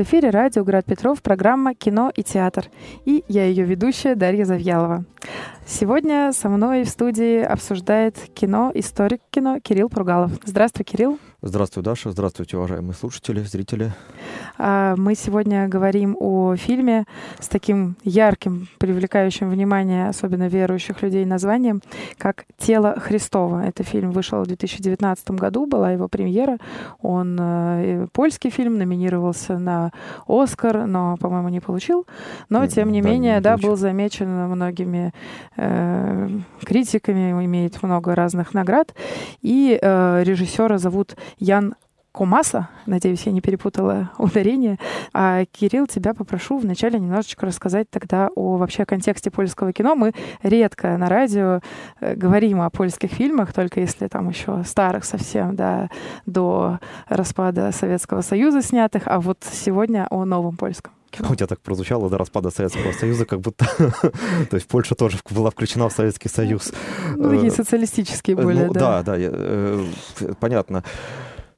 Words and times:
В 0.00 0.02
эфире 0.02 0.30
радио 0.30 0.64
«Град 0.64 0.86
Петров» 0.86 1.20
программа 1.20 1.74
«Кино 1.74 2.10
и 2.16 2.22
театр». 2.22 2.64
И 3.04 3.22
я 3.28 3.44
ее 3.44 3.64
ведущая 3.64 4.14
Дарья 4.14 4.46
Завьялова. 4.46 5.04
Сегодня 5.66 6.32
со 6.32 6.48
мной 6.48 6.84
в 6.84 6.88
студии 6.88 7.42
обсуждает 7.42 8.16
кино, 8.32 8.72
историк 8.72 9.20
кино 9.30 9.60
Кирилл 9.60 9.90
Пругалов. 9.90 10.32
Здравствуй, 10.42 10.86
Кирилл. 10.86 11.18
Здравствуй, 11.42 11.82
Даша. 11.82 12.10
Здравствуйте, 12.10 12.58
уважаемые 12.58 12.92
слушатели, 12.92 13.40
зрители. 13.40 13.92
А, 14.58 14.94
мы 14.98 15.14
сегодня 15.14 15.68
говорим 15.68 16.14
о 16.20 16.54
фильме 16.54 17.06
с 17.38 17.48
таким 17.48 17.96
ярким, 18.04 18.68
привлекающим 18.76 19.48
внимание, 19.48 20.10
особенно 20.10 20.48
верующих 20.48 21.00
людей, 21.00 21.24
названием, 21.24 21.80
как 22.18 22.44
«Тело 22.58 23.00
Христова». 23.00 23.64
Это 23.64 23.84
фильм 23.84 24.10
вышел 24.10 24.42
в 24.42 24.48
2019 24.48 25.30
году, 25.30 25.64
была 25.64 25.92
его 25.92 26.08
премьера. 26.08 26.58
Он 27.00 27.38
э, 27.40 28.06
польский 28.12 28.50
фильм, 28.50 28.76
номинировался 28.76 29.56
на 29.56 29.92
«Оскар», 30.28 30.84
но, 30.84 31.16
по-моему, 31.16 31.48
не 31.48 31.60
получил. 31.60 32.06
Но, 32.50 32.66
тем 32.66 32.92
не 32.92 33.00
да, 33.00 33.08
менее, 33.08 33.34
не 33.36 33.40
да, 33.40 33.56
был 33.56 33.76
замечен 33.76 34.28
многими 34.28 35.14
э, 35.56 36.28
критиками, 36.66 37.30
имеет 37.46 37.82
много 37.82 38.14
разных 38.14 38.52
наград. 38.52 38.94
И 39.40 39.78
э, 39.80 40.22
режиссера 40.22 40.76
зовут 40.76 41.16
Ян 41.38 41.74
Комаса, 42.12 42.68
надеюсь, 42.86 43.22
я 43.22 43.32
не 43.32 43.40
перепутала 43.40 44.10
ударение. 44.18 44.78
А, 45.12 45.44
Кирилл, 45.44 45.86
тебя 45.86 46.12
попрошу 46.12 46.58
вначале 46.58 46.98
немножечко 46.98 47.46
рассказать 47.46 47.88
тогда 47.88 48.30
о 48.34 48.56
вообще 48.56 48.84
контексте 48.84 49.30
польского 49.30 49.72
кино. 49.72 49.94
Мы 49.94 50.12
редко 50.42 50.96
на 50.96 51.08
радио 51.08 51.60
э, 52.00 52.16
говорим 52.16 52.62
о 52.62 52.70
польских 52.70 53.12
фильмах, 53.12 53.52
только 53.52 53.80
если 53.80 54.08
там 54.08 54.28
еще 54.28 54.64
старых 54.64 55.04
совсем, 55.04 55.54
да, 55.54 55.88
до 56.26 56.80
распада 57.08 57.70
Советского 57.70 58.22
Союза 58.22 58.60
снятых, 58.60 59.04
а 59.06 59.20
вот 59.20 59.44
сегодня 59.48 60.08
о 60.10 60.24
новом 60.24 60.56
польском. 60.56 60.92
У 61.18 61.34
тебя 61.34 61.46
так 61.46 61.60
прозвучало 61.60 62.08
до 62.08 62.18
распада 62.18 62.50
Советского 62.50 62.92
Союза, 62.92 63.24
как 63.24 63.40
будто... 63.40 63.66
То 64.50 64.56
есть 64.56 64.66
Польша 64.68 64.94
тоже 64.94 65.18
была 65.30 65.50
включена 65.50 65.88
в 65.88 65.92
Советский 65.92 66.28
Союз. 66.28 66.72
Ну, 67.16 67.30
такие 67.30 67.48
э, 67.48 67.54
социалистические 67.54 68.36
э, 68.36 68.42
более, 68.42 68.66
ну, 68.66 68.72
да. 68.72 69.02
Да, 69.02 69.16
да, 69.16 70.34
понятно. 70.40 70.84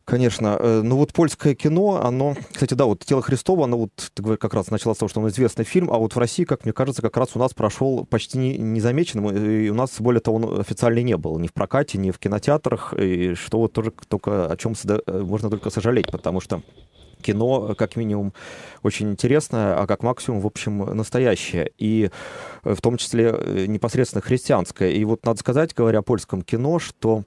Конечно. 0.04 0.56
Э, 0.58 0.82
ну 0.82 0.96
вот 0.96 1.12
польское 1.12 1.54
кино, 1.54 2.02
оно... 2.02 2.36
Кстати, 2.52 2.74
да, 2.74 2.86
вот 2.86 3.04
«Тело 3.04 3.22
Христова», 3.22 3.64
оно 3.64 3.78
вот, 3.78 3.92
ты 4.14 4.22
говоришь, 4.22 4.40
как 4.40 4.54
раз 4.54 4.70
начало 4.70 4.94
с 4.94 4.98
того, 4.98 5.08
что 5.08 5.20
он 5.20 5.28
известный 5.28 5.64
фильм, 5.64 5.90
а 5.90 5.98
вот 5.98 6.14
в 6.14 6.18
России, 6.18 6.44
как 6.44 6.64
мне 6.64 6.72
кажется, 6.72 7.02
как 7.02 7.16
раз 7.16 7.30
у 7.34 7.38
нас 7.38 7.54
прошел 7.54 8.04
почти 8.04 8.58
незамеченным, 8.58 9.30
и 9.30 9.68
у 9.68 9.74
нас, 9.74 10.00
более 10.00 10.20
того, 10.20 10.38
он 10.38 10.60
официально 10.60 11.00
не 11.00 11.16
был 11.16 11.38
ни 11.38 11.46
в 11.46 11.52
прокате, 11.52 11.98
ни 11.98 12.10
в 12.10 12.18
кинотеатрах, 12.18 12.94
и 12.98 13.34
что 13.34 13.58
вот 13.58 13.72
тоже 13.72 13.92
только 14.08 14.46
о 14.46 14.56
чем 14.56 14.74
э, 14.84 15.22
можно 15.22 15.50
только 15.50 15.70
сожалеть, 15.70 16.10
потому 16.10 16.40
что 16.40 16.62
кино, 17.22 17.74
как 17.74 17.96
минимум, 17.96 18.34
очень 18.82 19.10
интересное, 19.10 19.80
а 19.80 19.86
как 19.86 20.02
максимум, 20.02 20.42
в 20.42 20.46
общем, 20.46 20.78
настоящее. 20.78 21.70
И 21.78 22.10
э, 22.64 22.74
в 22.74 22.82
том 22.82 22.98
числе 22.98 23.66
непосредственно 23.66 24.20
христианское. 24.20 24.92
И 24.92 25.02
вот 25.04 25.24
надо 25.24 25.40
сказать, 25.40 25.74
говоря 25.74 26.00
о 26.00 26.02
польском 26.02 26.42
кино, 26.42 26.78
что 26.78 27.24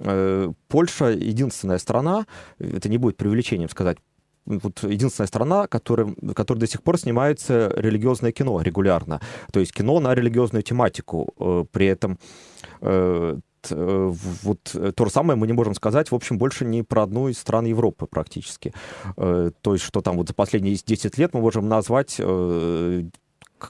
Э, 0.00 0.52
Польша 0.68 1.06
единственная 1.06 1.78
страна, 1.78 2.26
это 2.58 2.88
не 2.88 2.98
будет 2.98 3.16
преувеличением 3.16 3.68
сказать, 3.68 3.98
вот 4.46 4.82
единственная 4.82 5.26
страна, 5.26 5.66
которая, 5.66 6.06
в 6.06 6.32
которой 6.32 6.58
до 6.58 6.66
сих 6.66 6.82
пор 6.82 6.98
снимается 6.98 7.70
религиозное 7.76 8.32
кино 8.32 8.62
регулярно. 8.62 9.20
То 9.52 9.60
есть 9.60 9.72
кино 9.72 10.00
на 10.00 10.14
религиозную 10.14 10.62
тематику. 10.62 11.34
Э, 11.38 11.64
при 11.70 11.86
этом 11.86 12.18
э, 12.80 13.38
вот 13.70 14.60
то 14.94 15.04
же 15.04 15.10
самое 15.10 15.38
мы 15.38 15.46
не 15.46 15.52
можем 15.52 15.74
сказать, 15.74 16.10
в 16.10 16.14
общем, 16.14 16.38
больше 16.38 16.64
не 16.64 16.82
про 16.82 17.02
одну 17.02 17.28
из 17.28 17.38
стран 17.38 17.66
Европы 17.66 18.06
практически. 18.06 18.72
То 19.16 19.52
есть, 19.64 19.84
что 19.84 20.00
там 20.00 20.16
вот 20.16 20.28
за 20.28 20.34
последние 20.34 20.74
10 20.74 21.18
лет 21.18 21.34
мы 21.34 21.40
можем 21.40 21.68
назвать 21.68 22.20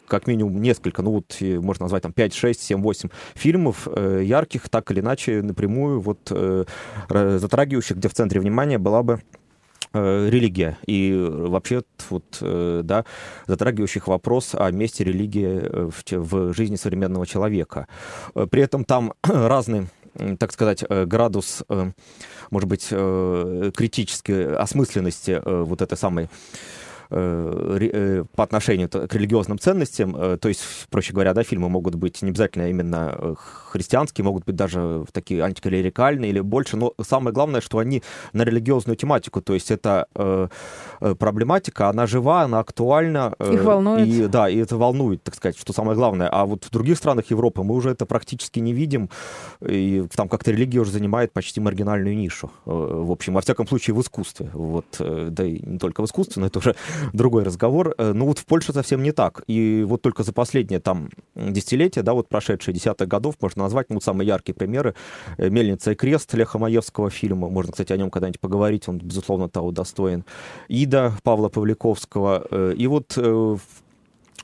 как 0.07 0.27
минимум 0.27 0.61
несколько, 0.61 1.03
ну 1.03 1.13
вот 1.13 1.37
можно 1.41 1.85
назвать 1.85 2.03
там 2.03 2.13
5, 2.13 2.35
6, 2.35 2.61
7, 2.61 2.83
8 2.83 3.09
фильмов 3.35 3.89
э, 3.91 4.23
ярких, 4.25 4.69
так 4.69 4.91
или 4.91 5.01
иначе 5.01 5.43
напрямую 5.43 6.01
вот 6.01 6.19
э, 6.31 6.65
затрагивающих, 7.09 7.97
где 7.97 8.09
в 8.09 8.15
центре 8.15 8.41
внимания 8.41 8.79
была 8.79 9.03
бы 9.03 9.15
э, 9.15 9.38
религия 9.93 10.79
и 10.87 11.13
вообще 11.15 11.83
вот, 12.11 12.39
э, 12.41 12.83
да, 12.85 13.05
затрагивающих 13.47 14.09
вопрос 14.09 14.55
о 14.55 14.71
месте 14.71 15.05
религии 15.05 15.91
в, 15.91 16.03
в 16.11 16.55
жизни 16.55 16.77
современного 16.77 17.27
человека. 17.27 17.87
При 18.51 18.63
этом 18.63 18.85
там 18.85 19.15
разный 19.23 19.89
так 20.41 20.51
сказать, 20.53 20.83
градус, 20.89 21.63
может 22.51 22.69
быть, 22.69 22.89
критической 22.89 24.57
осмысленности 24.57 25.41
вот 25.45 25.81
этой 25.81 25.97
самой 25.97 26.25
Э, 26.25 26.27
э, 26.27 26.78
по 27.09 28.43
отношению 28.43 28.89
к 28.89 29.15
религиозным 29.15 29.59
ценностям. 29.59 30.15
Э, 30.17 30.37
то 30.37 30.49
есть, 30.49 30.63
проще 30.91 31.13
говоря, 31.13 31.33
да, 31.33 31.43
фильмы 31.43 31.69
могут 31.69 31.95
быть 31.95 32.21
не 32.23 32.31
обязательно 32.31 32.69
именно 32.69 33.35
христианские, 33.73 34.25
могут 34.25 34.45
быть 34.45 34.57
даже 34.57 35.05
такие 35.13 35.43
антиклерикальные 35.43 36.31
или 36.31 36.41
больше, 36.41 36.77
но 36.77 36.93
самое 37.01 37.33
главное, 37.33 37.61
что 37.61 37.79
они 37.79 38.03
на 38.33 38.43
религиозную 38.43 38.97
тематику, 38.97 39.41
то 39.41 39.55
есть 39.55 39.71
это 39.71 40.07
проблематика, 40.99 41.89
она 41.89 42.07
жива, 42.07 42.43
она 42.43 42.59
актуальна. 42.59 43.35
Их 43.39 43.65
волнует. 43.65 44.07
И, 44.07 44.27
да, 44.27 44.49
и 44.49 44.59
это 44.59 44.77
волнует, 44.77 45.23
так 45.23 45.35
сказать, 45.35 45.59
что 45.59 45.73
самое 45.73 45.97
главное. 45.97 46.29
А 46.29 46.45
вот 46.45 46.65
в 46.65 46.71
других 46.71 46.99
странах 46.99 47.31
Европы 47.31 47.63
мы 47.63 47.75
уже 47.75 47.91
это 47.91 48.07
практически 48.07 48.61
не 48.61 48.73
видим, 48.73 49.09
и 49.61 50.07
там 50.15 50.29
как-то 50.29 50.51
религия 50.51 50.81
уже 50.81 50.93
занимает 50.93 51.33
почти 51.33 51.61
маргинальную 51.61 52.17
нишу. 52.17 52.51
В 52.65 53.11
общем, 53.11 53.35
во 53.35 53.41
всяком 53.41 53.67
случае, 53.67 53.95
в 53.95 54.01
искусстве. 54.01 54.51
Вот, 54.53 54.87
да 54.99 55.45
и 55.45 55.61
не 55.65 55.79
только 55.79 56.03
в 56.03 56.05
искусстве, 56.05 56.41
но 56.41 56.47
это 56.47 56.59
уже 56.59 56.75
другой 57.13 57.45
разговор. 57.45 57.95
Э, 57.99 58.13
ну 58.13 58.27
вот 58.27 58.39
в 58.39 58.47
Польше 58.47 58.73
совсем 58.73 59.03
не 59.03 59.13
так. 59.13 59.43
И 59.47 59.85
вот 59.87 60.03
только 60.03 60.23
за 60.23 60.33
последние 60.33 60.81
там 60.81 61.11
десятилетия, 61.35 62.03
да, 62.03 62.15
вот 62.15 62.29
прошедшие 62.29 62.75
десятых 62.75 63.09
годов, 63.09 63.37
можно 63.41 63.65
назвать, 63.65 63.89
ну, 63.89 63.97
вот 63.97 64.05
самые 64.05 64.27
яркие 64.27 64.55
примеры. 64.55 64.95
Э, 65.37 65.49
«Мельница 65.51 65.93
и 65.93 65.95
крест» 65.95 66.33
Леха 66.35 66.59
Маевского 66.59 67.11
фильма. 67.11 67.49
Можно, 67.49 67.73
кстати, 67.73 67.93
о 67.93 67.97
нем 67.97 68.11
когда-нибудь 68.11 68.41
поговорить. 68.41 68.89
Он, 68.89 68.99
безусловно, 68.99 69.49
того 69.49 69.71
достоин. 69.71 70.25
«Ида» 70.69 71.15
Павла 71.23 71.49
Павликовского. 71.49 72.47
Э, 72.51 72.75
и 72.77 72.87
вот 72.87 73.19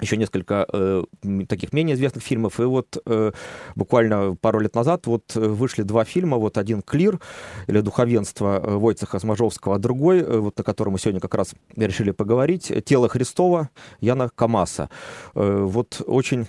еще 0.00 0.16
несколько 0.16 0.66
э, 0.72 1.05
таких 1.49 1.72
менее 1.72 1.94
известных 1.94 2.25
фильмов. 2.25 2.59
И 2.60 2.65
вот 2.65 2.97
э, 3.06 3.32
буквально 3.77 4.37
пару 4.41 4.60
лет 4.60 4.75
назад 4.75 5.06
вот 5.06 5.37
э, 5.37 5.41
вышли 5.41 5.82
два 5.82 6.05
фильма. 6.05 6.37
Вот 6.37 6.59
один 6.59 6.82
«Клир» 6.82 7.21
или 7.69 7.81
«Духовенство» 7.81 8.60
Войцеха 8.65 9.19
Смажовского, 9.19 9.77
а 9.77 9.78
другой, 9.78 10.21
э, 10.21 10.38
вот 10.38 10.59
о 10.59 10.62
котором 10.62 10.94
мы 10.94 10.99
сегодня 10.99 11.21
как 11.21 11.34
раз 11.34 11.55
решили 11.77 12.10
поговорить, 12.10 12.72
«Тело 12.84 13.09
Христова» 13.09 13.71
Яна 14.00 14.31
Камаса. 14.34 14.91
Э, 15.34 15.62
вот 15.62 16.03
очень 16.06 16.49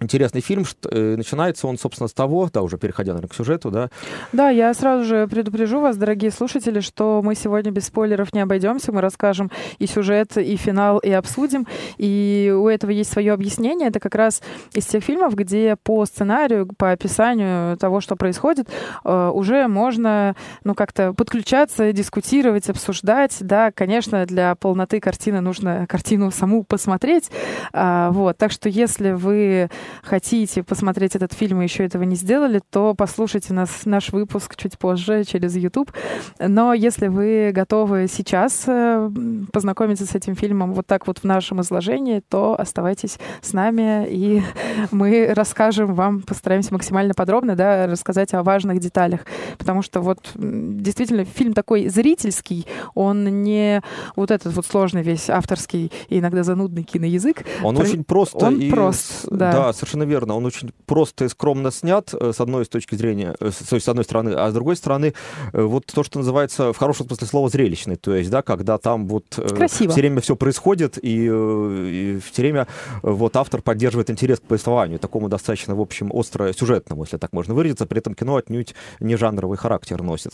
интересный 0.00 0.40
фильм. 0.40 0.64
Что, 0.64 0.88
э, 0.90 1.16
начинается 1.16 1.66
он, 1.66 1.78
собственно, 1.78 2.08
с 2.08 2.12
того, 2.12 2.48
да, 2.52 2.62
уже 2.62 2.78
переходя, 2.78 3.12
наверное, 3.12 3.28
к 3.28 3.34
сюжету, 3.34 3.70
да. 3.70 3.88
Да, 4.32 4.50
я 4.50 4.72
сразу 4.74 5.04
же 5.04 5.26
предупрежу 5.28 5.80
вас, 5.80 5.96
дорогие 5.96 6.30
слушатели, 6.30 6.80
что 6.80 7.22
мы 7.22 7.34
сегодня 7.34 7.70
без 7.70 7.86
спойлеров 7.86 8.32
не 8.32 8.40
обойдемся. 8.40 8.92
Мы 8.92 9.00
расскажем 9.00 9.50
и 9.78 9.86
сюжет, 9.86 10.36
и 10.36 10.56
финал, 10.56 10.98
и 10.98 11.10
обсудим. 11.10 11.66
И 11.96 12.54
у 12.56 12.68
этого 12.68 12.90
есть 12.90 13.12
свое 13.12 13.32
объяснение. 13.32 13.88
Это 13.88 14.00
как 14.00 14.14
раз 14.14 14.42
из 14.74 14.86
тех 14.86 15.02
фильмов, 15.02 15.34
где 15.34 15.76
по 15.82 16.04
сценарию, 16.04 16.68
по 16.76 16.92
описанию 16.92 17.76
того, 17.76 18.00
что 18.00 18.16
происходит, 18.16 18.68
э, 19.04 19.30
уже 19.32 19.68
можно, 19.68 20.34
ну, 20.64 20.74
как-то 20.74 21.12
подключаться, 21.14 21.92
дискутировать, 21.92 22.68
обсуждать. 22.68 23.36
Да, 23.40 23.70
конечно, 23.72 24.26
для 24.26 24.54
полноты 24.54 25.00
картины 25.00 25.40
нужно 25.40 25.86
картину 25.88 26.30
саму 26.30 26.64
посмотреть. 26.64 27.30
А, 27.72 28.10
вот, 28.10 28.36
так 28.36 28.52
что 28.52 28.68
если 28.68 29.12
вы 29.12 29.70
хотите 30.02 30.62
посмотреть 30.62 31.16
этот 31.16 31.32
фильм 31.32 31.60
и 31.60 31.64
еще 31.64 31.84
этого 31.84 32.02
не 32.02 32.16
сделали, 32.16 32.60
то 32.70 32.94
послушайте 32.94 33.52
нас, 33.52 33.84
наш 33.84 34.10
выпуск 34.10 34.56
чуть 34.56 34.78
позже 34.78 35.24
через 35.24 35.56
YouTube. 35.56 35.92
Но 36.38 36.72
если 36.74 37.08
вы 37.08 37.50
готовы 37.52 38.06
сейчас 38.08 38.64
э, 38.66 39.10
познакомиться 39.52 40.06
с 40.06 40.14
этим 40.14 40.34
фильмом 40.34 40.72
вот 40.72 40.86
так 40.86 41.06
вот 41.06 41.18
в 41.18 41.24
нашем 41.24 41.60
изложении, 41.60 42.22
то 42.28 42.58
оставайтесь 42.58 43.18
с 43.40 43.52
нами, 43.52 44.06
и 44.08 44.42
мы 44.90 45.32
расскажем 45.34 45.94
вам, 45.94 46.22
постараемся 46.22 46.72
максимально 46.72 47.14
подробно 47.14 47.56
да, 47.56 47.86
рассказать 47.86 48.34
о 48.34 48.42
важных 48.42 48.80
деталях. 48.80 49.20
Потому 49.58 49.82
что 49.82 50.00
вот 50.00 50.30
действительно 50.34 51.24
фильм 51.24 51.52
такой 51.52 51.88
зрительский, 51.88 52.66
он 52.94 53.42
не 53.42 53.82
вот 54.14 54.30
этот 54.30 54.54
вот 54.54 54.66
сложный 54.66 55.02
весь 55.02 55.30
авторский 55.30 55.92
и 56.08 56.18
иногда 56.18 56.42
занудный 56.42 56.82
киноязык. 56.82 57.44
Он 57.62 57.76
Про... 57.76 57.84
очень 57.84 58.04
просто. 58.04 58.46
Он 58.46 58.58
и... 58.58 58.70
прост, 58.70 59.26
да. 59.30 59.52
Да, 59.52 59.72
совершенно 59.76 60.04
верно. 60.04 60.34
Он 60.34 60.44
очень 60.44 60.72
просто 60.86 61.26
и 61.26 61.28
скромно 61.28 61.70
снят, 61.70 62.12
э, 62.12 62.32
с 62.32 62.40
одной 62.40 62.64
с 62.64 62.68
точки 62.68 62.94
зрения, 62.94 63.36
э, 63.40 63.50
с, 63.50 63.80
с 63.80 63.88
одной 63.88 64.04
стороны, 64.04 64.30
а 64.30 64.50
с 64.50 64.54
другой 64.54 64.76
стороны, 64.76 65.14
э, 65.52 65.62
вот 65.62 65.86
то, 65.86 66.02
что 66.02 66.18
называется 66.18 66.72
в 66.72 66.76
хорошем 66.76 67.06
смысле 67.06 67.26
слова 67.26 67.48
зрелищный, 67.48 67.96
то 67.96 68.14
есть, 68.14 68.30
да, 68.30 68.42
когда 68.42 68.78
там 68.78 69.06
вот 69.06 69.24
Красиво. 69.34 69.92
все 69.92 70.00
время 70.00 70.20
все 70.20 70.36
происходит, 70.36 70.98
и, 71.00 71.26
и 71.26 72.20
все 72.24 72.42
время 72.42 72.66
вот 73.02 73.36
автор 73.36 73.62
поддерживает 73.62 74.10
интерес 74.10 74.40
к 74.40 74.42
повествованию, 74.42 74.98
такому 74.98 75.28
достаточно, 75.28 75.74
в 75.74 75.80
общем, 75.80 76.10
остро 76.12 76.52
сюжетному, 76.52 77.04
если 77.04 77.18
так 77.18 77.32
можно 77.32 77.54
выразиться, 77.54 77.86
при 77.86 77.98
этом 77.98 78.14
кино 78.14 78.36
отнюдь 78.36 78.74
не 79.00 79.16
жанровый 79.16 79.58
характер 79.58 80.02
носит. 80.02 80.32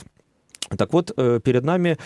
Так 0.68 0.92
вот, 0.92 1.12
э, 1.16 1.40
перед 1.42 1.64
нами 1.64 1.98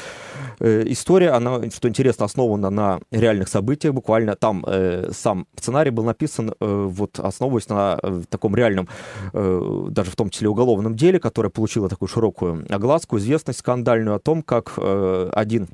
э, 0.61 0.83
история, 0.87 1.31
она, 1.31 1.71
что 1.71 1.89
интересно, 1.89 2.25
основана 2.25 2.71
на 2.71 3.01
реальных 3.11 3.49
событиях. 3.49 3.95
Буквально 3.95 4.35
там 4.35 4.65
э, 4.67 5.11
сам 5.13 5.47
сценарий 5.57 5.91
был 5.91 6.05
написан, 6.05 6.55
вот 6.61 7.19
основываясь 7.19 7.69
на 7.69 7.99
таком 8.29 8.57
реальном, 8.57 8.89
даже 9.33 10.11
в 10.11 10.17
том 10.17 10.31
числе 10.31 10.49
уголовном 10.49 10.97
деле, 10.97 11.19
которое 11.19 11.51
получило 11.51 11.89
такую 11.89 12.09
широкую 12.09 12.67
огласку, 12.69 13.19
известность 13.19 13.59
скандальную 13.61 14.17
о 14.17 14.19
том, 14.19 14.43
как 14.43 14.79
один, 14.79 15.69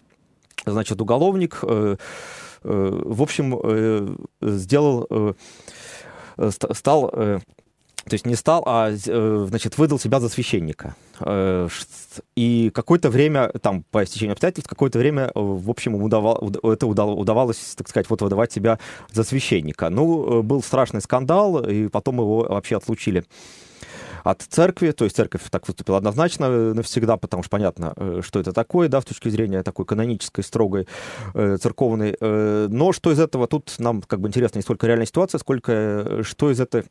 значит, 0.66 1.00
уголовник, 1.00 1.62
в 1.62 3.22
общем, 3.22 4.18
сделал, 4.40 5.36
стал 6.72 7.40
то 8.04 8.14
есть 8.14 8.26
не 8.26 8.34
стал, 8.34 8.64
а, 8.66 8.90
э, 8.90 9.46
значит, 9.48 9.78
выдал 9.78 9.98
себя 9.98 10.18
за 10.18 10.28
священника. 10.28 10.96
Э, 11.20 11.68
и 12.34 12.70
какое-то 12.74 13.10
время, 13.10 13.48
там, 13.60 13.84
по 13.90 14.04
стечению 14.04 14.32
обстоятельств, 14.32 14.68
какое-то 14.68 14.98
время, 14.98 15.26
э, 15.26 15.30
в 15.34 15.70
общем, 15.70 15.94
удавал, 15.94 16.52
это 16.62 16.86
удавалось, 16.86 17.74
так 17.76 17.88
сказать, 17.88 18.10
вот 18.10 18.20
выдавать 18.22 18.52
себя 18.52 18.78
за 19.12 19.22
священника. 19.22 19.88
Ну, 19.88 20.42
был 20.42 20.62
страшный 20.62 21.00
скандал, 21.00 21.62
и 21.64 21.88
потом 21.88 22.16
его 22.16 22.40
вообще 22.48 22.76
отлучили 22.76 23.24
от 24.24 24.42
церкви, 24.42 24.92
то 24.92 25.04
есть 25.04 25.16
церковь 25.16 25.42
так 25.50 25.66
выступила 25.66 25.98
однозначно 25.98 26.74
навсегда, 26.74 27.16
потому 27.16 27.42
что 27.42 27.50
понятно, 27.50 27.92
что 28.22 28.38
это 28.38 28.52
такое, 28.52 28.88
да, 28.88 29.00
с 29.00 29.04
точки 29.04 29.28
зрения 29.28 29.64
такой 29.64 29.84
канонической, 29.84 30.44
строгой, 30.44 30.86
церковной. 31.34 32.16
Но 32.20 32.92
что 32.92 33.10
из 33.10 33.18
этого, 33.18 33.48
тут 33.48 33.74
нам 33.78 34.00
как 34.02 34.20
бы 34.20 34.28
интересно 34.28 34.58
не 34.58 34.62
столько 34.62 34.86
реальная 34.86 35.06
ситуация, 35.06 35.40
сколько 35.40 36.20
что 36.22 36.52
из 36.52 36.60
этой 36.60 36.84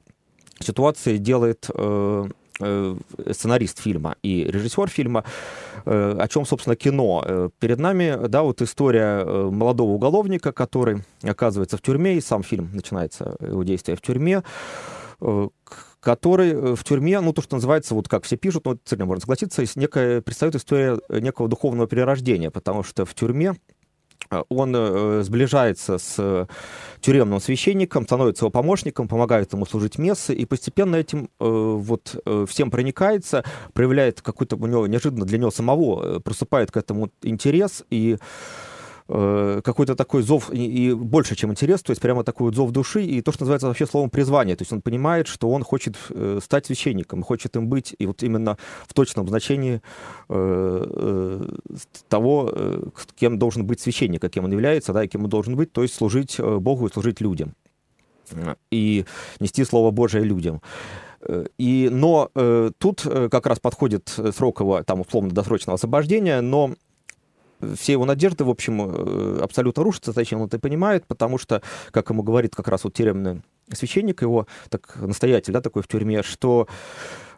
ситуации 0.61 1.17
делает 1.17 1.69
э, 1.73 2.25
э, 2.59 2.95
сценарист 3.31 3.79
фильма 3.79 4.15
и 4.23 4.43
режиссер 4.43 4.87
фильма, 4.89 5.23
э, 5.85 6.17
о 6.19 6.27
чем, 6.27 6.45
собственно, 6.45 6.75
кино. 6.75 7.51
Перед 7.59 7.79
нами, 7.79 8.27
да, 8.27 8.43
вот 8.43 8.61
история 8.61 9.23
молодого 9.23 9.91
уголовника, 9.91 10.51
который 10.51 11.03
оказывается 11.23 11.77
в 11.77 11.81
тюрьме, 11.81 12.17
и 12.17 12.21
сам 12.21 12.43
фильм 12.43 12.69
начинается, 12.73 13.35
его 13.39 13.63
действие 13.63 13.95
в 13.95 14.01
тюрьме, 14.01 14.43
который 15.99 16.75
в 16.75 16.83
тюрьме, 16.83 17.19
ну, 17.21 17.31
то, 17.31 17.41
что 17.41 17.55
называется, 17.55 17.93
вот 17.93 18.07
как 18.07 18.23
все 18.23 18.37
пишут, 18.37 18.65
ну, 18.65 18.77
цель 18.83 19.03
можно 19.03 19.21
согласиться, 19.21 19.63
некая, 19.75 20.21
представляет 20.21 20.55
история 20.55 20.99
некого 21.09 21.47
духовного 21.47 21.87
перерождения, 21.87 22.49
потому 22.49 22.83
что 22.83 23.05
в 23.05 23.13
тюрьме 23.13 23.55
он 24.49 24.73
э, 24.75 25.21
сближается 25.23 25.97
с 25.97 26.47
тюремным 27.01 27.39
священником, 27.39 28.05
становится 28.05 28.45
его 28.45 28.51
помощником, 28.51 29.07
помогает 29.07 29.51
ему 29.53 29.65
служить 29.65 29.97
мессы, 29.97 30.33
и 30.33 30.45
постепенно 30.45 30.95
этим 30.95 31.29
э, 31.39 31.45
вот 31.45 32.21
э, 32.25 32.45
всем 32.47 32.71
проникается, 32.71 33.43
проявляет 33.73 34.21
какой-то 34.21 34.55
у 34.55 34.67
него 34.67 34.87
неожиданно 34.87 35.25
для 35.25 35.37
него 35.37 35.51
самого, 35.51 36.19
просыпает 36.19 36.71
к 36.71 36.77
этому 36.77 37.09
интерес, 37.21 37.83
и 37.89 38.15
Э, 38.15 38.70
какой-то 39.11 39.95
такой 39.95 40.21
зов, 40.21 40.51
и, 40.53 40.65
и 40.65 40.93
больше, 40.93 41.35
чем 41.35 41.51
интерес, 41.51 41.81
то 41.81 41.91
есть 41.91 42.01
прямо 42.01 42.23
такой 42.23 42.45
вот 42.45 42.55
зов 42.55 42.71
души, 42.71 43.03
и 43.03 43.21
то, 43.21 43.31
что 43.31 43.43
называется 43.43 43.67
вообще 43.67 43.85
словом 43.85 44.09
призвание. 44.09 44.55
То 44.55 44.61
есть 44.61 44.71
он 44.71 44.81
понимает, 44.81 45.27
что 45.27 45.49
он 45.49 45.63
хочет 45.63 45.97
э, 46.09 46.39
стать 46.41 46.65
священником, 46.65 47.21
хочет 47.23 47.55
им 47.57 47.67
быть, 47.67 47.93
и 47.99 48.05
вот 48.05 48.23
именно 48.23 48.57
в 48.87 48.93
точном 48.93 49.27
значении 49.27 49.81
э, 50.29 50.85
э, 50.89 51.41
того, 52.07 52.51
э, 52.53 52.83
кем 53.19 53.37
должен 53.37 53.65
быть 53.65 53.81
священник, 53.81 54.29
кем 54.29 54.45
он 54.45 54.51
является, 54.51 54.93
да, 54.93 55.03
и 55.03 55.07
кем 55.07 55.23
он 55.23 55.29
должен 55.29 55.55
быть, 55.55 55.73
то 55.73 55.81
есть 55.81 55.95
служить 55.95 56.35
э, 56.39 56.57
Богу 56.59 56.87
и 56.87 56.91
служить 56.91 57.21
людям. 57.21 57.53
И 58.71 59.05
нести 59.41 59.65
Слово 59.65 59.91
Божие 59.91 60.23
людям. 60.23 60.61
И, 61.57 61.89
но 61.91 62.29
э, 62.33 62.71
тут 62.77 63.01
как 63.01 63.45
раз 63.45 63.59
подходит 63.59 64.17
срок 64.33 64.61
его 64.61 64.81
там 64.83 65.01
условно-досрочного 65.01 65.75
освобождения, 65.75 66.39
но 66.39 66.71
все 67.75 67.93
его 67.93 68.05
надежды, 68.05 68.43
в 68.43 68.49
общем, 68.49 68.81
э, 68.81 69.39
абсолютно 69.41 69.83
рушатся, 69.83 70.11
зачем 70.11 70.41
он 70.41 70.47
это 70.47 70.59
понимает, 70.59 71.05
потому 71.07 71.37
что, 71.37 71.61
как 71.91 72.09
ему 72.09 72.23
говорит 72.23 72.55
как 72.55 72.67
раз 72.67 72.83
вот 72.83 72.93
тюремный 72.93 73.41
священник, 73.71 74.21
его 74.21 74.47
так, 74.69 74.95
настоятель, 74.97 75.53
да, 75.53 75.61
такой 75.61 75.81
в 75.81 75.87
тюрьме, 75.87 76.23
что 76.23 76.67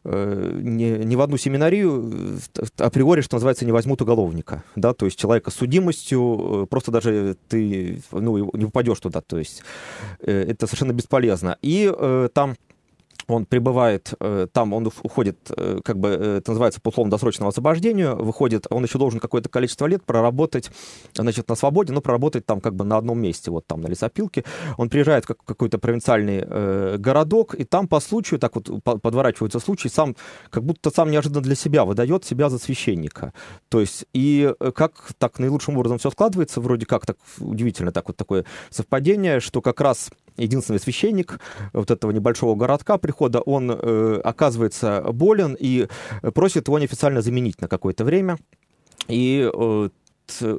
э, 0.03 0.59
ни, 0.61 1.03
ни 1.03 1.15
в 1.15 1.21
одну 1.21 1.37
семинарию 1.37 2.39
э, 2.57 2.63
априори, 2.77 3.21
что 3.21 3.35
называется, 3.35 3.65
не 3.65 3.71
возьмут 3.71 4.01
уголовника, 4.01 4.63
да, 4.75 4.93
то 4.93 5.05
есть 5.05 5.17
человека 5.17 5.51
с 5.51 5.55
судимостью, 5.55 6.67
просто 6.69 6.91
даже 6.91 7.37
ты, 7.47 8.01
ну, 8.11 8.51
не 8.55 8.65
попадешь 8.65 8.99
туда, 8.99 9.21
то 9.21 9.37
есть 9.37 9.63
это 10.19 10.65
совершенно 10.67 10.93
бесполезно. 10.93 11.57
И 11.61 11.91
там 12.33 12.55
он 13.27 13.45
прибывает 13.45 14.13
э, 14.19 14.47
там, 14.51 14.73
он 14.73 14.87
уходит, 14.87 15.51
э, 15.55 15.79
как 15.83 15.99
бы 15.99 16.09
э, 16.09 16.37
это 16.37 16.51
называется, 16.51 16.81
по 16.81 16.89
условно-досрочному 16.89 17.49
освобождению, 17.49 18.15
выходит, 18.15 18.67
он 18.69 18.83
еще 18.83 18.97
должен 18.97 19.19
какое-то 19.19 19.49
количество 19.49 19.85
лет 19.85 20.03
проработать, 20.03 20.71
значит, 21.13 21.49
на 21.49 21.55
свободе, 21.55 21.93
но 21.93 22.01
проработать 22.01 22.45
там 22.45 22.61
как 22.61 22.75
бы 22.75 22.85
на 22.85 22.97
одном 22.97 23.19
месте, 23.19 23.51
вот 23.51 23.65
там 23.67 23.81
на 23.81 23.87
лесопилке. 23.87 24.43
Он 24.77 24.89
приезжает 24.89 25.25
в 25.25 25.27
какой-то 25.27 25.77
провинциальный 25.77 26.97
городок, 26.97 27.55
и 27.55 27.63
там 27.63 27.87
по 27.87 27.99
случаю, 27.99 28.39
так 28.39 28.55
вот 28.55 28.69
подворачивается 28.83 29.59
случай, 29.59 29.89
сам, 29.89 30.15
как 30.49 30.63
будто 30.63 30.89
сам 30.89 31.11
неожиданно 31.11 31.41
для 31.41 31.55
себя 31.55 31.85
выдает 31.85 32.25
себя 32.25 32.49
за 32.49 32.59
священника. 32.59 33.33
То 33.69 33.79
есть, 33.79 34.05
и 34.13 34.53
как 34.75 35.13
так 35.17 35.39
наилучшим 35.39 35.77
образом 35.77 35.97
все 35.97 36.11
складывается, 36.11 36.61
вроде 36.61 36.85
как 36.85 37.05
так 37.05 37.17
удивительно 37.39 37.91
так 37.91 38.07
вот 38.07 38.17
такое 38.17 38.45
совпадение, 38.69 39.39
что 39.39 39.61
как 39.61 39.81
раз 39.81 40.09
единственный 40.38 40.80
священник 40.80 41.39
вот 41.74 41.91
этого 41.91 42.12
небольшого 42.12 42.56
городка 42.56 42.97
прихода, 42.97 43.41
он 43.41 43.71
э, 43.71 44.21
оказывается 44.24 45.01
болен 45.12 45.56
и 45.59 45.88
просит 46.33 46.68
его 46.68 46.80
неофициально 46.80 47.21
заменить 47.21 47.62
на 47.62 47.68
какое-то 47.68 48.03
время. 48.03 48.38
И 49.07 49.50
э, 49.53 49.89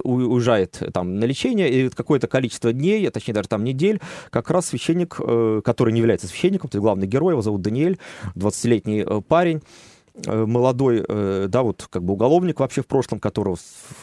уезжает 0.04 0.82
там 0.92 1.18
на 1.18 1.24
лечение, 1.24 1.70
и 1.70 1.88
какое-то 1.88 2.26
количество 2.26 2.72
дней, 2.72 3.06
а 3.08 3.10
точнее 3.10 3.34
даже 3.34 3.48
там 3.48 3.64
недель, 3.64 4.00
как 4.30 4.50
раз 4.50 4.66
священник, 4.66 5.16
э, 5.18 5.62
который 5.64 5.92
не 5.92 6.00
является 6.00 6.26
священником, 6.26 6.70
то 6.70 6.76
есть 6.76 6.82
главный 6.82 7.06
герой, 7.06 7.32
его 7.32 7.42
зовут 7.42 7.62
Даниэль, 7.62 7.98
20-летний 8.34 9.04
э, 9.06 9.20
парень, 9.26 9.62
молодой, 10.26 11.04
э, 11.06 11.46
да, 11.48 11.62
вот 11.62 11.88
как 11.90 12.04
бы 12.04 12.14
уголовник 12.14 12.60
вообще 12.60 12.82
в 12.82 12.86
прошлом, 12.86 13.18
которого 13.18 13.56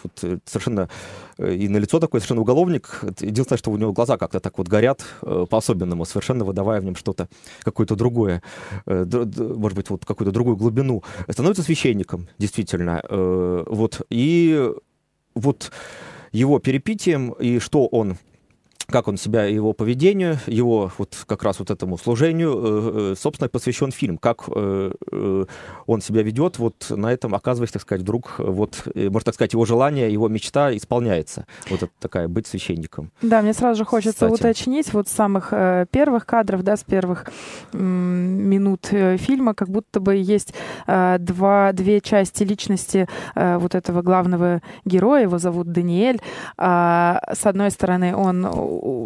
вот, 0.04 0.24
э, 0.24 0.40
совершенно 0.46 0.90
и 1.38 1.70
на 1.70 1.78
лицо 1.78 2.00
такой 2.00 2.20
совершенно 2.20 2.42
уголовник. 2.42 3.00
Единственное, 3.22 3.58
что 3.58 3.72
у 3.72 3.78
него 3.78 3.94
глаза 3.94 4.18
как-то 4.18 4.40
так 4.40 4.58
вот 4.58 4.68
горят 4.68 5.04
по-особенному, 5.22 6.06
совершенно 6.06 6.44
выдавая 6.44 6.82
в 6.82 6.86
нем 6.86 6.96
что-то, 6.96 7.30
какое-то 7.64 7.96
другое, 7.96 8.44
может 8.86 9.76
быть, 9.76 9.90
вот 9.90 10.06
какую-то 10.06 10.32
другую 10.32 10.58
глубину. 10.58 11.04
Становится 11.30 11.64
священником, 11.64 12.28
действительно. 12.38 13.02
Вот, 13.10 14.02
и 14.10 14.72
вот 15.34 15.72
его 16.32 16.60
перепитием, 16.60 17.32
и 17.32 17.60
что 17.60 17.88
он 17.88 18.18
как 18.92 19.08
он 19.08 19.18
себя, 19.18 19.46
его 19.46 19.74
поведению, 19.74 20.38
его 20.46 20.92
вот 20.98 21.18
как 21.26 21.44
раз 21.44 21.60
вот 21.60 21.72
этому 21.72 21.98
служению, 21.98 22.52
э, 22.54 23.12
э, 23.14 23.16
собственно, 23.18 23.50
посвящен 23.50 23.92
фильм, 23.92 24.18
как 24.18 24.44
э, 24.48 25.46
он 25.88 26.02
себя 26.02 26.22
ведет, 26.22 26.60
вот 26.60 26.88
на 26.90 27.12
этом 27.12 27.34
оказывается, 27.34 27.74
так 27.74 27.82
сказать, 27.84 28.02
вдруг, 28.02 28.36
вот, 28.38 28.84
можно 28.96 29.22
так 29.26 29.34
сказать, 29.36 29.54
его 29.54 29.66
желание, 29.66 30.12
его 30.12 30.28
мечта 30.28 30.76
исполняется. 30.76 31.46
Вот 31.70 31.84
это 31.84 31.92
такая, 32.00 32.28
быть 32.28 32.48
священником. 32.48 33.12
Да, 33.22 33.42
мне 33.42 33.54
сразу 33.54 33.80
же 33.80 33.86
хочется 33.86 34.26
Кстати. 34.28 34.34
уточнить, 34.34 34.94
вот 34.94 35.08
с 35.08 35.12
самых 35.12 35.54
первых 35.92 36.26
кадров, 36.26 36.64
да, 36.64 36.78
с 36.78 36.84
первых 36.84 37.26
минут 37.74 38.88
фильма, 38.88 39.54
как 39.54 39.70
будто 39.70 40.00
бы 40.00 40.16
есть 40.16 40.54
два, 40.88 41.72
две 41.74 42.02
части 42.02 42.44
личности 42.44 43.08
вот 43.36 43.76
этого 43.76 44.02
главного 44.02 44.62
героя, 44.86 45.24
его 45.24 45.38
зовут 45.38 45.72
Даниэль. 45.72 46.20
А, 46.58 47.22
с 47.34 47.46
одной 47.46 47.72
стороны, 47.72 48.16
он 48.16 48.46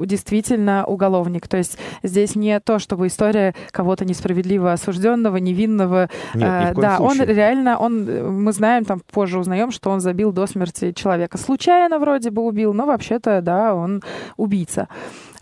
действительно 0.05 0.86
уголовник. 0.86 1.48
То 1.48 1.58
есть 1.58 1.77
здесь 2.03 2.36
не 2.36 2.60
то, 2.60 2.79
чтобы 2.79 3.08
история 3.08 3.53
кого-то 3.72 4.05
несправедливо 4.05 4.74
осужденного, 4.74 5.38
невинного. 5.38 6.10
Нет, 6.34 6.77
э, 6.77 6.82
да, 6.82 6.98
случае. 6.98 7.24
он 7.24 7.29
реально, 7.29 7.77
он, 7.77 8.44
мы 8.44 8.51
знаем, 8.53 8.86
там 8.86 9.01
позже 9.12 9.39
узнаем, 9.39 9.72
что 9.72 9.89
он 9.89 10.00
забил 10.00 10.32
до 10.32 10.48
смерти 10.48 10.91
человека. 10.91 11.38
Случайно 11.38 12.00
вроде 12.00 12.32
бы 12.32 12.41
убил, 12.41 12.74
но 12.74 12.86
вообще-то, 12.86 13.41
да, 13.41 13.75
он 13.75 14.01
убийца. 14.38 14.88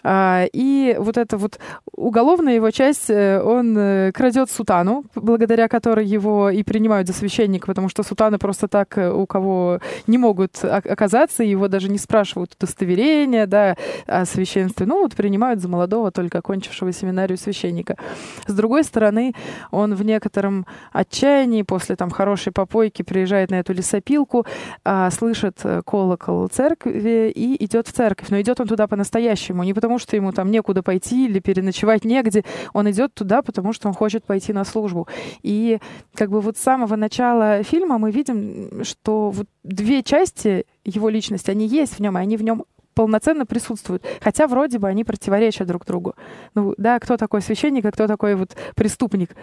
А, 0.03 0.45
и 0.51 0.95
вот 0.99 1.17
эта 1.17 1.37
вот 1.37 1.59
уголовная 1.95 2.55
его 2.55 2.71
часть, 2.71 3.09
э, 3.09 3.41
он 3.41 3.77
э, 3.77 4.11
крадет 4.11 4.51
сутану, 4.51 5.05
благодаря 5.15 5.67
которой 5.67 6.05
его 6.05 6.49
и 6.49 6.63
принимают 6.63 7.07
за 7.07 7.13
священника, 7.13 7.67
потому 7.67 7.89
что 7.89 8.03
сутаны 8.03 8.37
просто 8.37 8.67
так 8.67 8.97
э, 8.97 9.11
у 9.11 9.25
кого 9.25 9.79
не 10.07 10.17
могут 10.17 10.63
оказаться, 10.63 11.43
его 11.43 11.67
даже 11.67 11.89
не 11.89 11.97
спрашивают 11.97 12.55
удостоверения, 12.55 13.47
да, 13.47 13.77
о 14.05 14.25
священстве. 14.25 14.85
Ну, 14.85 15.01
вот 15.01 15.15
принимают 15.15 15.61
за 15.61 15.69
молодого, 15.69 16.11
только 16.11 16.39
окончившего 16.39 16.91
семинарию 16.91 17.37
священника. 17.37 17.97
С 18.45 18.53
другой 18.53 18.83
стороны, 18.83 19.33
он 19.71 19.95
в 19.95 20.03
некотором 20.03 20.65
отчаянии 20.91 21.61
после 21.61 21.95
там 21.95 22.09
хорошей 22.09 22.51
попойки 22.51 23.03
приезжает 23.03 23.51
на 23.51 23.55
эту 23.55 23.73
лесопилку, 23.73 24.45
а, 24.83 25.09
слышит 25.11 25.59
колокол 25.85 26.47
церкви 26.47 27.31
и 27.33 27.63
идет 27.63 27.87
в 27.87 27.93
церковь. 27.93 28.29
Но 28.29 28.41
идет 28.41 28.59
он 28.59 28.67
туда 28.67 28.87
по-настоящему, 28.87 29.63
не 29.63 29.73
потому 29.73 29.92
потому, 29.93 29.99
что 29.99 30.15
ему 30.15 30.31
там 30.31 30.49
некуда 30.49 30.81
пойти 30.81 31.25
или 31.25 31.39
переночевать 31.39 32.03
негде. 32.03 32.43
Он 32.73 32.89
идет 32.89 33.13
туда, 33.13 33.41
потому 33.41 33.73
что 33.73 33.87
он 33.87 33.93
хочет 33.93 34.23
пойти 34.23 34.53
на 34.53 34.63
службу. 34.63 35.07
И 35.43 35.79
как 36.15 36.29
бы 36.29 36.41
вот 36.41 36.57
с 36.57 36.61
самого 36.61 36.95
начала 36.95 37.61
фильма 37.63 37.99
мы 37.99 38.11
видим, 38.11 38.83
что 38.83 39.29
вот 39.29 39.47
две 39.63 40.01
части 40.01 40.65
его 40.83 41.09
личности, 41.09 41.51
они 41.51 41.67
есть 41.67 41.97
в 41.97 41.99
нем, 41.99 42.17
и 42.17 42.21
они 42.21 42.37
в 42.37 42.43
нем 42.43 42.63
полноценно 42.95 43.45
присутствуют. 43.45 44.03
Хотя 44.21 44.47
вроде 44.47 44.79
бы 44.79 44.87
они 44.87 45.03
противоречат 45.03 45.67
друг 45.67 45.85
другу. 45.85 46.15
Ну 46.55 46.73
да, 46.77 46.99
кто 46.99 47.17
такой 47.17 47.41
священник, 47.41 47.85
а 47.85 47.91
кто 47.91 48.07
такой 48.07 48.35
вот 48.35 48.55
преступник 48.75 49.35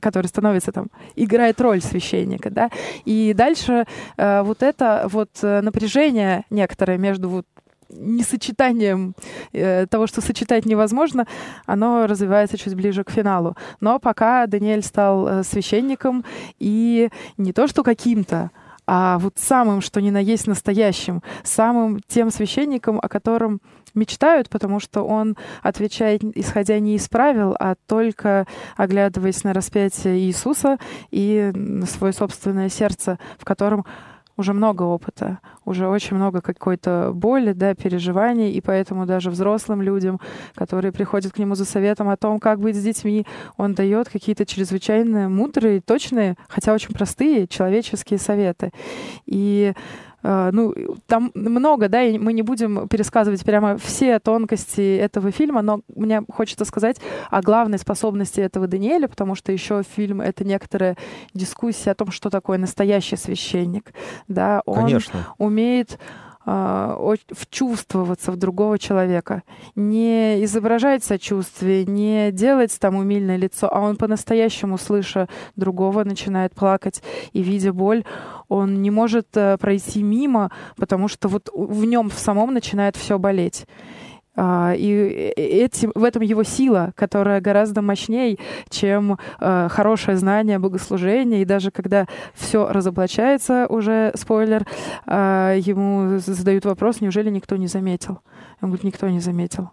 который 0.00 0.26
становится 0.26 0.70
там, 0.70 0.88
играет 1.16 1.60
роль 1.62 1.80
священника, 1.80 2.50
да, 2.50 2.70
и 3.06 3.32
дальше 3.34 3.86
э, 4.18 4.42
вот 4.42 4.62
это 4.62 5.08
вот 5.10 5.30
э, 5.42 5.62
напряжение 5.62 6.44
некоторое 6.50 6.98
между 6.98 7.30
вот 7.30 7.46
несочетанием 7.90 9.14
э, 9.52 9.86
того, 9.86 10.06
что 10.06 10.20
сочетать 10.20 10.66
невозможно, 10.66 11.26
оно 11.66 12.06
развивается 12.06 12.58
чуть 12.58 12.74
ближе 12.74 13.04
к 13.04 13.10
финалу. 13.10 13.56
Но 13.80 13.98
пока 13.98 14.46
Даниэль 14.46 14.82
стал 14.82 15.26
э, 15.26 15.42
священником, 15.42 16.24
и 16.58 17.10
не 17.36 17.52
то 17.52 17.66
что 17.66 17.82
каким-то, 17.82 18.50
а 18.86 19.18
вот 19.18 19.34
самым, 19.36 19.82
что 19.82 20.00
ни 20.00 20.08
на 20.08 20.18
есть 20.18 20.46
настоящим, 20.46 21.22
самым 21.44 22.00
тем 22.08 22.30
священником, 22.30 22.98
о 23.02 23.08
котором 23.08 23.60
мечтают, 23.94 24.48
потому 24.48 24.80
что 24.80 25.02
он 25.02 25.36
отвечает, 25.62 26.22
исходя 26.34 26.78
не 26.78 26.96
из 26.96 27.06
правил, 27.08 27.54
а 27.58 27.74
только 27.86 28.46
оглядываясь 28.76 29.44
на 29.44 29.52
распятие 29.52 30.20
Иисуса 30.20 30.78
и 31.10 31.50
на 31.54 31.84
свое 31.84 32.12
собственное 32.12 32.70
сердце, 32.70 33.18
в 33.38 33.44
котором 33.44 33.84
уже 34.38 34.54
много 34.54 34.84
опыта, 34.84 35.40
уже 35.64 35.88
очень 35.88 36.16
много 36.16 36.40
какой-то 36.40 37.10
боли, 37.12 37.52
да, 37.52 37.74
переживаний, 37.74 38.52
и 38.52 38.60
поэтому 38.60 39.04
даже 39.04 39.30
взрослым 39.30 39.82
людям, 39.82 40.20
которые 40.54 40.92
приходят 40.92 41.32
к 41.32 41.38
нему 41.38 41.54
за 41.56 41.64
советом 41.64 42.08
о 42.08 42.16
том, 42.16 42.38
как 42.38 42.60
быть 42.60 42.76
с 42.76 42.82
детьми, 42.82 43.26
он 43.56 43.74
дает 43.74 44.08
какие-то 44.08 44.46
чрезвычайно 44.46 45.28
мудрые, 45.28 45.80
точные, 45.80 46.36
хотя 46.48 46.72
очень 46.72 46.94
простые 46.94 47.48
человеческие 47.48 48.18
советы. 48.18 48.70
И 49.26 49.74
ну, 50.52 50.74
там 51.06 51.30
много, 51.34 51.88
да, 51.88 52.02
и 52.02 52.18
мы 52.18 52.32
не 52.32 52.42
будем 52.42 52.86
пересказывать 52.88 53.44
прямо 53.44 53.78
все 53.78 54.18
тонкости 54.18 54.96
этого 54.96 55.30
фильма, 55.30 55.62
но 55.62 55.80
мне 55.94 56.22
хочется 56.30 56.64
сказать 56.64 56.98
о 57.30 57.40
главной 57.40 57.78
способности 57.78 58.40
этого 58.40 58.66
Даниэля, 58.66 59.08
потому 59.08 59.34
что 59.34 59.52
еще 59.52 59.82
фильм— 59.96 60.20
это 60.20 60.44
некоторая 60.44 60.96
дискуссия 61.32 61.92
о 61.92 61.94
том, 61.94 62.10
что 62.10 62.28
такое 62.28 62.58
настоящий 62.58 63.16
священник, 63.16 63.92
да, 64.26 64.62
он 64.66 64.84
Конечно. 64.84 65.26
умеет 65.38 65.98
вчувствоваться 67.30 68.32
в 68.32 68.36
другого 68.36 68.78
человека, 68.78 69.42
не 69.74 70.44
изображать 70.44 71.04
сочувствие, 71.04 71.84
не 71.84 72.30
делать 72.32 72.76
там 72.80 72.96
умильное 72.96 73.36
лицо, 73.36 73.68
а 73.70 73.80
он 73.80 73.96
по-настоящему, 73.96 74.78
слыша 74.78 75.28
другого, 75.56 76.04
начинает 76.04 76.54
плакать 76.54 77.02
и 77.32 77.42
видя 77.42 77.72
боль, 77.72 78.04
он 78.48 78.80
не 78.80 78.90
может 78.90 79.28
э, 79.34 79.58
пройти 79.58 80.02
мимо, 80.02 80.50
потому 80.76 81.08
что 81.08 81.28
вот 81.28 81.50
в 81.52 81.84
нем 81.84 82.08
в 82.08 82.18
самом 82.18 82.54
начинает 82.54 82.96
все 82.96 83.18
болеть. 83.18 83.66
А, 84.40 84.72
и 84.76 85.32
этим, 85.36 85.90
в 85.96 86.04
этом 86.04 86.22
его 86.22 86.44
сила, 86.44 86.92
которая 86.94 87.40
гораздо 87.40 87.82
мощнее, 87.82 88.38
чем 88.70 89.18
э, 89.40 89.68
хорошее 89.68 90.16
знание 90.16 90.60
богослужения. 90.60 91.42
И 91.42 91.44
даже 91.44 91.72
когда 91.72 92.06
все 92.34 92.68
разоблачается, 92.70 93.66
уже 93.68 94.12
спойлер, 94.14 94.64
э, 95.06 95.58
ему 95.60 96.18
задают 96.18 96.66
вопрос, 96.66 97.00
неужели 97.00 97.30
никто 97.30 97.56
не 97.56 97.66
заметил? 97.66 98.20
Он 98.60 98.68
говорит, 98.68 98.84
никто 98.84 99.08
не 99.08 99.18
заметил. 99.18 99.70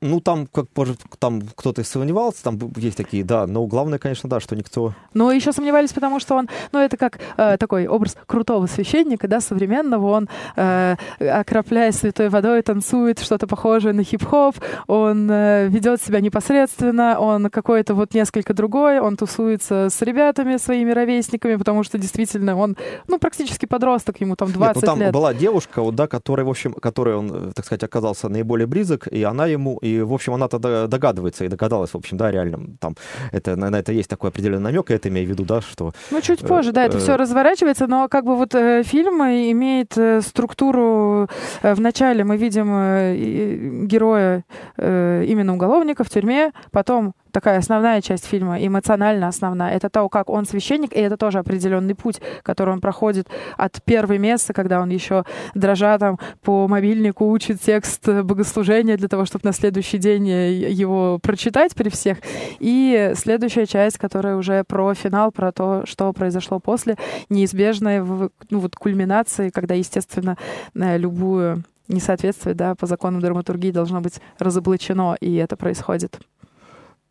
Ну, 0.00 0.20
там, 0.20 0.46
как 0.46 0.66
может, 0.76 1.00
там 1.18 1.42
кто-то 1.56 1.82
сомневался, 1.82 2.44
там 2.44 2.58
есть 2.76 2.96
такие, 2.96 3.24
да, 3.24 3.46
но 3.46 3.66
главное, 3.66 3.98
конечно, 3.98 4.28
да, 4.28 4.38
что 4.38 4.54
никто... 4.54 4.94
Но 5.12 5.32
еще 5.32 5.52
сомневались, 5.52 5.92
потому 5.92 6.20
что 6.20 6.36
он, 6.36 6.48
ну, 6.70 6.78
это 6.78 6.96
как 6.96 7.18
э, 7.36 7.56
такой 7.58 7.88
образ 7.88 8.16
крутого 8.26 8.66
священника, 8.66 9.26
да, 9.26 9.40
современного, 9.40 10.06
он, 10.06 10.28
э, 10.54 10.94
окропляя 11.18 11.90
святой 11.90 12.28
водой, 12.28 12.62
танцует 12.62 13.18
что-то 13.18 13.48
похожее 13.48 13.92
на 13.92 14.04
хип-хоп, 14.04 14.56
он 14.86 15.28
э, 15.30 15.66
ведет 15.68 16.00
себя 16.00 16.20
непосредственно, 16.20 17.18
он 17.18 17.50
какой-то 17.50 17.94
вот 17.94 18.14
несколько 18.14 18.54
другой, 18.54 19.00
он 19.00 19.16
тусуется 19.16 19.88
с 19.90 20.00
ребятами, 20.02 20.58
своими 20.58 20.92
ровесниками, 20.92 21.56
потому 21.56 21.82
что 21.82 21.98
действительно 21.98 22.56
он, 22.56 22.76
ну, 23.08 23.18
практически 23.18 23.66
подросток, 23.66 24.20
ему 24.20 24.36
там 24.36 24.52
20 24.52 24.76
Нет, 24.76 24.82
ну, 24.82 24.86
там 24.86 25.00
лет. 25.00 25.12
была 25.12 25.34
девушка, 25.34 25.82
вот, 25.82 25.96
да, 25.96 26.06
которая, 26.06 26.46
в 26.46 26.50
общем, 26.50 26.72
которой 26.72 27.16
он, 27.16 27.32
э, 27.32 27.52
так 27.52 27.64
сказать, 27.64 27.82
оказался 27.82 28.28
наиболее 28.28 28.68
близок, 28.68 29.08
и 29.08 29.24
она 29.24 29.46
ему 29.46 29.78
и, 29.88 30.02
в 30.02 30.12
общем, 30.12 30.34
она 30.34 30.48
тогда 30.48 30.86
догадывается 30.86 31.44
и 31.44 31.48
догадалась, 31.48 31.90
в 31.90 31.96
общем, 31.96 32.16
да, 32.16 32.30
реально, 32.30 32.76
там, 32.80 32.94
это, 33.32 33.56
на, 33.56 33.76
это 33.76 33.92
есть 33.92 34.08
такой 34.08 34.30
определенный 34.30 34.64
намек, 34.64 34.90
я 34.90 34.96
это 34.96 35.08
имею 35.08 35.26
в 35.26 35.30
виду, 35.30 35.44
да, 35.44 35.60
что... 35.60 35.92
Ну, 36.10 36.20
чуть 36.20 36.40
позже, 36.40 36.72
да, 36.72 36.84
это 36.84 36.98
э, 36.98 37.00
все 37.00 37.16
разворачивается, 37.16 37.86
но 37.86 38.08
как 38.08 38.24
бы 38.24 38.36
вот 38.36 38.54
э, 38.54 38.82
фильм 38.82 39.22
имеет 39.22 39.96
э, 39.96 40.20
структуру... 40.20 41.28
В 41.62 41.80
начале 41.80 42.24
мы 42.24 42.36
видим 42.36 43.86
героя, 43.86 44.44
именно 44.76 45.54
уголовника 45.54 46.04
в 46.04 46.10
тюрьме, 46.10 46.52
потом 46.70 47.14
такая 47.32 47.58
основная 47.58 48.00
часть 48.00 48.26
фильма, 48.26 48.58
эмоционально 48.64 49.28
основная. 49.28 49.74
Это 49.74 49.88
то, 49.88 50.08
как 50.08 50.30
он 50.30 50.46
священник, 50.46 50.92
и 50.92 51.00
это 51.00 51.16
тоже 51.16 51.38
определенный 51.38 51.94
путь, 51.94 52.20
который 52.42 52.72
он 52.74 52.80
проходит 52.80 53.28
от 53.56 53.82
первого 53.82 54.18
места, 54.18 54.52
когда 54.52 54.80
он 54.80 54.90
еще 54.90 55.24
дрожа 55.54 55.98
там 55.98 56.18
по 56.42 56.68
мобильнику 56.68 57.28
учит 57.30 57.60
текст 57.60 58.08
богослужения 58.08 58.96
для 58.96 59.08
того, 59.08 59.24
чтобы 59.24 59.42
на 59.44 59.52
следующий 59.52 59.98
день 59.98 60.26
его 60.28 61.18
прочитать 61.22 61.74
при 61.74 61.88
всех. 61.88 62.18
И 62.58 63.12
следующая 63.14 63.66
часть, 63.66 63.98
которая 63.98 64.36
уже 64.36 64.64
про 64.64 64.94
финал, 64.94 65.32
про 65.32 65.52
то, 65.52 65.82
что 65.86 66.12
произошло 66.12 66.58
после, 66.58 66.96
неизбежная 67.28 68.02
ну, 68.02 68.30
вот 68.50 68.76
кульминации, 68.76 69.50
когда, 69.50 69.74
естественно, 69.74 70.36
любую 70.74 71.64
несоответствие 71.88 72.54
да, 72.54 72.74
по 72.74 72.86
законам 72.86 73.20
драматургии 73.20 73.70
должно 73.70 74.00
быть 74.00 74.20
разоблачено, 74.38 75.16
и 75.20 75.34
это 75.36 75.56
происходит 75.56 76.20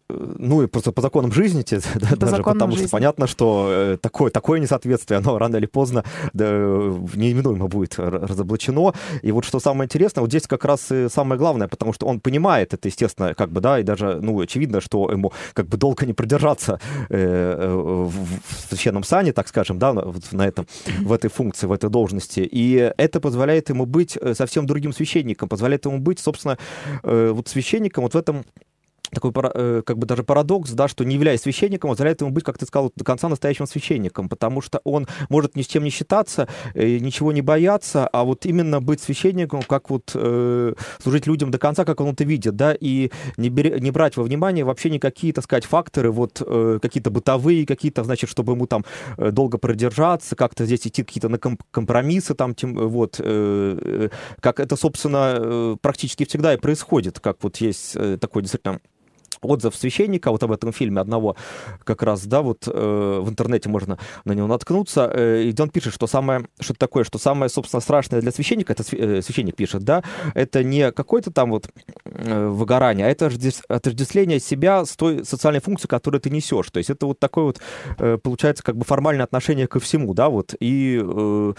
ну 0.10 0.64
и 0.64 0.68
просто 0.68 0.92
по 0.92 1.02
законам 1.02 1.32
жизни, 1.32 1.66
да, 1.96 2.16
даже 2.16 2.44
потому 2.44 2.72
жизни. 2.72 2.88
что 2.88 2.92
понятно, 2.92 3.28
что 3.28 3.68
э, 3.70 3.98
такое, 4.02 4.32
такое 4.32 4.60
несоответствие, 4.60 5.18
оно 5.18 5.38
рано 5.38 5.58
или 5.58 5.66
поздно 5.66 6.06
да, 6.34 6.46
неименуемо 6.46 7.68
будет 7.68 7.96
разоблачено. 7.98 8.94
И 9.22 9.32
вот 9.32 9.44
что 9.44 9.60
самое 9.60 9.86
интересное, 9.86 10.22
вот 10.22 10.30
здесь 10.30 10.48
как 10.48 10.64
раз 10.66 10.92
и 10.92 11.10
самое 11.10 11.38
главное, 11.38 11.68
потому 11.68 11.94
что 11.94 12.06
он 12.08 12.20
понимает 12.22 12.74
это, 12.74 12.88
естественно, 12.88 13.34
как 13.34 13.52
бы, 13.52 13.60
да, 13.60 13.80
и 13.80 13.84
даже, 13.84 14.20
ну, 14.22 14.40
очевидно, 14.40 14.80
что 14.82 15.12
ему 15.12 15.34
как 15.54 15.68
бы 15.68 15.78
долго 15.78 16.06
не 16.06 16.14
продержаться 16.14 16.80
э, 17.10 17.18
э 17.18 17.78
в 17.78 18.70
священном 18.70 19.04
сане, 19.04 19.34
так 19.34 19.48
скажем, 19.48 19.80
да, 19.80 19.94
на 19.94 20.48
этом, 20.48 20.68
в 21.02 21.12
этой 21.12 21.30
функции, 21.30 21.68
в 21.68 21.72
этой 21.72 21.90
должности. 21.90 22.40
И 22.40 22.94
это 22.98 23.20
позволяет 23.20 23.70
ему 23.70 23.86
быть 23.86 24.18
э, 24.20 24.34
совсем 24.34 24.66
другим 24.66 24.94
священником, 24.94 25.50
позволяет 25.50 25.86
ему 25.86 26.00
быть, 26.00 26.20
собственно, 26.20 26.58
э, 27.04 27.32
вот 27.34 27.48
священником 27.48 28.04
вот 28.04 28.14
в 28.14 28.18
этом 28.18 28.46
такой 29.12 29.32
э, 29.54 29.82
как 29.86 29.98
бы 29.98 30.06
даже 30.06 30.24
парадокс, 30.24 30.72
да, 30.72 30.88
что 30.88 31.04
не 31.04 31.16
являясь 31.16 31.42
священником, 31.42 31.90
позволяет 31.90 32.22
ему 32.22 32.32
быть, 32.32 32.44
как 32.44 32.58
ты 32.58 32.66
сказал, 32.66 32.92
до 32.96 33.04
конца 33.04 33.30
настоящим 33.30 33.68
священником, 33.68 34.30
потому 34.30 34.62
что 34.62 34.82
он 34.84 35.08
может 35.30 35.56
ни 35.56 35.62
с 35.62 35.68
чем 35.68 35.84
не 35.84 35.90
считаться, 35.90 36.48
э, 36.74 36.98
ничего 36.98 37.32
не 37.32 37.42
бояться, 37.42 38.08
а 38.08 38.24
вот 38.24 38.46
именно 38.46 38.82
быть 38.82 39.02
священником, 39.02 39.62
как 39.62 39.90
вот 39.90 40.12
э, 40.14 40.74
служить 41.02 41.28
людям 41.28 41.52
до 41.52 41.58
конца, 41.58 41.86
как 41.86 42.02
он 42.02 42.10
это 42.10 42.24
видит, 42.24 42.56
да, 42.56 42.76
и 42.80 43.12
не, 43.38 43.50
бери, 43.50 43.80
не 43.80 43.92
брать 43.92 44.18
во 44.18 44.24
внимание 44.24 44.64
вообще 44.64 44.90
никакие, 44.90 45.34
так 45.34 45.44
сказать, 45.44 45.66
факторы, 45.66 46.12
вот 46.12 46.42
э, 46.46 46.80
какие-то 46.82 47.10
бытовые, 47.10 47.66
какие-то, 47.66 48.04
значит, 48.04 48.30
чтобы 48.30 48.54
ему 48.54 48.68
там 48.68 48.86
э, 49.18 49.32
долго 49.32 49.58
продержаться, 49.58 50.36
как-то 50.36 50.66
здесь 50.66 50.88
идти 50.88 51.04
какие-то 51.04 51.30
на 51.30 51.38
компромиссы, 51.38 52.34
там, 52.34 52.56
тем, 52.56 52.76
вот, 52.76 53.20
э, 53.20 54.10
как 54.42 54.60
это, 54.60 54.76
собственно, 54.76 55.78
практически 55.82 56.26
всегда 56.26 56.54
и 56.54 56.58
происходит, 56.58 57.20
как 57.20 57.38
вот 57.42 57.58
есть 57.58 57.98
такой 58.20 58.42
действительно 58.42 58.80
отзыв 59.42 59.76
священника 59.76 60.32
вот 60.32 60.44
об 60.44 60.52
этом 60.52 60.72
фильме 60.72 61.02
одного 61.02 61.36
как 61.84 62.04
раз, 62.04 62.26
да, 62.26 62.42
вот 62.42 62.68
э, 62.68 63.20
в 63.22 63.30
интернете 63.30 63.70
можно 63.70 63.98
на 64.26 64.34
него 64.34 64.48
наткнуться, 64.48 65.12
э, 65.14 65.44
и 65.44 65.62
он 65.62 65.70
пишет, 65.70 65.94
что 65.94 66.08
самое, 66.08 66.48
что 66.60 66.74
такое, 66.74 67.04
что 67.04 67.18
самое, 67.18 67.50
собственно, 67.50 67.82
страшное 67.82 68.22
для 68.22 68.32
священника, 68.32 68.74
это 68.74 68.84
э, 68.92 69.22
священник 69.22 69.56
пишет, 69.56 69.84
да, 69.84 70.04
это 70.34 70.64
не 70.64 70.92
какое-то 70.92 71.32
там 71.32 71.52
вот 71.52 71.70
э, 72.06 72.48
выгорание, 72.48 73.08
а 73.08 73.10
это 73.10 73.32
отождествление 73.68 74.40
себя 74.40 74.86
с 74.86 74.96
той 74.96 75.26
социальной 75.26 75.62
функцией, 75.62 75.90
которую 75.90 76.22
ты 76.22 76.30
несешь, 76.30 76.70
то 76.72 76.78
есть 76.78 76.90
это 76.90 77.06
вот 77.06 77.20
такое 77.20 77.46
вот, 77.46 77.60
э, 78.00 78.18
получается, 78.22 78.64
как 78.64 78.78
бы 78.78 78.86
формальное 78.86 79.26
отношение 79.26 79.68
ко 79.68 79.80
всему, 79.80 80.14
да, 80.14 80.30
вот, 80.30 80.56
и 80.60 81.02
э, 81.04 81.54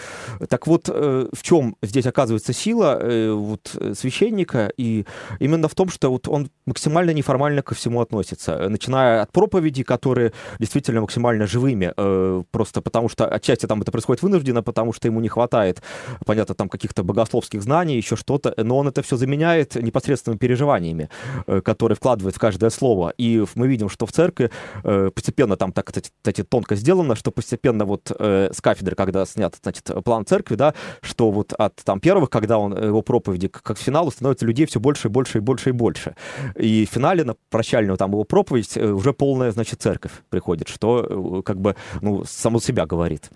так 0.49 0.66
вот, 0.66 0.88
э, 0.88 1.28
в 1.32 1.42
чем 1.42 1.76
здесь 1.82 2.06
оказывается 2.06 2.52
сила 2.52 2.99
э, 3.00 3.32
вот 3.32 3.76
священника, 3.94 4.73
и 4.76 5.04
именно 5.40 5.68
в 5.68 5.75
том, 5.75 5.88
что 5.88 6.11
вот 6.11 6.28
он 6.28 6.50
максимально 6.66 7.11
неформально 7.11 7.62
ко 7.69 7.75
всему 7.75 8.01
относится. 8.01 8.69
Начиная 8.69 9.23
от 9.23 9.31
проповедей, 9.31 9.85
которые 9.85 10.33
действительно 10.59 11.03
максимально 11.03 11.47
живыми, 11.47 11.93
э, 11.95 12.43
просто 12.51 12.81
потому 12.81 13.11
что 13.11 13.27
отчасти 13.27 13.67
там 13.67 13.83
это 13.83 13.93
происходит 13.93 14.23
вынужденно, 14.23 14.63
потому 14.63 14.95
что 14.95 15.07
ему 15.07 15.21
не 15.21 15.29
хватает, 15.29 15.83
понятно, 16.25 16.55
там 16.55 16.69
каких-то 16.69 17.03
богословских 17.03 17.63
знаний, 17.63 17.97
еще 17.97 18.17
что-то, 18.17 18.55
но 18.57 18.79
он 18.79 18.89
это 18.89 19.03
все 19.03 19.17
заменяет 19.17 19.75
непосредственными 19.75 20.39
переживаниями, 20.39 21.11
э, 21.47 21.61
которые 21.61 21.97
вкладывает 21.97 22.37
в 22.37 22.39
каждое 22.39 22.71
слово. 22.71 23.13
И 23.19 23.45
мы 23.55 23.69
видим, 23.69 23.91
что 23.91 24.07
в 24.07 24.13
церкви 24.13 24.51
э, 24.85 25.11
постепенно 25.15 25.57
там 25.57 25.73
так, 25.73 25.87
кстати, 25.87 26.43
тонко 26.43 26.75
сделано, 26.75 27.17
что 27.17 27.31
постепенно 27.31 27.85
вот 27.85 28.11
с 28.11 28.61
кафедры, 28.61 28.95
когда 28.97 29.27
снят, 29.27 29.55
значит, 29.63 29.91
план 30.05 30.25
церкви, 30.25 30.55
да, 30.55 30.75
что 31.03 31.31
вот 31.31 31.53
от 31.53 31.75
там 31.85 32.01
первых, 32.01 32.31
когда 32.31 32.59
он 32.59 32.73
его 32.73 33.03
проповеди, 33.03 33.49
как 33.49 33.77
к 33.77 33.79
финалу 33.79 34.11
становится 34.11 34.47
людей 34.47 34.67
все 34.67 34.81
больше 34.81 35.09
и 35.09 35.11
больше 35.11 35.39
и 35.39 35.41
больше 35.41 35.69
и 35.71 35.73
больше. 35.73 36.15
И 36.57 36.87
в 36.87 36.95
финале 36.95 37.25
на 37.25 37.35
прощальную 37.59 37.97
там 37.97 38.12
его 38.12 38.23
проповедь 38.23 38.77
уже 38.77 39.12
полная, 39.12 39.50
значит, 39.50 39.83
церковь 39.83 40.12
приходит, 40.31 40.69
что 40.69 41.43
как 41.45 41.61
бы, 41.61 41.75
ну, 42.00 42.23
само 42.25 42.61
себя 42.61 42.87
говорит. 42.87 43.31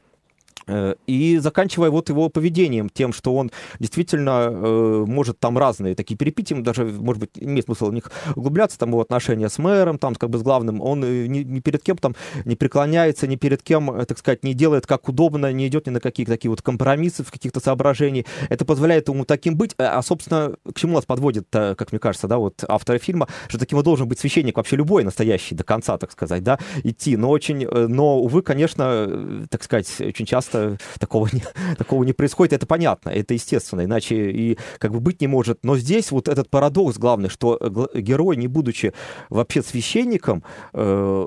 Э, 0.66 0.95
и 1.07 1.38
заканчивая 1.38 1.90
вот 1.90 2.09
его 2.09 2.28
поведением, 2.28 2.88
тем, 2.88 3.12
что 3.12 3.35
он 3.35 3.50
действительно 3.78 4.49
э, 4.50 5.04
может 5.07 5.38
там 5.38 5.59
разные 5.59 5.95
такие 5.95 6.16
перепития, 6.16 6.61
даже, 6.61 6.85
может 6.85 7.21
быть, 7.21 7.31
имеет 7.37 7.66
смысл 7.66 7.87
в 7.87 7.95
них 7.95 8.11
углубляться, 8.37 8.78
там 8.78 8.90
его 8.90 9.00
отношения 9.00 9.49
с 9.49 9.59
мэром, 9.59 9.99
там, 9.99 10.14
как 10.14 10.31
бы 10.31 10.38
с 10.38 10.42
главным, 10.42 10.81
он 10.81 11.04
э, 11.04 11.26
ни, 11.26 11.40
ни 11.40 11.61
перед 11.61 11.83
кем 11.83 11.97
там 11.97 12.14
не 12.45 12.57
преклоняется, 12.57 13.26
ни 13.26 13.37
перед 13.37 13.62
кем, 13.62 13.90
э, 13.90 14.04
так 14.04 14.19
сказать, 14.19 14.45
не 14.45 14.54
делает 14.54 14.87
как 14.87 15.09
удобно, 15.09 15.52
не 15.52 15.66
идет 15.66 15.87
ни 15.87 15.90
на 15.90 16.00
какие 16.00 16.26
такие 16.26 16.50
вот 16.50 16.62
компромиссы, 16.62 17.25
каких-то 17.25 17.61
соображений. 17.61 18.26
Это 18.49 18.64
позволяет 18.64 19.09
ему 19.09 19.25
таким 19.25 19.57
быть, 19.57 19.75
а, 19.78 20.00
собственно, 20.02 20.54
к 20.64 20.78
чему 20.78 20.95
нас 20.95 21.04
подводит, 21.04 21.47
как 21.50 21.92
мне 21.92 21.99
кажется, 21.99 22.28
да, 22.28 22.38
вот 22.38 22.64
авторы 22.69 22.99
фильма, 22.99 23.28
что 23.49 23.59
таким 23.59 23.76
вот 23.76 23.85
должен 23.85 24.09
быть 24.09 24.19
священник 24.19 24.57
вообще 24.57 24.76
любой 24.76 25.04
настоящий, 25.04 25.54
до 25.54 25.64
конца, 25.64 25.99
так 25.99 26.12
сказать, 26.12 26.42
да, 26.42 26.59
идти, 26.85 27.16
но 27.16 27.31
очень, 27.31 27.66
но, 27.66 28.19
увы, 28.21 28.42
конечно, 28.42 29.47
так 29.50 29.62
сказать, 29.62 30.00
очень 30.00 30.26
часто 30.26 30.51
часто 30.52 30.78
такого 30.99 31.28
не, 31.32 31.42
такого 31.76 32.04
не 32.04 32.12
происходит. 32.12 32.52
Это 32.52 32.66
понятно, 32.66 33.11
это 33.11 33.35
естественно, 33.35 33.85
иначе 33.85 34.30
и 34.30 34.59
как 34.78 34.92
бы 34.92 35.00
быть 35.00 35.21
не 35.21 35.26
может. 35.26 35.64
Но 35.64 35.76
здесь 35.76 36.11
вот 36.11 36.28
этот 36.28 36.50
парадокс 36.50 36.99
главный, 36.99 37.28
что 37.28 37.59
герой, 37.94 38.37
не 38.37 38.49
будучи 38.49 38.92
вообще 39.30 39.62
священником, 39.62 40.42
э, 40.73 41.26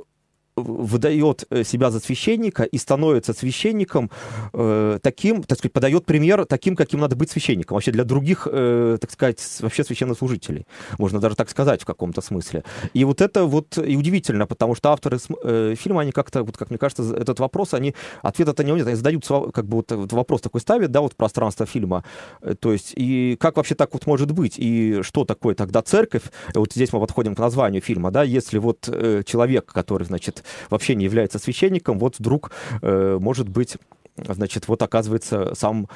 выдает 0.55 1.45
э, 1.49 1.63
себя 1.63 1.91
за 1.91 1.99
священника 1.99 2.63
и 2.63 2.77
становится 2.77 3.33
священником 3.33 4.09
э, 4.53 4.99
таким, 5.01 5.43
так 5.43 5.57
сказать, 5.57 5.73
подает 5.73 6.05
пример 6.05 6.45
таким, 6.45 6.75
каким 6.75 7.01
надо 7.01 7.15
быть 7.15 7.29
священником. 7.29 7.75
Вообще 7.75 7.91
для 7.91 8.03
других, 8.03 8.47
э, 8.49 8.97
так 8.99 9.11
сказать, 9.11 9.41
вообще 9.59 9.83
священнослужителей. 9.83 10.65
Можно 10.97 11.19
даже 11.19 11.35
так 11.35 11.49
сказать 11.49 11.81
в 11.81 11.85
каком-то 11.85 12.21
смысле. 12.21 12.63
И 12.93 13.03
вот 13.03 13.21
это 13.21 13.45
вот 13.45 13.77
и 13.77 13.97
удивительно, 13.97 14.47
потому 14.47 14.75
что 14.75 14.91
авторы 14.91 15.19
э, 15.43 15.75
фильма, 15.77 16.01
они 16.01 16.11
как-то, 16.11 16.43
вот 16.43 16.57
как 16.57 16.69
мне 16.69 16.79
кажется, 16.79 17.03
этот 17.15 17.39
вопрос, 17.39 17.73
они, 17.73 17.93
ответ 18.21 18.47
это 18.47 18.63
не 18.63 18.71
нет, 18.71 18.87
они 18.87 18.95
задают 18.95 19.25
как 19.53 19.65
бы 19.65 19.77
вот, 19.77 19.91
вот 19.91 20.13
вопрос 20.13 20.41
такой 20.41 20.61
ставят, 20.61 20.91
да, 20.91 21.01
вот 21.01 21.15
пространство 21.15 21.65
фильма. 21.65 22.05
Э, 22.41 22.55
то 22.55 22.71
есть, 22.71 22.93
и 22.95 23.35
как 23.39 23.57
вообще 23.57 23.75
так 23.75 23.93
вот 23.93 24.07
может 24.07 24.31
быть? 24.31 24.55
И 24.57 25.01
что 25.01 25.25
такое 25.25 25.53
тогда 25.55 25.81
церковь? 25.81 26.23
Вот 26.53 26.71
здесь 26.73 26.93
мы 26.93 27.01
подходим 27.01 27.35
к 27.35 27.39
названию 27.39 27.81
фильма, 27.81 28.11
да, 28.11 28.23
если 28.23 28.57
вот 28.57 28.87
э, 28.87 29.23
человек, 29.25 29.65
который, 29.65 30.05
значит, 30.05 30.44
вообще 30.69 30.95
не 30.95 31.05
является 31.05 31.39
священником, 31.39 31.99
вот 31.99 32.19
вдруг, 32.19 32.51
э, 32.81 33.17
может 33.19 33.49
быть, 33.49 33.77
значит, 34.17 34.67
вот 34.67 34.81
оказывается 34.81 35.53
сам, 35.55 35.87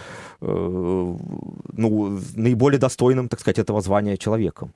э, 0.41 1.15
ну, 1.77 2.19
наиболее 2.35 2.79
достойным, 2.79 3.29
так 3.29 3.39
сказать, 3.39 3.59
этого 3.59 3.81
звания 3.81 4.17
человеком. 4.17 4.73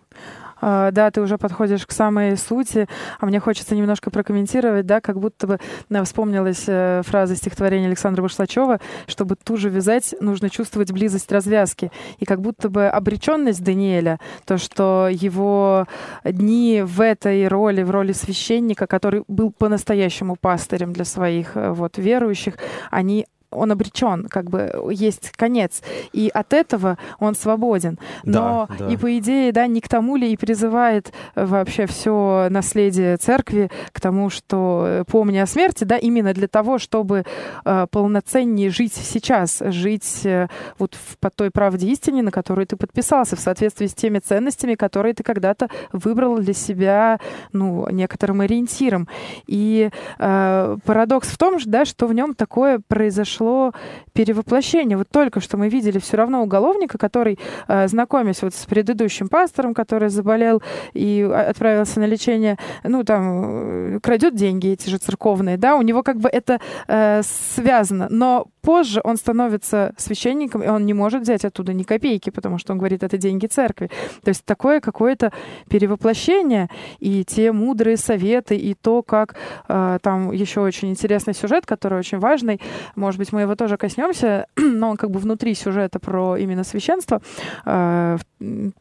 А, 0.65 0.91
да, 0.91 1.12
ты 1.12 1.20
уже 1.20 1.38
подходишь 1.38 1.86
к 1.86 1.91
самой 1.91 2.38
сути, 2.38 2.88
а 3.20 3.25
мне 3.25 3.41
хочется 3.41 3.75
немножко 3.75 4.10
прокомментировать, 4.10 4.86
да, 4.86 5.01
как 5.01 5.20
будто 5.20 5.46
бы 5.46 5.60
да, 5.89 6.05
вспомнилась 6.05 6.63
э, 6.67 7.01
фраза 7.05 7.36
стихотворения 7.36 7.88
Александра 7.88 8.22
Башлачева, 8.22 8.79
чтобы 9.05 9.36
ту 9.36 9.58
же 9.58 9.67
вязать, 9.67 10.15
нужно 10.22 10.50
чувствовать 10.50 10.93
близость 10.93 11.29
развязки. 11.34 11.91
И 12.20 12.24
как 12.24 12.39
будто 12.39 12.70
бы 12.70 12.88
обреченность 12.88 13.62
Даниэля, 13.62 14.22
то, 14.46 14.58
что 14.58 15.10
его 15.12 15.86
дни 16.24 16.82
в 16.82 17.01
этой 17.01 17.46
роли, 17.50 17.84
в 17.84 17.91
роли 17.91 18.13
священника, 18.13 18.88
который 18.88 19.25
был 19.27 19.51
по-настоящему 19.51 20.38
пастырем 20.39 20.93
для 20.93 21.03
своих 21.03 21.58
э, 21.58 21.72
вот 21.72 21.98
верующих, 21.98 22.53
они 22.89 23.27
он 23.53 23.72
обречен, 23.72 24.27
как 24.29 24.50
бы 24.50 24.72
есть 24.91 25.31
конец. 25.31 25.81
И 26.12 26.29
от 26.33 26.53
этого 26.53 26.98
он 27.19 27.36
свободен. 27.36 28.00
Но 28.24 28.67
да, 28.69 28.86
да. 28.86 28.93
и 28.93 28.98
по 28.98 29.17
идее, 29.17 29.51
да, 29.51 29.67
не 29.67 29.81
к 29.81 29.88
тому 29.88 30.15
ли 30.15 30.31
и 30.31 30.38
призывает 30.38 31.13
э, 31.36 31.45
вообще 31.45 31.86
все 31.86 32.47
наследие 32.49 33.17
церкви 33.17 33.69
к 33.91 33.99
тому, 33.99 34.30
что 34.30 34.86
э, 34.86 35.04
помни 35.06 35.38
о 35.38 35.45
смерти, 35.45 35.84
да, 35.84 35.97
именно 35.97 36.34
для 36.34 36.47
того, 36.47 36.78
чтобы 36.78 37.25
э, 37.65 37.88
полноценнее 37.91 38.69
жить 38.69 38.93
сейчас, 38.93 39.62
жить 39.65 40.25
э, 40.25 40.47
вот 40.80 40.95
в, 40.95 41.17
по 41.19 41.30
той 41.30 41.51
правде 41.51 41.88
истине, 41.88 42.23
на 42.23 42.32
которую 42.32 42.65
ты 42.67 42.75
подписался, 42.75 43.36
в 43.36 43.39
соответствии 43.39 43.88
с 43.88 43.93
теми 43.93 44.19
ценностями, 44.19 44.75
которые 44.75 45.13
ты 45.13 45.23
когда-то 45.23 45.69
выбрал 45.91 46.38
для 46.38 46.54
себя, 46.54 47.19
ну, 47.51 47.88
некоторым 47.89 48.41
ориентиром. 48.41 49.08
И 49.47 49.89
э, 50.19 50.78
парадокс 50.86 51.28
в 51.28 51.38
том, 51.38 51.58
да, 51.65 51.86
что 51.86 52.08
в 52.08 52.13
нем 52.13 52.34
такое 52.34 52.82
произошло 52.88 53.42
произошло 53.43 53.73
перевоплощение. 54.13 54.97
Вот 54.97 55.08
только 55.10 55.39
что 55.39 55.58
мы 55.58 55.69
видели 55.69 55.99
все 55.99 56.17
равно 56.17 56.43
уголовника, 56.43 56.97
который, 56.97 57.39
э, 57.67 57.88
знакомясь 57.88 58.41
вот 58.41 58.53
с 58.53 58.65
предыдущим 58.65 59.27
пастором, 59.27 59.73
который 59.73 60.10
заболел 60.10 60.62
и 60.93 61.21
отправился 61.49 61.99
на 61.99 62.06
лечение, 62.06 62.58
ну, 62.84 63.03
там, 63.03 63.95
э, 63.95 63.99
крадет 64.01 64.36
деньги 64.36 64.69
эти 64.69 64.89
же 64.89 64.97
церковные, 64.97 65.58
да, 65.58 65.75
у 65.75 65.82
него 65.82 66.03
как 66.03 66.17
бы 66.17 66.29
это 66.29 66.60
э, 66.88 67.21
связано. 67.23 68.08
Но 68.10 68.47
позже 68.63 69.02
он 69.04 69.17
становится 69.17 69.93
священником, 69.97 70.63
и 70.63 70.67
он 70.67 70.86
не 70.86 70.93
может 70.93 71.21
взять 71.21 71.45
оттуда 71.45 71.73
ни 71.73 71.84
копейки, 71.84 72.30
потому 72.30 72.58
что 72.58 72.71
он 72.71 72.80
говорит, 72.80 73.04
это 73.04 73.17
деньги 73.17 73.45
церкви. 73.45 73.89
То 74.23 74.30
есть 74.30 74.45
такое 74.45 74.80
какое-то 74.80 75.32
перевоплощение, 75.69 76.69
и 76.99 77.26
те 77.26 77.52
мудрые 77.52 77.97
советы, 77.97 78.56
и 78.56 78.73
то, 78.73 79.04
как 79.04 79.36
э, 79.67 79.99
там 80.02 80.32
еще 80.32 80.62
очень 80.62 80.89
интересный 80.89 81.34
сюжет, 81.34 81.65
который 81.65 81.99
очень 81.99 82.19
важный, 82.19 82.62
может 82.95 83.19
быть, 83.19 83.34
мы 83.34 83.41
его 83.41 83.56
тоже 83.56 83.78
коснемся, 83.78 84.47
но 84.56 84.91
он 84.91 84.97
как 84.97 85.12
бы 85.12 85.19
внутри 85.19 85.54
сюжета 85.56 85.99
про 85.99 86.38
именно 86.38 86.63
священство, 86.63 87.21
э, 87.65 88.17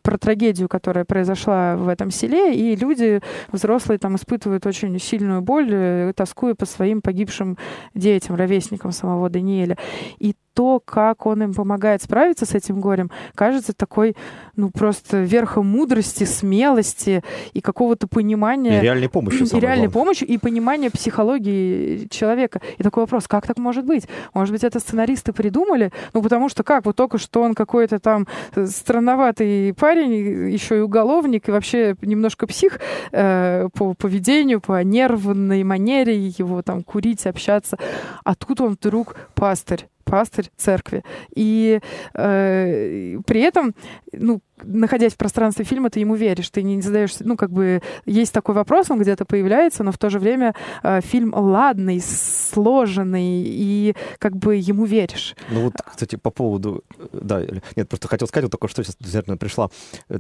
про 0.03 0.19
трагедию, 0.19 0.69
которая 0.69 1.05
произошла 1.05 1.77
в 1.77 1.89
этом 1.89 2.11
селе, 2.11 2.55
и 2.55 2.77
люди 2.77 3.21
взрослые 3.51 3.99
там 3.99 4.15
испытывают 4.15 4.65
очень 4.67 4.99
сильную 5.01 5.43
боль, 5.43 5.69
э, 5.73 6.13
тоскуя 6.15 6.55
по 6.55 6.67
своим 6.67 7.03
погибшим 7.03 7.59
детям, 7.95 8.37
ровесникам 8.37 8.93
самого 8.93 9.29
Даниэля. 9.29 9.72
И 10.19 10.35
то, 10.55 10.81
как 10.85 11.27
он 11.27 11.43
им 11.43 11.55
помогает 11.55 12.03
справиться 12.03 12.47
с 12.47 12.55
этим 12.55 12.81
горем, 12.81 13.11
кажется 13.35 13.73
такой, 13.73 14.17
ну, 14.57 14.71
просто 14.71 15.23
верхом 15.23 15.67
мудрости, 15.67 16.25
смелости 16.25 17.23
и 17.53 17.61
какого-то 17.61 18.07
понимания... 18.07 18.79
И 18.79 18.83
реальной 18.83 19.09
помощи. 19.09 19.43
И 19.43 19.61
реальной 19.61 19.91
помощи, 19.91 20.25
и 20.25 20.39
понимания 20.39 20.91
психологии 20.91 22.07
человека. 22.11 22.61
И 22.79 22.83
такой 22.83 23.05
вопрос, 23.05 23.29
как 23.29 23.47
так 23.47 23.59
может 23.59 23.85
быть? 23.85 24.09
Может 24.35 24.53
быть, 24.53 24.65
это 24.65 24.79
сценаристы 24.81 25.33
придумали? 25.33 25.93
Ну, 26.13 26.23
потому 26.23 26.49
что 26.49 26.63
как? 26.63 26.85
Вот 26.85 26.97
только 26.97 27.19
что 27.19 27.43
он 27.43 27.55
какой-то 27.55 27.99
там 27.99 28.27
странноватый 28.67 29.75
парень, 29.75 30.51
еще 30.53 30.79
и 30.79 30.81
уголовник, 30.81 31.49
и 31.49 31.53
вообще 31.53 31.97
немножко 32.03 32.47
псих 32.47 32.81
э, 33.13 33.69
по 33.75 33.95
поведению, 33.95 34.61
по 34.61 34.83
нервной 34.83 35.65
манере 35.65 36.27
его 36.27 36.63
там 36.63 36.83
курить, 36.83 37.27
общаться. 37.27 37.79
А 38.25 38.35
тут 38.35 38.61
он 38.61 38.77
вдруг 38.81 39.17
пастырь 39.35 39.89
пастырь 40.05 40.51
церкви. 40.57 41.05
И 41.35 41.81
э, 42.15 43.19
при 43.27 43.41
этом, 43.41 43.75
ну, 44.13 44.41
находясь 44.65 45.15
в 45.15 45.17
пространстве 45.17 45.65
фильма, 45.65 45.91
ты 45.91 46.01
ему 46.01 46.15
веришь, 46.15 46.51
ты 46.51 46.63
не 46.63 46.81
задаешься, 46.81 47.25
ну, 47.27 47.37
как 47.37 47.51
бы, 47.51 47.83
есть 48.07 48.33
такой 48.33 48.55
вопрос, 48.55 48.91
он 48.91 49.01
где-то 49.01 49.25
появляется, 49.25 49.83
но 49.83 49.93
в 49.93 49.99
то 49.99 50.11
же 50.11 50.19
время 50.19 50.55
э, 50.83 51.01
фильм 51.03 51.35
ладный, 51.35 52.01
сложенный, 52.01 53.43
и 53.45 53.95
как 54.19 54.37
бы 54.37 54.57
ему 54.57 54.85
веришь. 54.85 55.35
Ну 55.51 55.65
вот, 55.65 55.75
кстати, 55.85 56.17
по 56.17 56.31
поводу, 56.31 56.85
да, 57.13 57.43
нет, 57.77 57.89
просто 57.89 58.09
хотел 58.09 58.29
сказать, 58.29 58.45
вот 58.45 58.53
только 58.53 58.69
что 58.69 58.83
сейчас 58.83 58.97
обязательно 59.01 59.37
пришла 59.37 59.71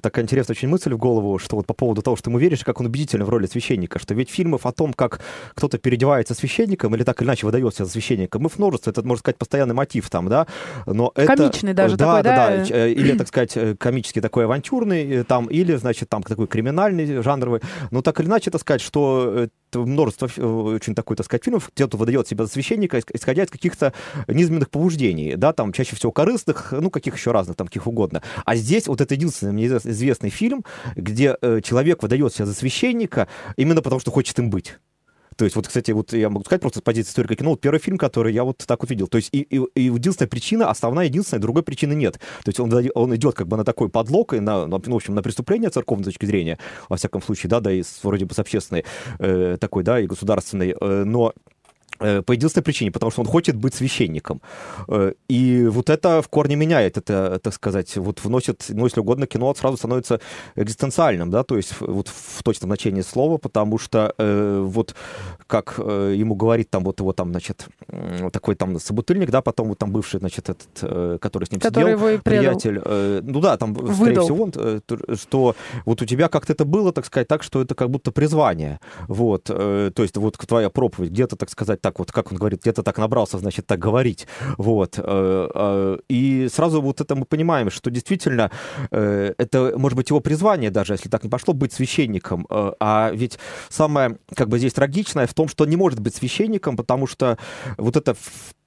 такая 0.00 0.24
интересная 0.24 0.54
очень 0.54 0.68
мысль 0.68 0.92
в 0.92 0.98
голову, 0.98 1.38
что 1.38 1.56
вот 1.56 1.66
по 1.66 1.74
поводу 1.74 2.02
того, 2.02 2.16
что 2.16 2.30
ему 2.30 2.38
веришь, 2.38 2.64
как 2.64 2.80
он 2.80 2.86
убедительно 2.86 3.24
в 3.24 3.28
роли 3.28 3.46
священника, 3.46 3.98
что 3.98 4.14
ведь 4.14 4.30
фильмов 4.30 4.66
о 4.66 4.72
том, 4.72 4.92
как 4.92 5.20
кто-то 5.54 5.78
переодевается 5.78 6.34
священником 6.34 6.94
или 6.94 7.04
так 7.04 7.20
или 7.20 7.28
иначе 7.28 7.46
выдается 7.46 7.84
за 7.84 7.90
священника, 7.90 8.38
мы 8.38 8.48
в 8.48 8.58
это, 8.86 9.02
можно 9.02 9.18
сказать, 9.18 9.38
постоянно 9.38 9.71
определенный 9.72 9.74
мотив 9.74 10.10
там, 10.10 10.28
да, 10.28 10.46
но 10.86 11.10
Комичный 11.10 11.72
это... 11.72 11.82
даже 11.82 11.96
да, 11.96 12.06
такой, 12.06 12.22
да? 12.22 12.36
Да, 12.36 12.66
да, 12.66 12.88
или, 12.88 13.16
так 13.16 13.28
сказать, 13.28 13.78
комический 13.78 14.20
такой 14.20 14.44
авантюрный 14.44 15.24
там, 15.24 15.46
или, 15.46 15.74
значит, 15.76 16.08
там 16.08 16.22
такой 16.22 16.46
криминальный, 16.46 17.22
жанровый, 17.22 17.60
но 17.90 18.02
так 18.02 18.20
или 18.20 18.26
иначе, 18.26 18.50
так 18.50 18.60
сказать, 18.60 18.80
что 18.80 19.48
множество 19.74 20.26
очень 20.26 20.94
такой, 20.94 21.16
так 21.16 21.26
сказать, 21.26 21.44
фильмов, 21.44 21.70
где-то 21.74 21.96
выдает 21.96 22.28
себя 22.28 22.44
за 22.44 22.50
священника, 22.50 23.00
исходя 23.12 23.44
из 23.44 23.50
каких-то 23.50 23.92
низменных 24.28 24.70
побуждений, 24.70 25.34
да, 25.36 25.52
там 25.52 25.72
чаще 25.72 25.96
всего 25.96 26.12
корыстных, 26.12 26.72
ну, 26.72 26.90
каких 26.90 27.16
еще 27.16 27.32
разных, 27.32 27.56
там, 27.56 27.66
каких 27.66 27.86
угодно. 27.86 28.22
А 28.44 28.54
здесь 28.54 28.86
вот 28.86 29.00
это 29.00 29.14
единственный 29.14 29.52
мне 29.52 29.66
известный 29.66 30.30
фильм, 30.30 30.64
где 30.94 31.36
э, 31.40 31.60
человек 31.62 32.02
выдает 32.02 32.34
себя 32.34 32.46
за 32.46 32.54
священника 32.54 33.28
именно 33.56 33.80
потому, 33.80 34.00
что 34.00 34.10
хочет 34.10 34.38
им 34.38 34.50
быть. 34.50 34.78
То 35.42 35.46
есть, 35.46 35.56
вот, 35.56 35.66
кстати, 35.66 35.90
вот 35.90 36.12
я 36.12 36.30
могу 36.30 36.44
сказать 36.44 36.60
просто 36.60 36.78
с 36.78 36.82
позиции 36.82 37.10
историка 37.10 37.34
кино, 37.34 37.50
вот 37.50 37.60
первый 37.60 37.80
фильм, 37.80 37.98
который 37.98 38.32
я 38.32 38.44
вот 38.44 38.58
так 38.58 38.80
вот 38.80 38.88
видел. 38.90 39.08
То 39.08 39.16
есть, 39.16 39.28
и, 39.32 39.40
и, 39.40 39.60
и 39.74 39.82
единственная 39.86 40.28
причина, 40.28 40.70
основная, 40.70 41.06
единственная, 41.06 41.40
другой 41.40 41.64
причины 41.64 41.94
нет. 41.94 42.20
То 42.44 42.48
есть, 42.48 42.60
он, 42.60 42.72
он 42.94 43.16
идет 43.16 43.34
как 43.34 43.48
бы 43.48 43.56
на 43.56 43.64
такой 43.64 43.88
подлог 43.88 44.34
и 44.34 44.38
на, 44.38 44.68
ну, 44.68 44.80
в 44.80 44.94
общем, 44.94 45.16
на 45.16 45.22
преступление 45.22 45.70
церковной 45.70 46.04
точки 46.04 46.26
зрения, 46.26 46.60
во 46.88 46.96
всяком 46.96 47.22
случае, 47.22 47.50
да, 47.50 47.58
да, 47.58 47.72
и 47.72 47.82
с, 47.82 48.04
вроде 48.04 48.24
бы 48.24 48.34
с 48.34 48.38
общественной 48.38 48.84
э, 49.18 49.56
такой, 49.58 49.82
да, 49.82 49.98
и 49.98 50.06
государственной, 50.06 50.76
э, 50.80 51.02
но 51.04 51.32
по 52.26 52.32
единственной 52.32 52.64
причине, 52.64 52.90
потому 52.90 53.10
что 53.12 53.22
он 53.22 53.26
хочет 53.26 53.56
быть 53.56 53.74
священником. 53.74 54.40
Э, 54.88 55.12
и 55.28 55.66
вот 55.66 55.90
это 55.90 56.22
в 56.22 56.28
корне 56.28 56.56
меняет, 56.56 56.96
это, 56.96 57.38
так 57.42 57.54
сказать, 57.54 57.96
вот 57.96 58.24
вносит, 58.24 58.66
ну, 58.68 58.84
если 58.84 59.00
угодно, 59.00 59.26
кино 59.26 59.54
сразу 59.54 59.76
становится 59.76 60.20
экзистенциальным, 60.56 61.30
да, 61.30 61.42
то 61.42 61.56
есть 61.56 61.74
вот 61.80 62.08
в 62.08 62.42
точном 62.42 62.70
значении 62.70 63.02
слова, 63.02 63.38
потому 63.38 63.78
что 63.78 64.14
э, 64.18 64.62
вот 64.64 64.94
как 65.46 65.74
э, 65.78 66.14
ему 66.16 66.34
говорит 66.34 66.70
там 66.70 66.84
вот 66.84 67.00
его 67.00 67.12
там, 67.12 67.30
значит, 67.30 67.66
такой 68.32 68.54
там 68.54 68.78
собутыльник, 68.78 69.30
да, 69.30 69.42
потом 69.42 69.68
вот 69.68 69.78
там 69.78 69.90
бывший, 69.90 70.20
значит, 70.20 70.48
этот, 70.48 70.68
э, 70.82 71.18
который 71.20 71.44
с 71.44 71.50
ним 71.50 71.60
который 71.60 71.94
сидел, 71.94 72.20
приятель, 72.20 72.80
э, 72.84 73.20
ну 73.22 73.40
да, 73.40 73.56
там, 73.56 73.74
Выдал. 73.74 73.94
скорее 73.94 74.20
всего, 74.20 74.44
он, 74.44 74.52
э, 74.54 74.80
что 75.14 75.54
вот 75.84 76.02
у 76.02 76.06
тебя 76.06 76.28
как-то 76.28 76.52
это 76.52 76.64
было, 76.64 76.92
так 76.92 77.06
сказать, 77.06 77.28
так, 77.28 77.42
что 77.42 77.62
это 77.62 77.74
как 77.74 77.90
будто 77.90 78.12
призвание, 78.12 78.80
вот, 79.08 79.46
э, 79.48 79.90
то 79.94 80.02
есть 80.02 80.16
вот 80.16 80.38
твоя 80.38 80.70
проповедь 80.70 81.10
где-то, 81.10 81.36
так 81.36 81.50
сказать, 81.50 81.80
так 81.80 81.91
вот, 81.98 82.12
как 82.12 82.32
он 82.32 82.38
говорит, 82.38 82.60
где-то 82.62 82.82
так 82.82 82.98
набрался, 82.98 83.38
значит, 83.38 83.66
так 83.66 83.78
говорить. 83.78 84.26
Вот. 84.58 84.98
Э, 84.98 85.48
э, 85.54 85.98
и 86.08 86.48
сразу 86.52 86.80
вот 86.80 87.00
это 87.00 87.14
мы 87.14 87.24
понимаем, 87.24 87.70
что 87.70 87.90
действительно 87.90 88.50
э, 88.90 89.34
это, 89.38 89.74
может 89.76 89.96
быть, 89.96 90.10
его 90.10 90.20
призвание 90.20 90.70
даже, 90.70 90.94
если 90.94 91.08
так 91.08 91.24
не 91.24 91.30
пошло, 91.30 91.54
быть 91.54 91.72
священником. 91.72 92.46
А 92.50 93.10
ведь 93.12 93.38
самое, 93.68 94.18
как 94.34 94.48
бы 94.48 94.58
здесь 94.58 94.72
трагичное 94.72 95.26
в 95.26 95.34
том, 95.34 95.48
что 95.48 95.64
он 95.64 95.70
не 95.70 95.76
может 95.76 96.00
быть 96.00 96.14
священником, 96.14 96.76
потому 96.76 97.06
что 97.06 97.38
вот 97.76 97.96
это 97.96 98.16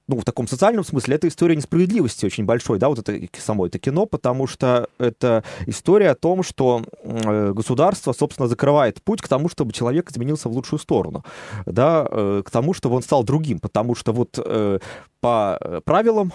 ну, 0.08 0.20
в 0.20 0.24
таком 0.24 0.46
социальном 0.46 0.84
смысле, 0.84 1.16
это 1.16 1.26
история 1.28 1.56
несправедливости 1.56 2.26
очень 2.26 2.44
большой, 2.44 2.78
да, 2.78 2.88
вот 2.88 2.98
это 2.98 3.18
само 3.38 3.66
это 3.66 3.78
кино, 3.78 4.06
потому 4.06 4.46
что 4.46 4.88
это 4.98 5.42
история 5.66 6.10
о 6.10 6.14
том, 6.14 6.42
что 6.42 6.84
э, 7.02 7.52
государство, 7.52 8.12
собственно, 8.12 8.48
закрывает 8.48 9.02
путь 9.02 9.20
к 9.20 9.28
тому, 9.28 9.48
чтобы 9.48 9.72
человек 9.72 10.10
изменился 10.10 10.48
в 10.48 10.52
лучшую 10.52 10.78
сторону, 10.78 11.24
да, 11.66 12.06
э, 12.08 12.42
к 12.44 12.50
тому, 12.50 12.72
чтобы 12.72 12.96
он 12.96 13.02
стал 13.02 13.24
другим, 13.24 13.58
потому 13.58 13.94
что 13.94 14.12
вот 14.12 14.38
э, 14.38 14.78
по 15.26 15.80
правилам, 15.84 16.32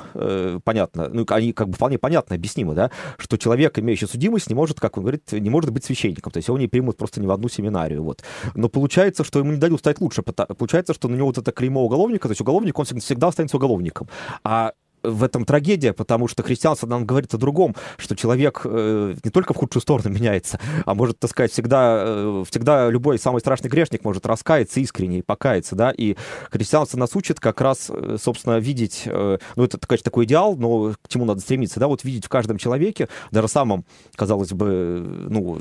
понятно, 0.66 1.08
ну, 1.08 1.26
они 1.30 1.54
как 1.54 1.70
бы 1.70 1.76
вполне 1.76 1.98
понятно 1.98 2.36
объяснимы, 2.36 2.76
да, 2.76 2.92
что 3.18 3.38
человек, 3.38 3.80
имеющий 3.80 4.06
судимость, 4.06 4.50
не 4.50 4.56
может, 4.56 4.82
как 4.82 4.98
он 4.98 5.04
говорит, 5.04 5.32
не 5.32 5.50
может 5.50 5.72
быть 5.72 5.86
священником, 5.86 6.32
то 6.34 6.38
есть 6.38 6.50
его 6.50 6.58
не 6.58 6.68
примут 6.68 6.98
просто 6.98 7.22
ни 7.22 7.26
в 7.26 7.32
одну 7.32 7.48
семинарию, 7.48 8.04
вот. 8.04 8.22
Но 8.54 8.68
получается, 8.68 9.24
что 9.24 9.40
ему 9.40 9.54
не 9.54 9.58
дадут 9.58 9.80
стать 9.80 10.02
лучше, 10.02 10.24
получается, 10.24 10.94
что 10.94 11.08
на 11.08 11.16
него 11.16 11.28
вот 11.28 11.38
это 11.38 11.54
клеймо 11.54 11.86
уголовника, 11.86 12.28
то 12.28 12.32
есть 12.34 12.42
уголовник, 12.42 12.78
он 12.78 12.86
всегда 12.86 13.30
останется 13.30 13.56
уголовником. 13.56 14.10
А 14.44 14.74
в 15.04 15.24
этом 15.24 15.46
трагедия, 15.46 15.94
потому 15.94 16.28
что 16.28 16.44
христианство 16.44 16.88
нам 16.88 17.06
говорит 17.06 17.34
о 17.34 17.38
другом, 17.38 17.76
что 17.98 18.16
человек 18.16 18.62
э, 18.66 19.16
не 19.24 19.32
только 19.32 19.54
в 19.54 19.58
худшую 19.58 19.82
сторону 19.82 20.10
меняется, 20.16 20.60
а 20.86 20.94
может, 20.94 21.20
так 21.20 21.30
сказать, 21.30 21.52
всегда, 21.52 22.04
э, 22.06 22.44
всегда 22.50 22.90
любой 22.90 23.20
самый 23.20 23.40
страшный 23.40 23.70
грешник 23.70 24.04
может 24.04 24.26
раскаяться 24.26 24.80
искренне 24.80 25.20
и 25.20 25.22
покаяться, 25.22 25.76
да, 25.76 25.92
и 25.92 26.16
христианство 26.50 26.98
нас 26.98 27.16
учит 27.16 27.40
как 27.40 27.62
раз, 27.62 27.90
э, 27.90 28.18
собственно, 28.22 28.60
видеть, 28.60 29.04
ну, 29.06 29.64
это, 29.64 29.78
конечно, 29.80 30.06
такой 30.06 30.26
идеал, 30.26 30.56
но 30.56 30.94
к 31.02 31.08
чему 31.08 31.26
надо 31.26 31.42
стремиться, 31.42 31.80
да, 31.80 31.88
вот 31.88 32.04
видеть 32.04 32.26
в 32.26 32.30
каждом 32.30 32.58
человеке, 32.58 33.10
даже 33.32 33.48
самом, 33.48 33.86
казалось 34.16 34.52
бы, 34.52 35.28
ну, 35.30 35.60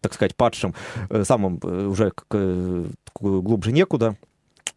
так 0.00 0.14
сказать, 0.14 0.36
падшим, 0.36 0.74
самым 1.22 1.60
уже 1.62 2.12
глубже 3.20 3.72
некуда, 3.72 4.16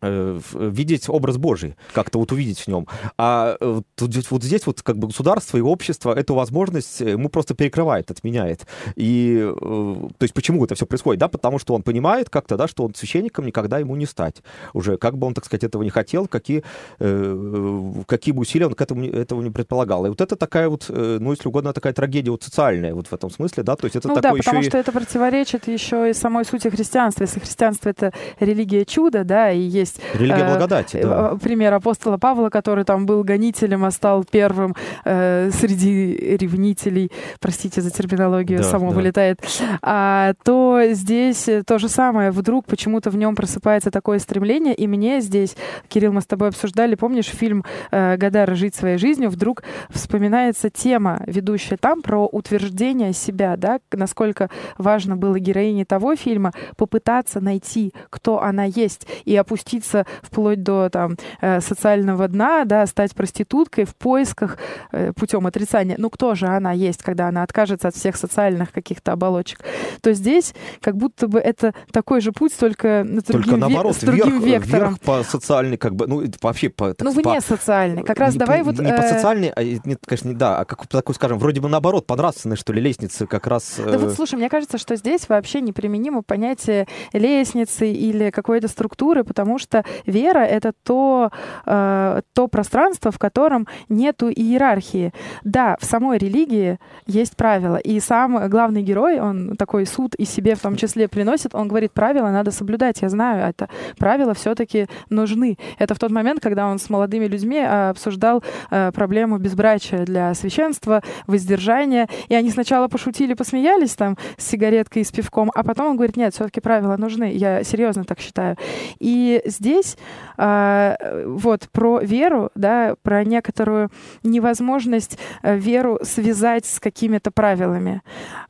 видеть 0.04 1.08
образ 1.08 1.38
Божий, 1.38 1.76
как-то 1.94 2.20
вот 2.20 2.32
увидеть 2.32 2.60
в 2.60 2.68
нем. 2.68 2.88
А 3.18 3.58
э, 3.60 3.82
тут, 3.96 4.32
вот 4.32 4.44
здесь 4.44 4.66
вот 4.68 4.82
как 4.82 4.98
бы 4.98 5.08
государство 5.08 5.58
и 5.58 5.62
общество 5.62 6.14
эту 6.14 6.36
возможность 6.36 7.02
э, 7.02 7.12
ему 7.12 7.30
просто 7.30 7.54
перекрывает, 7.56 8.12
отменяет. 8.12 8.68
И 8.96 9.40
то 9.60 10.12
есть 10.22 10.34
почему 10.34 10.64
это 10.66 10.76
все 10.76 10.86
происходит? 10.86 11.20
Да, 11.20 11.28
потому 11.28 11.60
что 11.60 11.74
он 11.74 11.84
понимает 11.84 12.30
как-то, 12.30 12.58
да, 12.58 12.68
что 12.68 12.84
он 12.86 12.96
священником 12.96 13.46
никогда 13.46 13.80
ему 13.80 13.96
не 13.96 14.06
стать. 14.06 14.44
Уже 14.74 14.98
как 14.98 15.18
бы 15.18 15.28
он, 15.28 15.34
так 15.34 15.46
сказать, 15.46 15.64
этого 15.64 15.84
не 15.84 15.90
хотел, 15.90 16.28
какие, 16.28 16.64
какие 16.98 18.34
бы 18.34 18.42
усилия 18.42 18.68
он 18.68 18.74
к 18.74 18.82
этому 18.82 19.06
этого 19.06 19.42
не 19.42 19.50
предполагал. 19.50 20.06
И 20.06 20.10
вот 20.10 20.22
это 20.22 20.36
такая 20.36 20.70
вот, 20.70 20.86
ну, 20.90 21.32
если 21.32 21.48
угодно, 21.48 21.74
такая 21.74 21.94
трагедия 21.94 22.32
вот 22.32 22.44
социальная 22.44 22.94
вот 22.94 23.08
в 23.08 23.14
этом 23.14 23.30
смысле, 23.30 23.64
да, 23.64 23.76
то 23.76 23.86
есть 23.86 23.96
это 23.96 24.08
ну, 24.08 24.16
такой 24.16 24.32
да, 24.32 24.38
потому 24.38 24.60
еще 24.60 24.70
что 24.70 24.78
и... 24.78 24.82
это 24.82 24.92
противоречит 24.92 25.68
еще 25.68 26.10
и 26.10 26.14
самой 26.14 26.46
сути 26.46 26.68
христианства. 26.68 27.24
Если 27.24 27.40
христианство— 27.40 27.90
это 27.90 28.12
религия 28.40 28.86
чуда, 28.86 29.24
да, 29.24 29.52
и 29.52 29.60
есть 29.60 29.93
есть... 29.94 30.16
Религия 30.20 30.44
э, 30.44 30.48
благодати, 30.48 31.02
да. 31.02 31.36
Пример 31.42 31.74
апостола 31.74 32.18
Павла, 32.18 32.50
который 32.50 32.84
там 32.84 33.06
был 33.06 33.24
гонителем, 33.24 33.86
а 33.86 33.92
стал 33.92 34.24
первым 34.24 34.76
э, 35.06 35.50
среди 35.52 36.38
ревнителей, 36.38 37.12
простите 37.40 37.82
за 37.82 37.92
терминологию, 37.92 38.60
да, 38.60 38.64
само 38.64 38.90
да. 38.90 38.96
вылетает, 38.96 39.40
а, 39.82 40.34
то 40.44 40.82
здесь 40.92 41.50
то 41.66 41.80
же 41.80 41.90
самое. 41.90 42.32
Вдруг 42.32 42.66
почему-то 42.66 43.10
в 43.10 43.18
нем 43.18 43.36
просыпается 43.36 43.92
такое 43.92 44.20
стремление, 44.20 44.74
и 44.74 44.88
мне 44.88 45.22
здесь, 45.22 45.56
Кирилл, 45.88 46.14
мы 46.14 46.22
с 46.22 46.26
тобой 46.26 46.50
обсуждали, 46.50 46.96
помнишь 46.96 47.28
фильм 47.28 47.64
э, 47.92 48.18
«Гадара. 48.18 48.54
Жить 48.54 48.76
своей 48.76 48.98
жизнью», 48.98 49.30
вдруг 49.30 49.64
вспоминается 49.90 50.70
тема, 50.70 51.22
ведущая 51.26 51.78
там, 51.78 52.02
про 52.02 52.28
утверждение 52.28 53.14
себя, 53.14 53.58
да, 53.58 53.80
насколько 53.92 54.50
важно 54.78 55.18
было 55.18 55.40
героине 55.40 55.86
того 55.86 56.16
фильма 56.16 56.52
попытаться 56.78 57.40
найти, 57.42 57.94
кто 58.10 58.42
она 58.42 58.66
есть, 58.66 59.08
и 59.26 59.36
опустить 59.36 59.73
опуститься 59.74 60.06
вплоть 60.22 60.64
до 60.64 60.90
там, 60.90 61.18
э, 61.42 61.62
социального 61.62 62.28
дна, 62.28 62.66
да, 62.66 62.86
стать 62.86 63.14
проституткой 63.14 63.86
в 63.86 63.96
поисках 63.96 64.58
э, 64.92 65.14
путем 65.14 65.48
отрицания. 65.48 65.96
Ну, 65.98 66.10
кто 66.10 66.36
же 66.36 66.48
она 66.48 66.72
есть, 66.72 67.02
когда 67.04 67.28
она 67.28 67.44
откажется 67.44 67.88
от 67.88 67.96
всех 67.96 68.16
социальных 68.16 68.72
каких-то 68.72 69.14
оболочек? 69.14 69.60
То 70.02 70.14
здесь 70.14 70.54
как 70.82 70.98
будто 70.98 71.28
бы 71.28 71.40
это 71.40 71.74
такой 71.92 72.22
же 72.22 72.32
путь, 72.32 72.54
только, 72.58 73.06
с 73.06 73.24
другим, 73.24 73.44
только 73.44 73.58
наоборот, 73.58 73.96
с 73.96 74.00
другим 74.00 74.40
вверх, 74.40 74.66
вектором. 74.66 74.90
Вверх 74.90 75.02
по 75.02 75.24
социальной, 75.24 75.78
как 75.78 75.96
бы, 75.96 76.08
ну, 76.08 76.24
вообще 76.42 76.70
по... 76.70 76.94
Так, 76.94 77.06
ну, 77.06 77.12
вы 77.12 77.22
по, 77.22 77.30
не 77.30 77.42
социальный. 77.42 78.04
Как 78.04 78.20
раз 78.20 78.34
не, 78.34 78.40
давай 78.40 78.58
не, 78.60 78.64
вот... 78.64 78.80
Не 78.80 78.92
э... 78.92 78.98
по 78.98 79.04
социальной, 79.04 79.50
а, 79.50 79.64
нет, 79.64 80.00
конечно, 80.06 80.30
не 80.30 80.36
да, 80.36 80.60
а 80.60 80.66
как 80.66 80.88
такой, 80.88 81.16
скажем, 81.16 81.40
вроде 81.40 81.62
бы 81.62 81.70
наоборот, 81.70 82.06
по 82.06 82.16
нравственной, 82.16 82.56
что 82.56 82.74
ли, 82.74 82.82
лестнице 82.82 83.26
как 83.26 83.48
раз... 83.48 83.80
Да 83.84 83.98
вот, 83.98 84.14
слушай, 84.14 84.36
мне 84.36 84.50
кажется, 84.50 84.78
что 84.78 84.96
здесь 84.96 85.30
вообще 85.30 85.62
неприменимо 85.62 86.22
понятие 86.22 86.88
лестницы 87.14 87.92
или 87.92 88.30
какой-то 88.30 88.68
структуры, 88.68 89.24
потому 89.24 89.58
что 89.58 89.63
вера— 90.06 90.40
это 90.40 90.74
то, 90.84 91.32
э, 91.66 92.22
то 92.34 92.48
пространство, 92.48 93.12
в 93.12 93.20
котором 93.20 93.68
нету 93.90 94.30
иерархии. 94.30 95.14
Да, 95.44 95.78
в 95.80 95.86
самой 95.86 96.18
религии 96.18 96.80
есть 97.06 97.36
правила, 97.36 97.78
и 97.78 98.00
сам 98.00 98.50
главный 98.50 98.84
герой, 98.84 99.20
он 99.20 99.56
такой 99.58 99.86
суд 99.86 100.16
и 100.16 100.26
себе 100.26 100.56
в 100.56 100.60
том 100.60 100.76
числе 100.76 101.08
приносит, 101.08 101.56
он 101.56 101.68
говорит, 101.68 101.92
правила 101.92 102.30
надо 102.30 102.52
соблюдать, 102.52 103.02
я 103.02 103.10
знаю, 103.10 103.48
это 103.50 103.70
правила 103.98 104.34
все-таки 104.34 104.88
нужны. 105.10 105.58
Это 105.80 105.96
в 105.96 106.00
тот 106.00 106.12
момент, 106.12 106.40
когда 106.42 106.68
он 106.68 106.80
с 106.80 106.90
молодыми 106.90 107.26
людьми 107.26 107.58
э, 107.58 107.90
обсуждал 107.90 108.44
э, 108.72 108.92
проблему 108.92 109.38
безбрачия 109.38 110.06
для 110.06 110.34
священства, 110.34 111.02
воздержания, 111.28 112.08
и 112.28 112.36
они 112.36 112.50
сначала 112.50 112.88
пошутили, 112.88 113.34
посмеялись 113.34 113.96
там 113.96 114.18
с 114.38 114.48
сигареткой 114.48 115.02
и 115.02 115.06
с 115.06 115.12
пивком, 115.12 115.52
а 115.54 115.64
потом 115.64 115.88
он 115.88 115.96
говорит, 115.96 116.18
нет, 116.18 116.34
все-таки 116.34 116.62
правила 116.62 116.98
нужны, 116.98 117.32
я 117.34 117.64
серьезно 117.64 118.04
так 118.04 118.20
считаю. 118.20 118.58
И 119.00 119.42
здесь 119.54 119.98
а, 120.38 120.98
вот 121.26 121.70
про 121.72 122.00
веру, 122.00 122.50
да, 122.56 122.96
про 123.02 123.24
некоторую 123.24 123.90
невозможность 124.24 125.18
э, 125.42 125.58
веру 125.58 126.00
связать 126.02 126.66
с 126.66 126.80
какими-то 126.80 127.32
правилами. 127.32 128.02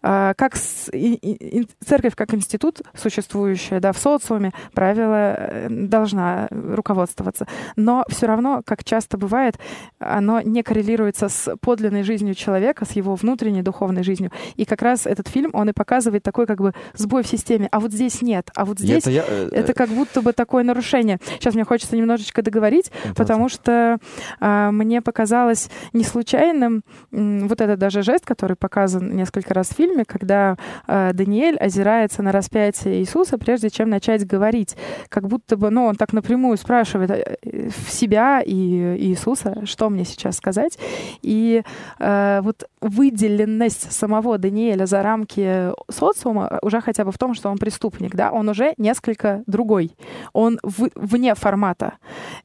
А, 0.02 0.34
как 0.36 0.56
с, 0.56 0.90
и, 0.92 1.14
и, 1.14 1.68
церковь 1.86 2.16
как 2.16 2.34
институт 2.34 2.82
существующая, 2.96 3.80
да, 3.80 3.92
в 3.92 3.98
социуме 3.98 4.52
правила 4.74 5.36
э, 5.38 5.68
должна 5.70 6.48
руководствоваться, 6.50 7.48
но 7.76 8.06
все 8.10 8.28
равно, 8.28 8.62
как 8.66 8.84
часто 8.84 9.18
бывает, 9.18 9.58
оно 10.00 10.42
не 10.42 10.64
коррелируется 10.64 11.30
с 11.30 11.56
подлинной 11.58 12.04
жизнью 12.04 12.36
человека, 12.36 12.86
с 12.86 12.92
его 12.92 13.16
внутренней 13.16 13.62
духовной 13.62 14.04
жизнью. 14.04 14.32
И 14.56 14.66
как 14.66 14.82
раз 14.82 15.06
этот 15.06 15.28
фильм, 15.28 15.52
он 15.54 15.70
и 15.70 15.74
показывает 15.74 16.24
такой 16.24 16.46
как 16.46 16.60
бы 16.60 16.74
сбой 16.94 17.24
в 17.24 17.28
системе. 17.28 17.68
А 17.72 17.80
вот 17.80 17.92
здесь 17.92 18.22
нет, 18.22 18.50
а 18.56 18.66
вот 18.66 18.80
здесь 18.80 19.04
это, 19.04 19.12
я, 19.12 19.24
э, 19.28 19.50
это 19.52 19.74
как 19.74 19.90
будто 19.90 20.22
бы 20.22 20.34
такое 20.34 20.64
нарушение 20.64 20.93
решение. 20.94 21.20
Сейчас 21.40 21.56
мне 21.56 21.64
хочется 21.64 21.96
немножечко 21.96 22.42
договорить, 22.42 22.92
да, 23.04 23.14
потому 23.16 23.50
что 23.50 23.98
э, 24.40 24.70
мне 24.72 25.02
показалось 25.02 25.70
не 25.94 26.04
случайным 26.04 26.84
э, 27.12 27.42
вот 27.46 27.62
этот 27.62 27.80
даже 27.80 28.04
жест, 28.04 28.26
который 28.26 28.56
показан 28.56 29.16
несколько 29.16 29.54
раз 29.54 29.70
в 29.70 29.74
фильме, 29.74 30.06
когда 30.06 30.58
э, 30.88 31.12
Даниэль 31.14 31.58
озирается 31.58 32.24
на 32.24 32.32
распятие 32.32 33.00
Иисуса, 33.00 33.38
прежде 33.38 33.70
чем 33.70 33.90
начать 33.90 34.26
говорить. 34.26 34.76
Как 35.10 35.28
будто 35.28 35.58
бы, 35.58 35.70
ну, 35.70 35.86
он 35.86 35.96
так 35.96 36.14
напрямую 36.14 36.58
спрашивает 36.58 37.12
э, 37.12 37.70
в 37.70 37.92
себя 37.92 38.42
и 38.46 38.54
Иисуса, 38.54 39.66
что 39.66 39.90
мне 39.90 40.06
сейчас 40.06 40.38
сказать. 40.38 40.78
И 41.22 41.64
э, 42.00 42.40
вот 42.44 42.68
выделенность 42.82 43.92
самого 43.92 44.38
Даниэля 44.38 44.86
за 44.86 45.02
рамки 45.02 45.72
социума 45.90 46.60
уже 46.62 46.82
хотя 46.82 47.06
бы 47.06 47.12
в 47.12 47.18
том, 47.18 47.34
что 47.34 47.50
он 47.50 47.58
преступник, 47.58 48.16
да, 48.16 48.32
он 48.32 48.50
уже 48.50 48.74
несколько 48.78 49.44
другой. 49.48 49.96
Он 50.34 50.60
в, 50.64 50.83
вне 50.96 51.36
формата. 51.36 51.94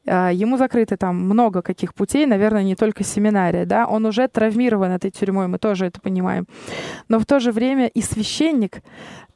Э, 0.06 0.30
ему 0.32 0.56
закрыты 0.56 0.96
там 0.96 1.16
много 1.16 1.62
каких 1.62 1.94
путей, 1.94 2.26
наверное, 2.26 2.62
не 2.62 2.76
только 2.76 3.04
семинария, 3.04 3.64
да, 3.64 3.86
он 3.86 4.06
уже 4.06 4.28
травмирован 4.28 4.92
этой 4.92 5.10
тюрьмой, 5.10 5.48
мы 5.48 5.58
тоже 5.58 5.86
это 5.86 6.00
понимаем. 6.00 6.46
Но 7.08 7.18
в 7.18 7.26
то 7.26 7.40
же 7.40 7.52
время 7.52 7.86
и 7.86 8.02
священник 8.02 8.82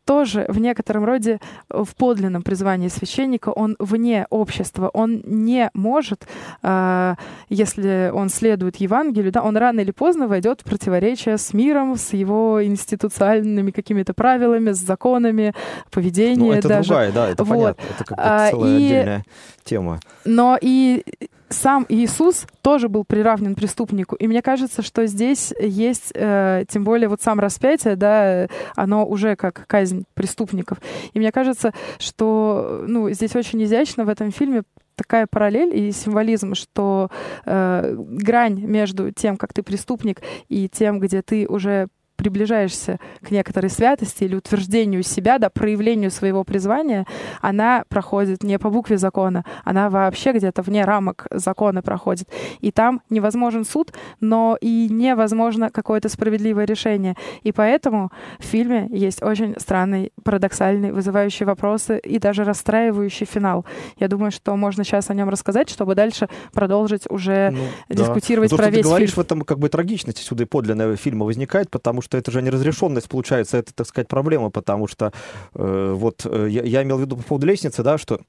тоже 0.04 0.44
в 0.48 0.58
некотором 0.58 1.04
роде 1.04 1.40
в 1.68 1.94
подлинном 1.96 2.42
призвании 2.42 2.88
священника, 2.88 3.50
он 3.50 3.76
вне 3.78 4.26
общества, 4.30 4.90
он 4.92 5.22
не 5.24 5.70
может, 5.74 6.26
э, 6.62 7.14
если 7.48 8.10
он 8.12 8.28
следует 8.28 8.76
Евангелию, 8.76 9.32
да, 9.32 9.42
он 9.42 9.56
рано 9.56 9.80
или 9.80 9.90
поздно 9.90 10.26
войдет 10.28 10.60
в 10.60 10.64
противоречие 10.64 11.38
с 11.38 11.52
миром, 11.52 11.96
с 11.96 12.12
его 12.12 12.64
институциональными 12.64 13.70
какими-то 13.70 14.14
правилами, 14.14 14.72
с 14.72 14.78
законами 14.78 15.54
поведения. 15.90 16.36
Ну, 16.36 16.52
это 16.52 16.68
даже. 16.68 16.88
другая, 16.88 17.12
да, 17.12 17.28
это 17.28 17.44
вот. 17.44 17.50
понятно, 17.50 17.82
это 17.94 18.04
как 18.04 18.18
бы 18.18 18.24
а, 18.24 18.50
целая 18.50 18.70
и... 18.70 18.84
отдельная 18.84 19.24
тема. 19.64 20.00
Но 20.24 20.58
и 20.60 21.04
сам 21.52 21.86
Иисус 21.88 22.46
тоже 22.62 22.88
был 22.88 23.04
приравнен 23.04 23.54
преступнику. 23.54 24.16
И 24.16 24.26
мне 24.26 24.42
кажется, 24.42 24.82
что 24.82 25.06
здесь 25.06 25.52
есть, 25.60 26.12
э, 26.14 26.64
тем 26.68 26.84
более 26.84 27.08
вот 27.08 27.22
сам 27.22 27.40
распятие, 27.40 27.96
да, 27.96 28.48
оно 28.74 29.06
уже 29.06 29.36
как 29.36 29.66
казнь 29.66 30.04
преступников. 30.14 30.78
И 31.12 31.18
мне 31.18 31.32
кажется, 31.32 31.72
что 31.98 32.84
ну, 32.86 33.10
здесь 33.10 33.36
очень 33.36 33.62
изящно 33.62 34.04
в 34.04 34.08
этом 34.08 34.30
фильме 34.30 34.62
такая 34.96 35.26
параллель 35.26 35.76
и 35.76 35.92
символизм, 35.92 36.54
что 36.54 37.10
э, 37.44 37.94
грань 37.96 38.60
между 38.60 39.10
тем, 39.10 39.36
как 39.36 39.52
ты 39.52 39.62
преступник, 39.62 40.20
и 40.48 40.68
тем, 40.68 41.00
где 41.00 41.22
ты 41.22 41.46
уже 41.48 41.88
приближаешься 42.22 43.00
к 43.20 43.32
некоторой 43.32 43.68
святости 43.68 44.22
или 44.22 44.36
утверждению 44.36 45.02
себя, 45.02 45.38
да, 45.38 45.50
проявлению 45.50 46.12
своего 46.12 46.44
призвания, 46.44 47.04
она 47.40 47.82
проходит 47.88 48.44
не 48.44 48.58
по 48.60 48.70
букве 48.70 48.96
закона, 48.96 49.44
она 49.64 49.90
вообще 49.90 50.32
где-то 50.32 50.62
вне 50.62 50.84
рамок 50.84 51.26
закона 51.32 51.82
проходит. 51.82 52.28
И 52.60 52.70
там 52.70 53.02
невозможен 53.10 53.64
суд, 53.64 53.92
но 54.20 54.56
и 54.60 54.88
невозможно 54.88 55.70
какое-то 55.70 56.08
справедливое 56.08 56.64
решение. 56.64 57.16
И 57.42 57.50
поэтому 57.50 58.12
в 58.38 58.44
фильме 58.44 58.86
есть 58.90 59.20
очень 59.20 59.56
странный, 59.58 60.12
парадоксальный, 60.22 60.92
вызывающий 60.92 61.44
вопросы 61.44 61.98
и 61.98 62.20
даже 62.20 62.44
расстраивающий 62.44 63.26
финал. 63.26 63.66
Я 63.98 64.06
думаю, 64.06 64.30
что 64.30 64.54
можно 64.54 64.84
сейчас 64.84 65.10
о 65.10 65.14
нем 65.14 65.28
рассказать, 65.28 65.68
чтобы 65.68 65.96
дальше 65.96 66.28
продолжить 66.52 67.10
уже 67.10 67.50
ну, 67.50 67.66
дискутировать 67.88 68.50
да. 68.50 68.56
про 68.56 68.64
то, 68.66 68.70
весь 68.70 68.82
ты 68.82 68.88
говоришь, 68.88 69.10
фильм. 69.10 69.22
в 69.22 69.26
этом 69.26 69.40
как 69.42 69.58
бы 69.58 69.68
трагичность 69.68 70.18
сюда 70.18 70.44
и 70.44 70.46
подлинная 70.46 70.94
фильма 70.94 71.26
возникает, 71.26 71.68
потому 71.68 72.00
что 72.02 72.11
что 72.12 72.18
это 72.18 72.30
же 72.30 72.42
неразрешенность 72.42 73.08
получается, 73.08 73.56
это, 73.56 73.72
так 73.74 73.86
сказать, 73.86 74.06
проблема, 74.06 74.50
потому 74.50 74.86
что 74.86 75.12
э, 75.54 75.94
вот 75.96 76.26
э, 76.26 76.46
я, 76.50 76.62
я 76.62 76.82
имел 76.82 76.98
в 76.98 77.00
виду 77.00 77.16
по 77.16 77.22
поводу 77.22 77.46
лестницы, 77.46 77.82
да, 77.82 77.96
что 77.96 78.20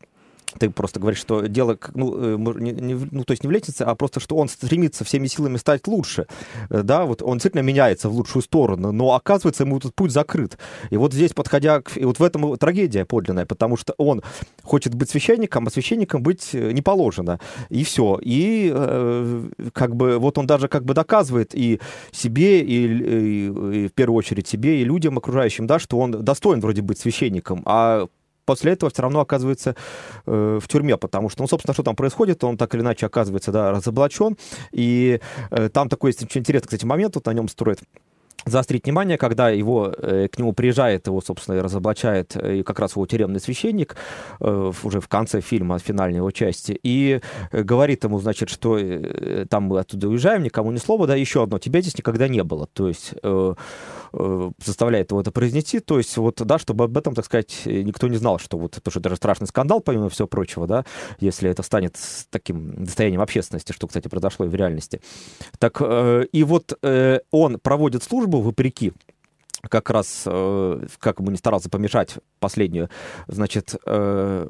ты 0.59 0.69
просто 0.69 0.99
говоришь, 0.99 1.19
что 1.19 1.47
дело, 1.47 1.77
ну, 1.93 2.35
э, 2.35 2.59
не, 2.59 2.71
не, 2.71 3.07
ну, 3.11 3.23
то 3.23 3.31
есть 3.31 3.43
не 3.43 3.47
в 3.47 3.51
лестнице, 3.51 3.83
а 3.83 3.95
просто, 3.95 4.19
что 4.19 4.35
он 4.35 4.47
стремится 4.47 5.03
всеми 5.03 5.27
силами 5.27 5.57
стать 5.57 5.87
лучше, 5.87 6.27
э, 6.69 6.81
да, 6.83 7.05
вот 7.05 7.21
он 7.21 7.37
действительно 7.37 7.61
меняется 7.61 8.09
в 8.09 8.13
лучшую 8.13 8.43
сторону, 8.43 8.91
но 8.91 9.13
оказывается, 9.13 9.63
ему 9.63 9.77
этот 9.77 9.95
путь 9.95 10.11
закрыт. 10.11 10.57
И 10.89 10.97
вот 10.97 11.13
здесь, 11.13 11.33
подходя 11.33 11.81
к... 11.81 11.97
И 11.97 12.05
вот 12.05 12.19
в 12.19 12.23
этом 12.23 12.57
трагедия 12.57 13.05
подлинная, 13.05 13.45
потому 13.45 13.77
что 13.77 13.93
он 13.97 14.21
хочет 14.63 14.93
быть 14.95 15.09
священником, 15.09 15.67
а 15.67 15.69
священником 15.69 16.23
быть 16.23 16.49
э, 16.53 16.71
не 16.71 16.81
положено. 16.81 17.39
И 17.69 17.83
все. 17.83 18.19
И 18.21 18.71
э, 18.73 19.49
как 19.73 19.95
бы 19.95 20.17
вот 20.17 20.37
он 20.37 20.47
даже 20.47 20.67
как 20.67 20.85
бы 20.85 20.93
доказывает 20.93 21.55
и 21.55 21.79
себе, 22.11 22.61
и, 22.61 22.85
и, 22.85 23.45
и 23.45 23.87
в 23.87 23.93
первую 23.93 24.17
очередь 24.17 24.47
себе, 24.47 24.81
и 24.81 24.85
людям 24.85 25.17
окружающим, 25.17 25.67
да, 25.67 25.79
что 25.79 25.99
он 25.99 26.11
достоин 26.23 26.59
вроде 26.59 26.81
быть 26.81 26.99
священником, 26.99 27.63
а 27.65 28.07
после 28.45 28.73
этого 28.73 28.91
все 28.91 29.01
равно 29.01 29.19
оказывается 29.19 29.75
э, 30.25 30.59
в 30.61 30.67
тюрьме, 30.67 30.97
потому 30.97 31.29
что, 31.29 31.41
ну, 31.41 31.47
собственно, 31.47 31.73
что 31.73 31.83
там 31.83 31.95
происходит, 31.95 32.43
он 32.43 32.57
так 32.57 32.73
или 32.75 32.81
иначе 32.81 33.05
оказывается, 33.05 33.51
да, 33.51 33.71
разоблачен, 33.71 34.37
и 34.71 35.19
э, 35.51 35.69
там 35.69 35.89
такой 35.89 36.09
есть 36.09 36.23
очень 36.23 36.41
интересный, 36.41 36.67
кстати, 36.67 36.85
момент, 36.85 37.15
вот 37.15 37.25
на 37.25 37.33
нем 37.33 37.47
строит 37.47 37.79
заострить 38.45 38.85
внимание, 38.85 39.17
когда 39.17 39.49
его, 39.49 39.93
э, 39.97 40.27
к 40.27 40.37
нему 40.37 40.53
приезжает, 40.53 41.07
его, 41.07 41.21
собственно, 41.21 41.55
и 41.55 41.61
разоблачает 41.61 42.35
э, 42.35 42.63
как 42.63 42.79
раз 42.79 42.95
его 42.95 43.05
тюремный 43.05 43.39
священник 43.39 43.95
э, 44.39 44.71
уже 44.83 44.99
в 44.99 45.07
конце 45.07 45.41
фильма, 45.41 45.79
финальной 45.79 46.17
его 46.17 46.31
части, 46.31 46.77
и 46.83 47.21
говорит 47.51 48.03
ему, 48.03 48.19
значит, 48.19 48.49
что 48.49 48.79
там 49.49 49.63
мы 49.63 49.79
оттуда 49.79 50.09
уезжаем, 50.09 50.43
никому 50.43 50.71
ни 50.71 50.77
слова, 50.77 51.07
да, 51.07 51.15
еще 51.15 51.43
одно, 51.43 51.59
тебя 51.59 51.81
здесь 51.81 51.97
никогда 51.97 52.27
не 52.27 52.43
было, 52.43 52.67
то 52.67 52.87
есть 52.87 53.13
заставляет 54.63 55.11
его 55.11 55.21
это 55.21 55.31
произнести, 55.31 55.79
то 55.79 55.97
есть 55.97 56.15
вот, 56.17 56.41
да, 56.45 56.59
чтобы 56.59 56.83
об 56.83 56.97
этом, 56.97 57.15
так 57.15 57.25
сказать, 57.25 57.61
никто 57.65 58.07
не 58.07 58.17
знал, 58.17 58.37
что 58.39 58.57
вот 58.57 58.77
это 58.77 58.89
уже 58.89 58.99
даже 58.99 59.15
страшный 59.15 59.47
скандал, 59.47 59.79
помимо 59.79 60.09
всего 60.09 60.27
прочего, 60.27 60.67
да, 60.67 60.85
если 61.19 61.49
это 61.49 61.63
станет 61.63 61.97
таким 62.29 62.83
достоянием 62.85 63.21
общественности, 63.21 63.71
что, 63.71 63.87
кстати, 63.87 64.07
произошло 64.07 64.45
и 64.45 64.49
в 64.49 64.55
реальности. 64.55 65.01
Так, 65.59 65.81
и 65.81 66.43
вот 66.43 66.77
он 67.31 67.59
проводит 67.59 68.03
службу, 68.03 68.22
службу, 68.23 68.41
вопреки 68.41 68.93
как 69.69 69.89
раз, 69.89 70.23
э, 70.25 70.85
как 70.99 71.21
бы 71.21 71.31
не 71.31 71.37
старался 71.37 71.69
помешать 71.69 72.15
последнюю, 72.39 72.89
значит, 73.27 73.75
э, 73.85 74.49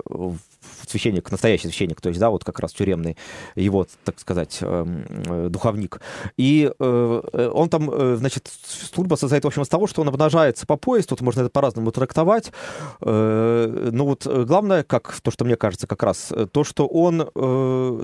священник, 0.88 1.30
настоящий 1.32 1.67
священник, 1.67 2.02
то 2.02 2.10
есть, 2.10 2.19
да, 2.19 2.30
вот 2.30 2.43
как 2.43 2.60
раз 2.60 2.73
тюремный, 2.73 3.17
его, 3.56 3.86
так 4.04 4.19
сказать, 4.19 4.58
эм, 4.62 5.04
э, 5.28 5.47
духовник. 5.49 6.02
И 6.38 6.71
он 6.80 7.69
там, 7.69 8.17
значит, 8.17 8.49
служба 8.93 9.15
состоит, 9.15 9.43
в 9.43 9.47
общем, 9.47 9.62
из 9.62 9.67
того, 9.67 9.88
что 9.88 10.02
он 10.02 10.08
обнажается 10.10 10.65
по 10.65 10.78
пояс, 10.78 11.06
тут 11.06 11.21
можно 11.21 11.41
это 11.41 11.49
по-разному 11.49 11.91
трактовать. 11.91 12.52
Но 13.02 14.06
вот 14.06 14.26
главное, 14.26 14.84
как 14.84 15.13
то, 15.21 15.32
что 15.32 15.45
мне 15.45 15.56
кажется 15.56 15.88
как 15.88 16.04
раз, 16.04 16.32
то, 16.52 16.63
что 16.63 16.88
он, 16.88 17.30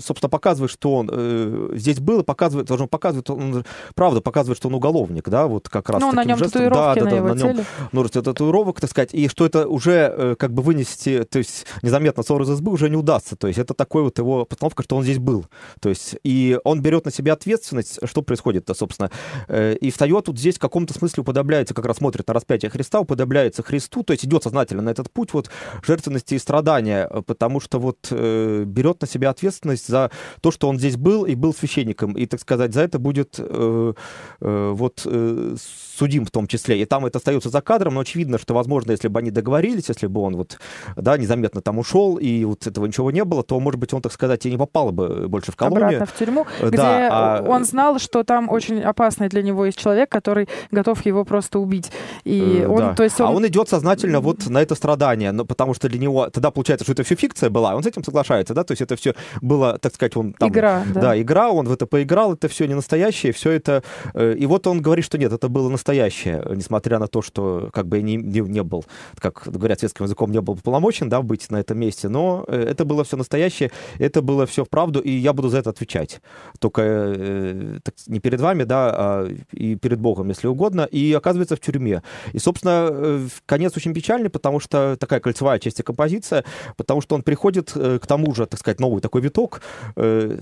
собственно, 0.02 0.30
показывает, 0.30 0.72
что 0.72 0.96
он 0.96 1.72
здесь 1.76 2.00
был, 2.00 2.24
показывает, 2.24 2.68
должен 2.68 2.88
показывать, 2.88 3.30
он, 3.30 3.66
правда, 3.96 4.22
показывает, 4.22 4.58
что 4.58 4.68
он 4.70 4.76
уголовник, 4.76 5.28
да, 5.30 5.48
вот 5.48 5.70
как 5.70 5.90
раз 5.90 6.02
Ну, 6.02 6.12
на 6.12 6.24
нем 6.24 6.38
жестом. 6.38 6.70
да, 6.72 6.96
да, 7.06 7.10
да, 7.10 7.22
на, 7.22 7.34
на 7.34 7.54
нем 7.54 7.66
множество 7.92 8.22
татуировок, 8.22 8.80
так 8.82 8.90
сказать, 8.90 9.14
и 9.14 9.28
что 9.28 9.46
это 9.46 9.68
уже 9.68 10.14
э, 10.16 10.36
как 10.38 10.54
бы 10.54 10.62
вынести, 10.64 11.24
то 11.24 11.40
есть 11.40 11.66
незаметно 11.82 12.24
ссор 12.24 12.42
из 12.42 12.50
избы 12.50 12.72
уже 12.72 12.90
не 12.90 12.98
удастся. 12.98 13.36
То 13.36 13.48
есть 13.48 13.60
это 13.60 13.74
такой 13.74 14.04
вот 14.04 14.18
его 14.18 14.46
постановка, 14.46 14.84
что 14.84 14.96
он 14.96 15.04
здесь 15.04 15.20
был. 15.20 15.46
То 15.80 15.90
есть 15.90 16.16
и 16.24 16.58
он 16.64 16.82
берет 16.82 17.06
на 17.06 17.12
себя 17.12 17.34
ответственность, 17.34 18.00
что 18.04 18.22
происходит-то, 18.22 18.74
собственно. 18.74 19.12
Э, 19.48 19.76
и 19.76 19.92
встает 19.92 20.26
тут 20.26 20.40
здесь 20.40 20.56
в 20.56 20.60
каком-то 20.60 20.94
смысле 20.94 21.22
уподобляется, 21.22 21.74
как 21.74 21.86
раз 21.86 21.98
смотрит 21.98 22.28
на 22.28 22.34
распятие 22.34 22.72
Христа, 22.72 23.00
уподобляется 23.00 23.64
Христу, 23.64 24.04
то 24.04 24.14
есть 24.14 24.26
идет 24.26 24.44
сознательно 24.44 24.82
на 24.82 24.90
этот 24.90 25.12
путь 25.12 25.34
вот 25.34 25.50
жертвенности 25.86 26.36
и 26.36 26.40
страдания, 26.40 27.10
потому 27.26 27.60
что 27.60 27.80
вот 27.80 28.08
э, 28.12 28.64
берет 28.66 29.02
на 29.02 29.08
себя 29.08 29.30
ответственность 29.30 29.88
за 29.88 30.12
то, 30.42 30.52
что 30.52 30.68
он 30.68 30.78
здесь 30.78 30.98
был 30.98 31.26
и 31.26 31.36
был 31.36 31.54
священником. 31.54 32.14
И, 32.14 32.26
так 32.26 32.40
сказать, 32.40 32.74
за 32.74 32.82
это 32.82 33.00
будет 33.00 33.36
э, 33.38 33.94
э, 34.42 34.72
вот 34.76 35.02
э, 35.06 35.56
судим 35.98 36.26
в 36.26 36.32
том 36.32 36.48
числе. 36.48 36.80
Там 36.90 37.06
это 37.06 37.20
остается 37.20 37.50
за 37.50 37.62
кадром, 37.62 37.94
но 37.94 38.02
очевидно, 38.02 38.40
что, 38.40 38.54
возможно, 38.56 38.92
если 38.92 39.08
бы 39.08 39.20
они 39.20 39.30
договорились, 39.32 39.90
если 39.90 40.08
бы 40.08 40.22
он 40.22 40.36
вот, 40.36 40.60
да, 40.96 41.18
незаметно 41.18 41.62
там 41.62 41.78
ушел, 41.78 42.18
и 42.18 42.44
вот 42.44 42.66
этого 42.66 42.88
ничего 42.88 43.12
не 43.12 43.24
было, 43.24 43.44
то, 43.44 43.60
может 43.60 43.80
быть, 43.80 43.94
он, 43.94 44.02
так 44.02 44.12
сказать, 44.12 44.46
и 44.46 44.52
не 44.52 44.58
попал 44.58 44.92
бы 44.92 45.28
больше 45.28 45.52
в 45.52 45.56
колонию. 45.56 45.86
Обратно 45.86 46.06
в 46.08 46.14
тюрьму, 46.18 46.46
да, 46.62 46.68
где 46.68 46.82
а... 46.82 47.46
он 47.48 47.64
знал, 47.64 48.00
что 48.00 48.24
там 48.24 48.50
очень 48.50 48.82
опасный 48.82 49.30
для 49.30 49.44
него 49.44 49.66
есть 49.66 49.78
человек, 49.78 50.10
который 50.10 50.50
готов 50.72 51.06
его 51.06 51.24
просто 51.24 51.60
убить. 51.60 51.92
И 52.24 52.62
э, 52.64 52.68
он, 52.68 52.80
да. 52.80 52.96
то 52.96 53.04
есть 53.04 53.22
он... 53.22 53.28
А 53.28 53.32
он 53.32 53.46
идет 53.48 53.70
сознательно 53.70 54.20
вот 54.20 54.48
на 54.48 54.60
это 54.60 54.74
страдание, 54.74 55.32
но 55.32 55.46
потому 55.46 55.76
что 55.76 55.88
для 55.90 56.00
него 56.00 56.30
тогда 56.30 56.50
получается, 56.50 56.86
что 56.86 56.94
это 56.94 57.04
все 57.04 57.16
фикция 57.16 57.52
была, 57.52 57.76
он 57.76 57.84
с 57.84 57.86
этим 57.86 58.04
соглашается, 58.04 58.56
да, 58.56 58.64
то 58.64 58.72
есть 58.72 58.82
это 58.82 58.96
все 58.96 59.14
было, 59.42 59.78
так 59.78 59.94
сказать, 59.94 60.18
он 60.18 60.34
там... 60.34 60.50
Игра, 60.50 60.84
да. 60.94 61.02
Да, 61.02 61.22
игра, 61.22 61.52
он 61.52 61.68
в 61.68 61.72
это 61.72 61.86
поиграл, 61.86 62.34
это 62.34 62.48
все 62.48 62.66
не 62.66 62.74
настоящее, 62.74 63.32
все 63.32 63.52
это... 63.52 63.84
Э, 64.16 64.34
и 64.34 64.48
вот 64.48 64.66
он 64.66 64.82
говорит, 64.82 65.06
что 65.06 65.20
нет, 65.20 65.32
это 65.32 65.50
было 65.50 65.70
настоящее, 65.70 66.44
несмотря 66.56 66.79
несмотря 66.80 67.00
на 67.00 67.08
то, 67.08 67.22
что 67.22 67.70
как 67.74 67.88
бы 67.88 67.98
я 67.98 68.04
не, 68.04 68.16
не, 68.16 68.40
не 68.40 68.64
был, 68.64 68.86
как 69.20 69.44
говорят 69.46 69.80
светским 69.80 70.06
языком, 70.06 70.32
не 70.32 70.40
был 70.40 70.56
полномочен, 70.56 71.10
да, 71.10 71.22
быть 71.22 71.52
на 71.52 71.58
этом 71.58 71.78
месте, 71.78 72.08
но 72.08 72.46
э, 72.48 72.68
это 72.72 72.86
было 72.86 73.04
все 73.04 73.18
настоящее, 73.18 73.72
это 74.00 74.22
было 74.22 74.46
все 74.46 74.64
вправду, 74.64 75.02
и 75.02 75.12
я 75.12 75.34
буду 75.34 75.50
за 75.50 75.58
это 75.58 75.72
отвечать. 75.72 76.22
Только 76.60 76.82
э, 76.82 77.80
так, 77.84 77.96
не 78.08 78.20
перед 78.20 78.40
вами, 78.40 78.64
да, 78.64 78.92
а 78.94 79.28
и 79.52 79.76
перед 79.76 80.00
Богом, 80.00 80.30
если 80.30 80.48
угодно, 80.48 80.88
и 80.90 81.14
оказывается 81.14 81.56
в 81.56 81.60
тюрьме. 81.60 82.02
И, 82.34 82.40
собственно, 82.40 82.88
э, 82.92 83.28
конец 83.46 83.76
очень 83.76 83.94
печальный, 83.94 84.30
потому 84.30 84.62
что 84.62 84.96
такая 84.98 85.20
кольцевая 85.20 85.60
часть 85.60 85.84
композиция, 85.84 86.46
потому 86.78 87.02
что 87.02 87.16
он 87.16 87.24
приходит 87.24 87.74
э, 87.76 88.00
к 88.02 88.08
тому 88.08 88.34
же, 88.34 88.46
так 88.46 88.60
сказать, 88.60 88.80
новый 88.80 89.02
такой 89.02 89.22
виток, 89.22 89.62
к 89.96 90.40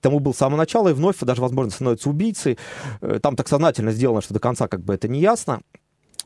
тому 0.00 0.20
был 0.20 0.34
с 0.34 0.36
самого 0.36 0.58
начала, 0.58 0.88
и 0.88 0.92
вновь 0.92 1.18
даже, 1.20 1.40
возможно, 1.40 1.70
становится 1.70 2.10
убийцей. 2.10 2.58
Там 3.22 3.36
так 3.36 3.48
сознательно 3.48 3.92
сделано, 3.92 4.20
что 4.20 4.34
до 4.34 4.40
конца 4.40 4.68
как 4.68 4.80
бы 4.80 4.94
это 4.94 5.08
не 5.08 5.20
ясно. 5.20 5.60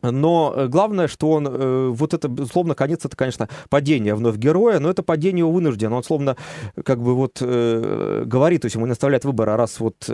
Но 0.03 0.53
э, 0.57 0.67
главное, 0.69 1.09
что 1.09 1.31
он, 1.31 1.47
э, 1.49 1.89
вот 1.89 2.15
это, 2.15 2.29
условно, 2.29 2.75
конец, 2.75 3.05
это, 3.05 3.17
конечно, 3.17 3.49
падение 3.69 4.15
вновь 4.15 4.37
героя, 4.37 4.79
но 4.79 4.91
это 4.91 5.03
падение 5.03 5.41
его 5.41 5.53
вынуждено. 5.53 5.97
Он, 5.97 6.05
словно, 6.05 6.37
как 6.85 7.01
бы 7.01 7.15
вот 7.15 7.39
э, 7.41 8.25
говорит, 8.27 8.63
то 8.63 8.67
есть 8.67 8.75
ему 8.75 8.87
не 8.87 8.93
оставляет 8.93 9.25
выбора, 9.25 9.57
раз 9.57 9.81
вот 9.81 10.11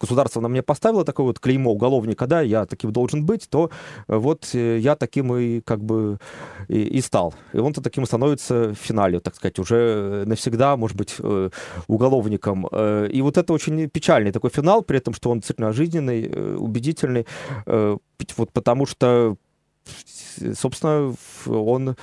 государство 0.00 0.40
на 0.40 0.48
меня 0.48 0.62
поставило 0.62 1.04
такое 1.04 1.26
вот 1.26 1.38
клеймо 1.38 1.72
уголовника, 1.72 2.26
да, 2.26 2.40
я 2.40 2.66
таким 2.66 2.92
должен 2.92 3.24
быть, 3.24 3.48
то 3.48 3.70
э, 4.08 4.16
вот 4.16 4.50
э, 4.54 4.78
я 4.78 4.96
таким 4.96 5.34
и 5.34 5.60
как 5.60 5.82
бы 5.82 6.18
и, 6.68 6.82
и 6.82 7.00
стал. 7.00 7.34
И 7.52 7.58
он-то 7.58 7.80
таким 7.80 8.06
становится 8.06 8.70
в 8.70 8.74
финале, 8.74 9.20
так 9.20 9.34
сказать, 9.34 9.58
уже 9.58 9.76
э, 9.76 10.24
навсегда, 10.26 10.76
может 10.76 10.96
быть, 10.96 11.16
уголовником. 11.88 12.66
И 12.66 13.20
вот 13.22 13.36
это 13.36 13.52
очень 13.52 13.88
печальный 13.88 14.32
такой 14.32 14.50
финал, 14.50 14.82
при 14.82 14.98
этом, 14.98 15.14
что 15.14 15.30
он 15.30 15.38
действительно 15.38 15.72
жизненный, 15.72 16.56
убедительный, 16.56 17.26
вот 17.66 18.52
потому 18.52 18.86
что, 18.86 19.36
собственно, 20.54 21.14
он 21.46 21.96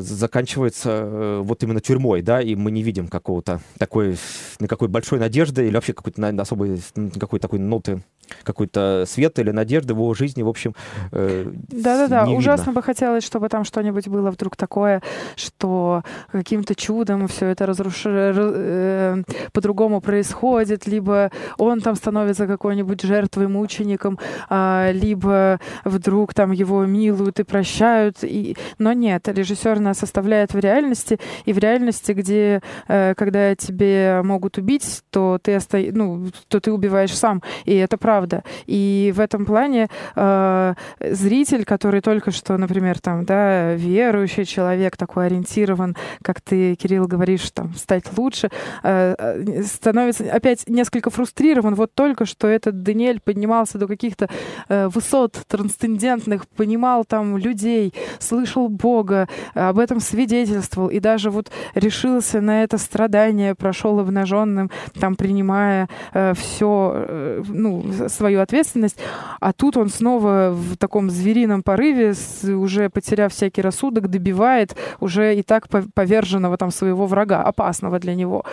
заканчивается 0.00 0.90
э, 0.90 1.40
вот 1.42 1.62
именно 1.62 1.80
тюрьмой, 1.80 2.22
да, 2.22 2.40
и 2.40 2.54
мы 2.54 2.70
не 2.70 2.82
видим 2.82 3.08
какого-то 3.08 3.60
такой, 3.78 4.16
никакой 4.58 4.88
большой 4.88 5.18
надежды 5.18 5.66
или 5.66 5.74
вообще 5.74 5.92
какой-то 5.92 6.28
особой, 6.40 6.80
какой-то 7.18 7.42
такой 7.42 7.58
ноты 7.58 8.02
какой-то 8.42 9.04
свет 9.06 9.38
или 9.38 9.50
надежды 9.50 9.94
в 9.94 9.98
его 9.98 10.14
жизни, 10.14 10.42
в 10.42 10.48
общем, 10.48 10.74
э, 11.12 11.50
Да-да-да, 11.68 12.30
ужасно 12.30 12.70
видно. 12.70 12.74
бы 12.74 12.82
хотелось, 12.82 13.24
чтобы 13.24 13.48
там 13.48 13.64
что-нибудь 13.64 14.08
было 14.08 14.30
вдруг 14.30 14.56
такое, 14.56 15.02
что 15.36 16.02
каким-то 16.32 16.74
чудом 16.74 17.28
все 17.28 17.46
это 17.46 17.66
разруш... 17.66 18.02
э, 18.04 19.22
по-другому 19.52 20.00
происходит, 20.00 20.86
либо 20.86 21.30
он 21.58 21.80
там 21.80 21.94
становится 21.96 22.46
какой-нибудь 22.46 23.02
жертвой, 23.02 23.48
мучеником, 23.48 24.18
э, 24.48 24.92
либо 24.92 25.60
вдруг 25.84 26.34
там 26.34 26.52
его 26.52 26.84
милуют 26.86 27.40
и 27.40 27.44
прощают. 27.44 28.18
И... 28.22 28.56
Но 28.78 28.92
нет, 28.92 29.28
режиссер 29.50 29.80
нас 29.80 30.02
оставляет 30.02 30.54
в 30.54 30.58
реальности, 30.58 31.18
и 31.44 31.52
в 31.52 31.58
реальности, 31.58 32.12
где, 32.12 32.62
э, 32.88 33.14
когда 33.16 33.54
тебе 33.54 34.22
могут 34.22 34.58
убить, 34.58 35.02
то 35.10 35.38
ты, 35.42 35.56
оста... 35.56 35.78
ну, 35.92 36.28
то 36.48 36.60
ты 36.60 36.72
убиваешь 36.72 37.16
сам, 37.16 37.42
и 37.64 37.74
это 37.74 37.98
правда. 37.98 38.44
И 38.66 39.12
в 39.14 39.20
этом 39.20 39.44
плане 39.44 39.88
э, 40.14 40.74
зритель, 41.00 41.64
который 41.64 42.00
только 42.00 42.30
что, 42.30 42.56
например, 42.56 43.00
там, 43.00 43.24
да, 43.24 43.74
верующий 43.74 44.44
человек, 44.44 44.96
такой 44.96 45.26
ориентирован, 45.26 45.96
как 46.22 46.40
ты, 46.40 46.74
Кирилл, 46.76 47.06
говоришь, 47.06 47.50
там, 47.50 47.74
стать 47.74 48.04
лучше, 48.16 48.50
э, 48.82 49.14
э 49.18 49.62
становится 49.62 50.24
опять 50.32 50.68
несколько 50.68 51.10
фрустрирован. 51.10 51.74
Вот 51.74 51.94
только 51.94 52.24
что 52.24 52.46
этот 52.46 52.82
Даниэль 52.82 53.20
поднимался 53.20 53.78
до 53.78 53.86
каких-то 53.86 54.28
э, 54.68 54.88
высот 54.88 55.40
трансцендентных, 55.48 56.48
понимал 56.48 57.04
там 57.04 57.36
людей, 57.36 57.92
слышал 58.18 58.68
Бога, 58.68 59.28
об 59.54 59.78
этом 59.78 60.00
свидетельствовал 60.00 60.88
и 60.88 61.00
даже 61.00 61.30
вот 61.30 61.50
решился 61.74 62.40
на 62.40 62.62
это 62.62 62.78
страдание, 62.78 63.54
прошел 63.54 63.98
обнаженным, 63.98 64.70
там, 64.98 65.16
принимая 65.16 65.88
э, 66.12 66.34
все, 66.36 66.92
э, 66.94 67.42
ну, 67.46 67.84
свою 68.08 68.40
ответственность, 68.40 68.98
а 69.40 69.52
тут 69.52 69.76
он 69.76 69.88
снова 69.88 70.50
в 70.52 70.76
таком 70.76 71.10
зверином 71.10 71.62
порыве, 71.62 72.14
уже 72.44 72.90
потеряв 72.90 73.32
всякий 73.32 73.62
рассудок, 73.62 74.08
добивает 74.08 74.76
уже 75.00 75.34
и 75.34 75.42
так 75.42 75.68
поверженного 75.68 76.56
там 76.56 76.70
своего 76.70 77.06
врага, 77.06 77.42
опасного 77.42 77.98
для 77.98 78.14
него. 78.14 78.44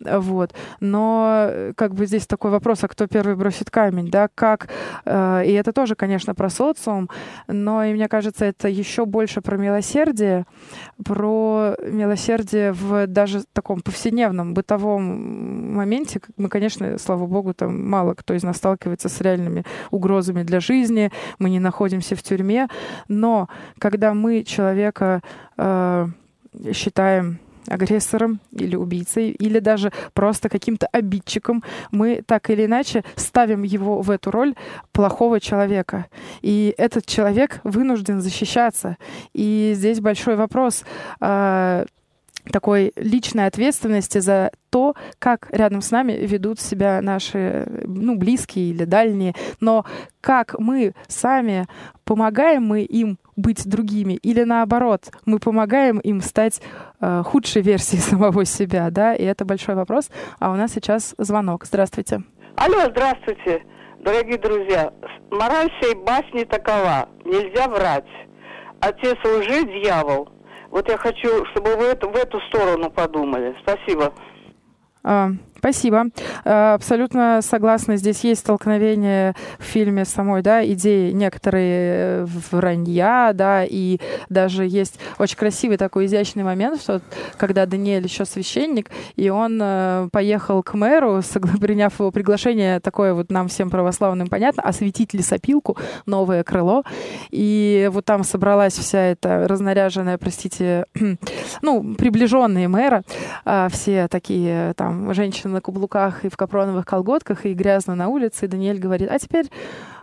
Вот. 0.00 0.52
Но 0.80 1.46
э, 1.48 1.72
как 1.76 1.94
бы 1.94 2.06
здесь 2.06 2.26
такой 2.26 2.50
вопрос, 2.50 2.84
а 2.84 2.88
кто 2.88 3.06
первый 3.06 3.36
бросит 3.36 3.70
камень, 3.70 4.10
да, 4.10 4.28
как... 4.34 4.68
Э, 5.04 5.42
и 5.44 5.52
это 5.52 5.72
тоже, 5.72 5.94
конечно, 5.94 6.34
про 6.34 6.50
социум, 6.50 7.08
но 7.48 7.84
и 7.84 7.92
мне 7.92 8.08
кажется, 8.08 8.44
это 8.44 8.68
еще 8.68 9.04
больше 9.06 9.40
про 9.40 9.56
милосердие, 9.56 10.21
про 11.04 11.74
милосердие 11.82 12.72
в 12.72 13.06
даже 13.06 13.42
таком 13.52 13.80
повседневном, 13.80 14.54
бытовом 14.54 15.74
моменте. 15.74 16.20
Мы, 16.36 16.48
конечно, 16.48 16.98
слава 16.98 17.26
богу, 17.26 17.54
там 17.54 17.88
мало 17.88 18.14
кто 18.14 18.34
из 18.34 18.42
нас 18.42 18.56
сталкивается 18.56 19.08
с 19.08 19.20
реальными 19.20 19.64
угрозами 19.90 20.42
для 20.42 20.60
жизни, 20.60 21.10
мы 21.38 21.50
не 21.50 21.60
находимся 21.60 22.16
в 22.16 22.22
тюрьме, 22.22 22.68
но 23.08 23.48
когда 23.78 24.14
мы 24.14 24.44
человека 24.44 25.22
э, 25.56 26.08
считаем 26.72 27.38
агрессором 27.66 28.40
или 28.52 28.76
убийцей, 28.76 29.30
или 29.30 29.58
даже 29.58 29.92
просто 30.14 30.48
каким-то 30.48 30.86
обидчиком, 30.92 31.62
мы 31.90 32.22
так 32.26 32.50
или 32.50 32.66
иначе 32.66 33.04
ставим 33.16 33.62
его 33.62 34.02
в 34.02 34.10
эту 34.10 34.30
роль 34.30 34.54
плохого 34.92 35.40
человека. 35.40 36.06
И 36.40 36.74
этот 36.76 37.06
человек 37.06 37.60
вынужден 37.64 38.20
защищаться. 38.20 38.96
И 39.32 39.72
здесь 39.74 40.00
большой 40.00 40.36
вопрос. 40.36 40.84
Э, 41.20 41.84
такой 42.50 42.92
личной 42.96 43.46
ответственности 43.46 44.18
за 44.18 44.50
то, 44.70 44.94
как 45.18 45.48
рядом 45.52 45.80
с 45.80 45.90
нами 45.90 46.12
ведут 46.12 46.58
себя 46.60 47.00
наши 47.00 47.66
ну, 47.86 48.16
близкие 48.16 48.70
или 48.70 48.84
дальние, 48.84 49.34
но 49.60 49.84
как 50.20 50.58
мы 50.58 50.94
сами 51.08 51.66
помогаем 52.04 52.64
мы 52.64 52.82
им 52.82 53.18
быть 53.36 53.68
другими 53.68 54.14
или 54.14 54.42
наоборот, 54.42 55.10
мы 55.24 55.38
помогаем 55.38 55.98
им 55.98 56.20
стать 56.20 56.60
э, 57.00 57.22
худшей 57.24 57.62
версией 57.62 58.02
самого 58.02 58.44
себя, 58.44 58.90
да, 58.90 59.14
и 59.14 59.24
это 59.24 59.44
большой 59.44 59.74
вопрос. 59.74 60.10
А 60.38 60.50
у 60.50 60.54
нас 60.56 60.72
сейчас 60.72 61.14
звонок. 61.18 61.64
Здравствуйте. 61.64 62.22
Алло, 62.56 62.82
здравствуйте, 62.90 63.64
дорогие 64.00 64.38
друзья. 64.38 64.92
Мораль 65.30 65.70
всей 65.80 65.94
басни 65.94 66.44
такова. 66.44 67.08
Нельзя 67.24 67.68
врать. 67.68 68.08
Отец 68.80 69.16
лжи, 69.24 69.64
дьявол. 69.64 70.28
Вот 70.70 70.88
я 70.88 70.96
хочу, 70.96 71.44
чтобы 71.46 71.76
вы 71.76 71.84
это, 71.84 72.08
в 72.08 72.16
эту 72.16 72.40
сторону 72.48 72.90
подумали. 72.90 73.54
Спасибо. 73.62 74.12
А, 75.04 75.30
Спасибо. 75.62 76.06
Э, 76.44 76.74
абсолютно 76.74 77.38
согласна. 77.40 77.96
Здесь 77.96 78.24
есть 78.24 78.40
столкновение 78.40 79.36
в 79.60 79.62
фильме 79.62 80.04
самой, 80.04 80.42
да, 80.42 80.66
идеи 80.66 81.12
некоторые 81.12 82.24
э, 82.24 82.26
вранья, 82.50 83.30
да, 83.32 83.64
и 83.64 84.00
даже 84.28 84.66
есть 84.66 84.98
очень 85.20 85.36
красивый 85.36 85.76
такой 85.76 86.06
изящный 86.06 86.42
момент, 86.42 86.80
что 86.80 87.00
когда 87.36 87.64
Даниэль 87.64 88.02
еще 88.02 88.24
священник, 88.24 88.90
и 89.14 89.28
он 89.28 89.60
э, 89.62 90.08
поехал 90.10 90.64
к 90.64 90.74
мэру, 90.74 91.22
приняв 91.60 92.00
его 92.00 92.10
приглашение, 92.10 92.80
такое 92.80 93.14
вот 93.14 93.30
нам 93.30 93.46
всем 93.46 93.70
православным 93.70 94.26
понятно, 94.26 94.64
осветить 94.64 95.14
лесопилку, 95.14 95.76
новое 96.06 96.42
крыло, 96.42 96.82
и 97.30 97.88
вот 97.92 98.04
там 98.04 98.24
собралась 98.24 98.76
вся 98.76 98.98
эта 98.98 99.46
разнаряженная, 99.46 100.18
простите, 100.18 100.86
ну, 101.62 101.94
приближенные 101.94 102.66
мэра, 102.66 103.04
все 103.70 104.08
такие 104.08 104.74
там 104.74 105.14
женщины 105.14 105.51
на 105.52 105.60
каблуках 105.60 106.24
и 106.24 106.28
в 106.28 106.36
капроновых 106.36 106.84
колготках, 106.84 107.46
и 107.46 107.54
грязно 107.54 107.94
на 107.94 108.08
улице, 108.08 108.44
и 108.44 108.48
Даниэль 108.48 108.78
говорит, 108.78 109.08
а 109.10 109.18
теперь 109.18 109.46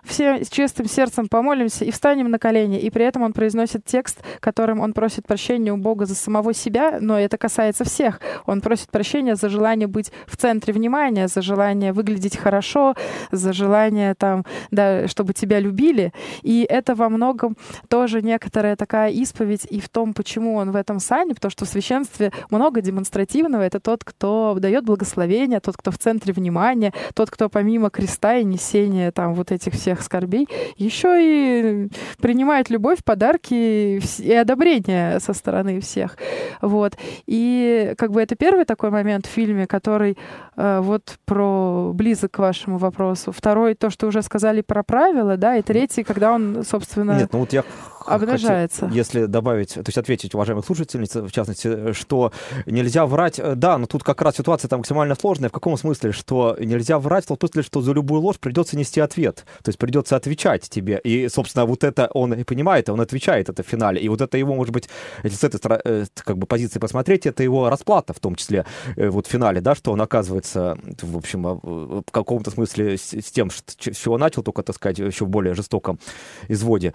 все 0.03 0.43
с 0.43 0.49
чистым 0.49 0.87
сердцем 0.87 1.27
помолимся 1.27 1.85
и 1.85 1.91
встанем 1.91 2.29
на 2.29 2.39
колени. 2.39 2.79
И 2.79 2.89
при 2.89 3.05
этом 3.05 3.23
он 3.23 3.33
произносит 3.33 3.85
текст, 3.85 4.21
которым 4.39 4.79
он 4.79 4.93
просит 4.93 5.25
прощения 5.25 5.73
у 5.73 5.77
Бога 5.77 6.05
за 6.05 6.15
самого 6.15 6.53
себя, 6.53 6.97
но 6.99 7.19
это 7.19 7.37
касается 7.37 7.83
всех. 7.83 8.19
Он 8.45 8.61
просит 8.61 8.89
прощения 8.89 9.35
за 9.35 9.49
желание 9.49 9.87
быть 9.87 10.11
в 10.27 10.37
центре 10.37 10.73
внимания, 10.73 11.27
за 11.27 11.41
желание 11.41 11.93
выглядеть 11.93 12.37
хорошо, 12.37 12.95
за 13.31 13.53
желание 13.53 14.15
там, 14.15 14.45
да, 14.71 15.07
чтобы 15.07 15.33
тебя 15.33 15.59
любили. 15.59 16.13
И 16.43 16.65
это 16.69 16.95
во 16.95 17.09
многом 17.09 17.57
тоже 17.87 18.21
некоторая 18.21 18.75
такая 18.75 19.11
исповедь 19.11 19.65
и 19.69 19.79
в 19.79 19.89
том, 19.89 20.13
почему 20.13 20.55
он 20.55 20.71
в 20.71 20.75
этом 20.75 20.99
сане, 20.99 21.33
потому 21.33 21.51
что 21.51 21.65
в 21.65 21.69
священстве 21.69 22.31
много 22.49 22.81
демонстративного. 22.81 23.63
Это 23.63 23.79
тот, 23.79 24.03
кто 24.03 24.55
дает 24.59 24.85
благословение, 24.85 25.59
тот, 25.59 25.77
кто 25.77 25.91
в 25.91 25.97
центре 25.97 26.33
внимания, 26.33 26.93
тот, 27.13 27.29
кто 27.29 27.49
помимо 27.49 27.89
креста 27.89 28.37
и 28.37 28.43
несения 28.43 29.11
там 29.11 29.33
вот 29.33 29.51
этих 29.51 29.73
всех 29.73 29.88
всех 29.89 30.03
скорбей, 30.03 30.47
еще 30.77 31.17
и 31.19 31.89
принимает 32.21 32.69
любовь, 32.69 32.99
подарки 33.03 33.99
и 34.19 34.33
одобрение 34.33 35.19
со 35.19 35.33
стороны 35.33 35.79
всех. 35.81 36.17
Вот. 36.61 36.93
И 37.25 37.93
как 37.97 38.11
бы 38.11 38.21
это 38.21 38.35
первый 38.35 38.65
такой 38.65 38.91
момент 38.91 39.25
в 39.25 39.29
фильме, 39.29 39.65
который 39.65 40.17
э, 40.55 40.79
вот 40.81 41.17
про 41.25 41.91
близок 41.93 42.31
к 42.31 42.39
вашему 42.39 42.77
вопросу. 42.77 43.31
Второй, 43.31 43.73
то, 43.73 43.89
что 43.89 44.07
уже 44.07 44.21
сказали 44.21 44.61
про 44.61 44.83
правила, 44.83 45.37
да, 45.37 45.55
и 45.55 45.61
третий, 45.61 46.03
когда 46.03 46.33
он, 46.33 46.63
собственно, 46.63 47.17
Нет, 47.17 47.29
ну 47.33 47.39
вот 47.39 47.53
я 47.53 47.63
обнажается. 48.07 48.81
Хотел, 48.81 48.95
если 48.95 49.25
добавить, 49.25 49.73
то 49.73 49.83
есть 49.85 49.97
ответить 49.97 50.33
уважаемых 50.33 50.65
слушательниц, 50.65 51.15
в 51.15 51.31
частности, 51.31 51.93
что 51.93 52.31
нельзя 52.65 53.05
врать, 53.05 53.39
э, 53.39 53.55
да, 53.55 53.77
но 53.77 53.85
тут 53.85 54.03
как 54.03 54.21
раз 54.21 54.35
ситуация 54.37 54.69
там 54.69 54.79
максимально 54.79 55.15
сложная. 55.15 55.49
В 55.49 55.51
каком 55.51 55.77
смысле? 55.77 56.11
Что 56.11 56.55
нельзя 56.59 56.99
врать 56.99 57.25
в 57.25 57.27
том 57.27 57.37
смысле, 57.37 57.63
что 57.63 57.81
за 57.81 57.91
любую 57.93 58.21
ложь 58.21 58.37
придется 58.39 58.77
нести 58.77 58.99
ответ. 58.99 59.45
То 59.63 59.69
есть 59.69 59.79
придется 59.79 60.15
отвечать 60.15 60.69
тебе. 60.69 60.99
И, 61.03 61.27
собственно, 61.29 61.65
вот 61.65 61.83
это 61.83 62.09
он 62.13 62.33
и 62.33 62.43
понимает, 62.43 62.89
он 62.89 63.01
отвечает 63.01 63.49
это 63.49 63.63
в 63.63 63.67
финале. 63.67 64.01
И 64.01 64.09
вот 64.09 64.21
это 64.21 64.37
его, 64.37 64.55
может 64.55 64.73
быть, 64.73 64.89
если 65.23 65.37
с 65.37 65.43
этой 65.43 65.59
э, 65.85 66.05
как 66.23 66.37
бы, 66.37 66.47
позиции 66.47 66.79
посмотреть, 66.79 67.25
это 67.25 67.43
его 67.43 67.69
расплата, 67.69 68.13
в 68.13 68.19
том 68.19 68.35
числе 68.35 68.65
э, 68.95 69.09
вот 69.09 69.27
в 69.27 69.29
финале, 69.29 69.61
да, 69.61 69.75
что 69.75 69.91
он 69.91 70.01
оказывается, 70.01 70.77
в 71.01 71.17
общем, 71.17 71.43
в 71.43 72.11
каком-то 72.11 72.51
смысле 72.51 72.97
с, 72.97 73.13
с 73.13 73.31
тем, 73.31 73.49
с 73.51 73.75
чего 73.75 74.17
начал, 74.17 74.43
только, 74.43 74.63
так 74.63 74.75
сказать, 74.75 74.99
еще 74.99 75.25
в 75.25 75.29
более 75.29 75.53
жестоком 75.53 75.99
изводе 76.47 76.93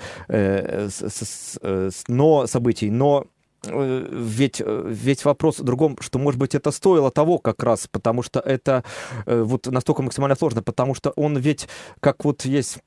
но 2.09 2.47
событий, 2.47 2.90
но 2.90 3.26
э, 3.66 4.09
ведь, 4.11 4.61
э, 4.61 4.82
ведь 4.86 5.24
вопрос 5.24 5.59
в 5.59 5.64
другом, 5.64 5.97
что, 6.01 6.18
может 6.18 6.38
быть, 6.38 6.55
это 6.55 6.70
стоило 6.70 7.11
того 7.11 7.38
как 7.38 7.62
раз, 7.62 7.88
потому 7.90 8.22
что 8.22 8.40
это 8.40 8.84
э, 9.26 9.42
вот 9.42 9.66
настолько 9.66 10.03
максимально 10.03 10.36
сложно, 10.36 10.62
потому 10.62 10.95
что 10.95 11.11
он 11.11 11.36
ведь, 11.38 11.68
как 12.01 12.24
вот 12.24 12.45
есть 12.45 12.78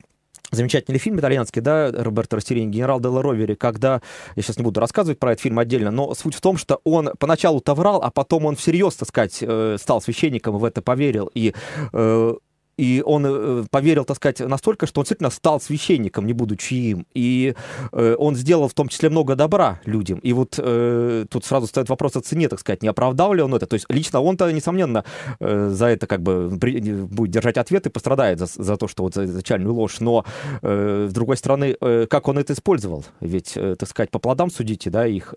замечательный 0.52 1.00
фильм 1.00 1.20
итальянский, 1.20 1.62
да, 1.62 1.92
Роберто 1.92 2.38
Растерини, 2.38 2.72
«Генерал 2.72 3.02
Делла 3.02 3.22
Ровери», 3.22 3.56
когда, 3.56 4.02
я 4.36 4.44
сейчас 4.44 4.58
не 4.58 4.64
буду 4.64 4.80
рассказывать 4.80 5.20
про 5.20 5.34
этот 5.34 5.44
фильм 5.44 5.60
отдельно, 5.60 5.92
но 5.92 6.14
суть 6.16 6.36
в 6.36 6.42
том, 6.42 6.58
что 6.58 6.80
он 6.86 7.12
поначалу-то 7.20 7.74
врал, 7.74 8.02
а 8.02 8.12
потом 8.12 8.46
он 8.46 8.56
всерьез, 8.56 8.96
так 8.96 9.10
сказать, 9.10 9.44
стал 9.82 10.02
священником 10.02 10.56
и 10.56 10.60
в 10.60 10.64
это 10.64 10.82
поверил, 10.82 11.30
и 11.34 11.54
и 12.78 13.02
он 13.04 13.26
э, 13.26 13.64
поверил, 13.72 14.06
так 14.06 14.18
сказать, 14.18 14.40
настолько, 14.40 14.86
что 14.86 15.02
он 15.02 15.04
действительно 15.04 15.32
стал 15.32 15.60
священником, 15.60 16.28
не 16.28 16.34
будучи 16.34 16.76
им. 16.76 17.08
И 17.16 17.56
э, 17.92 18.16
он 18.18 18.36
сделал 18.36 18.68
в 18.68 18.74
том 18.74 18.88
числе 18.88 19.10
много 19.10 19.36
добра 19.36 19.82
людям. 19.86 20.20
И 20.20 20.32
вот 20.32 20.56
э, 20.60 21.26
тут 21.30 21.44
сразу 21.44 21.66
стоит 21.66 21.90
вопрос 21.90 22.16
о 22.16 22.22
цене, 22.22 22.50
так 22.50 22.60
сказать, 22.60 22.84
не 22.84 22.90
оправдал 22.90 23.34
ли 23.34 23.42
он 23.42 23.54
это. 23.56 23.66
То 23.66 23.74
есть 23.74 23.88
лично 23.90 24.22
он-то, 24.22 24.52
несомненно, 24.52 25.04
за 25.40 25.88
это 25.88 26.08
как 26.08 26.22
бы 26.22 26.50
будет 26.50 27.32
держать 27.32 27.58
ответ 27.58 27.88
и 27.88 27.90
пострадает 27.90 28.40
за, 28.40 28.46
за 28.46 28.78
то, 28.78 28.88
что 28.88 29.04
вот 29.04 29.16
за 29.16 29.26
изначальную 29.26 29.74
ложь. 29.74 30.00
Но, 30.00 30.26
с 30.62 31.12
другой 31.12 31.38
стороны, 31.38 31.76
как 32.10 32.28
он 32.28 32.38
это 32.38 32.54
использовал? 32.54 33.06
Ведь, 33.22 33.54
так 33.54 33.90
сказать, 33.90 34.12
по 34.12 34.20
плодам 34.20 34.52
судите, 34.52 34.90
да, 34.90 35.08
их. 35.08 35.34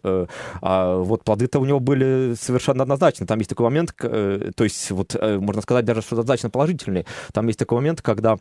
А 0.61 0.97
вот 0.97 1.25
плоды-то 1.25 1.59
у 1.59 1.65
него 1.65 1.81
были 1.81 2.35
совершенно 2.41 2.83
однозначны. 2.83 3.27
Там 3.27 3.39
есть 3.39 3.51
такой 3.51 3.65
момент, 3.65 3.95
то 3.97 4.65
есть 4.65 4.91
вот, 4.91 5.17
можно 5.21 5.63
сказать, 5.63 5.85
даже 5.85 6.03
что 6.03 6.17
однозначно 6.17 6.51
положительный 6.51 7.07
там 7.33 7.47
есть 7.47 7.59
такой 7.59 7.79
момент, 7.79 8.03
когда 8.03 8.37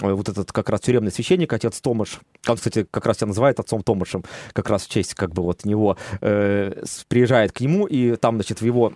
э, 0.00 0.12
вот 0.12 0.28
этот 0.28 0.52
как 0.52 0.68
раз 0.68 0.80
тюремный 0.80 1.12
священник, 1.12 1.52
отец 1.52 1.80
Томаш, 1.80 2.20
он, 2.46 2.56
кстати, 2.56 2.86
как 2.90 3.06
раз 3.06 3.18
себя 3.18 3.28
называет 3.28 3.60
отцом 3.60 3.82
Томашем, 3.82 4.24
как 4.52 4.70
раз 4.70 4.84
в 4.84 4.90
честь 4.90 5.14
как 5.14 5.32
бы 5.32 5.42
вот 5.42 5.64
него, 5.64 5.96
э, 6.20 6.84
приезжает 7.08 7.52
к 7.52 7.60
нему, 7.60 7.86
и 7.86 8.16
там, 8.16 8.36
значит, 8.36 8.60
в 8.60 8.64
его 8.64 8.92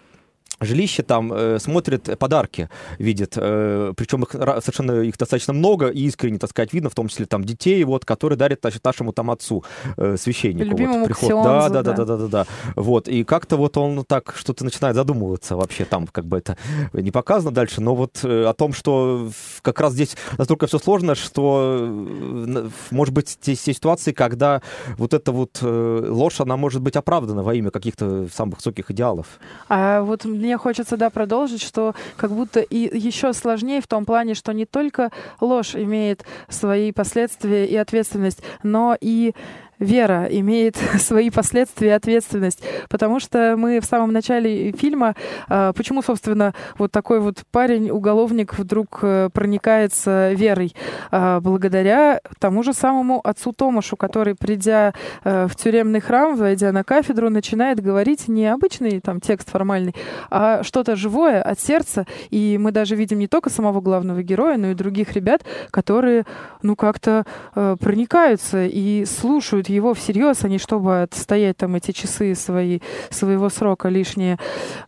жилище 0.60 1.02
там 1.02 1.32
э, 1.32 1.58
смотрит 1.58 2.18
подарки, 2.18 2.68
видит, 2.98 3.34
э, 3.36 3.92
причем 3.96 4.22
их 4.22 4.30
совершенно 4.30 5.00
их 5.02 5.16
достаточно 5.16 5.52
много 5.52 5.88
и 5.88 6.00
искренне, 6.04 6.38
так 6.38 6.50
сказать, 6.50 6.72
видно, 6.72 6.90
в 6.90 6.94
том 6.94 7.08
числе 7.08 7.26
там 7.26 7.44
детей, 7.44 7.82
вот, 7.84 8.04
которые 8.04 8.36
дарят 8.36 8.60
значит, 8.62 8.84
нашему 8.84 9.12
там 9.12 9.30
отцу 9.30 9.64
э, 9.96 10.16
священнику. 10.16 10.70
Любимому 10.70 11.00
вот, 11.00 11.06
приход. 11.06 11.30
Да, 11.44 11.68
да, 11.68 11.82
да, 11.82 11.92
да, 11.92 12.04
да, 12.04 12.16
да, 12.16 12.26
да. 12.26 12.46
Вот 12.76 13.08
и 13.08 13.24
как-то 13.24 13.56
вот 13.56 13.76
он 13.76 14.04
так 14.04 14.34
что-то 14.36 14.64
начинает 14.64 14.96
задумываться 14.96 15.56
вообще 15.56 15.84
там, 15.84 16.06
как 16.06 16.26
бы 16.26 16.38
это 16.38 16.56
не 16.92 17.10
показано 17.10 17.52
дальше, 17.52 17.80
но 17.80 17.94
вот 17.94 18.20
э, 18.24 18.44
о 18.44 18.52
том, 18.54 18.72
что 18.72 19.30
как 19.62 19.80
раз 19.80 19.92
здесь 19.92 20.16
настолько 20.36 20.66
все 20.66 20.78
сложно, 20.78 21.14
что 21.14 21.86
э, 21.88 22.68
может 22.90 23.14
быть 23.14 23.38
те, 23.40 23.54
те 23.54 23.72
ситуации, 23.72 24.12
когда 24.12 24.62
вот 24.96 25.14
эта 25.14 25.32
вот 25.32 25.58
э, 25.62 26.06
ложь, 26.08 26.40
она 26.40 26.56
может 26.56 26.82
быть 26.82 26.96
оправдана 26.96 27.42
во 27.42 27.54
имя 27.54 27.70
каких-то 27.70 28.28
самых 28.32 28.58
высоких 28.58 28.90
идеалов. 28.90 29.26
А 29.68 30.02
вот 30.02 30.24
мне 30.24 30.47
мне 30.48 30.56
хочется, 30.56 30.96
да, 30.96 31.10
продолжить, 31.10 31.62
что 31.62 31.94
как 32.16 32.30
будто 32.30 32.60
и 32.60 32.98
еще 32.98 33.34
сложнее 33.34 33.82
в 33.82 33.86
том 33.86 34.06
плане, 34.06 34.32
что 34.32 34.52
не 34.52 34.64
только 34.64 35.10
ложь 35.42 35.74
имеет 35.74 36.24
свои 36.48 36.90
последствия 36.90 37.66
и 37.66 37.76
ответственность, 37.76 38.42
но 38.62 38.96
и 38.98 39.34
вера 39.78 40.26
имеет 40.30 40.76
свои 40.98 41.30
последствия 41.30 41.88
и 41.88 41.92
ответственность. 41.92 42.62
Потому 42.88 43.20
что 43.20 43.54
мы 43.56 43.80
в 43.80 43.84
самом 43.84 44.12
начале 44.12 44.72
фильма, 44.72 45.14
а, 45.48 45.72
почему, 45.72 46.02
собственно, 46.02 46.54
вот 46.76 46.92
такой 46.92 47.20
вот 47.20 47.44
парень, 47.50 47.90
уголовник, 47.90 48.58
вдруг 48.58 49.00
э, 49.02 49.30
проникается 49.32 50.32
верой? 50.32 50.74
А, 51.10 51.40
благодаря 51.40 52.20
тому 52.38 52.62
же 52.62 52.72
самому 52.72 53.20
отцу 53.22 53.52
Томашу, 53.52 53.96
который, 53.96 54.34
придя 54.34 54.94
э, 55.24 55.46
в 55.48 55.56
тюремный 55.56 56.00
храм, 56.00 56.36
войдя 56.36 56.72
на 56.72 56.84
кафедру, 56.84 57.30
начинает 57.30 57.80
говорить 57.80 58.28
не 58.28 58.46
обычный 58.46 59.00
там 59.00 59.20
текст 59.20 59.50
формальный, 59.50 59.94
а 60.30 60.62
что-то 60.62 60.96
живое 60.96 61.42
от 61.42 61.60
сердца. 61.60 62.06
И 62.30 62.58
мы 62.58 62.72
даже 62.72 62.96
видим 62.96 63.18
не 63.18 63.28
только 63.28 63.50
самого 63.50 63.80
главного 63.80 64.22
героя, 64.22 64.56
но 64.56 64.68
и 64.68 64.74
других 64.74 65.12
ребят, 65.12 65.42
которые, 65.70 66.24
ну, 66.62 66.76
как-то 66.76 67.24
э, 67.54 67.76
проникаются 67.80 68.64
и 68.64 69.04
слушают 69.04 69.67
его 69.68 69.94
всерьез, 69.94 70.44
а 70.44 70.48
не 70.48 70.58
чтобы 70.58 71.02
отстоять 71.02 71.56
там 71.56 71.74
эти 71.74 71.92
часы 71.92 72.34
свои, 72.34 72.80
своего 73.10 73.48
срока 73.48 73.88
лишние. 73.88 74.38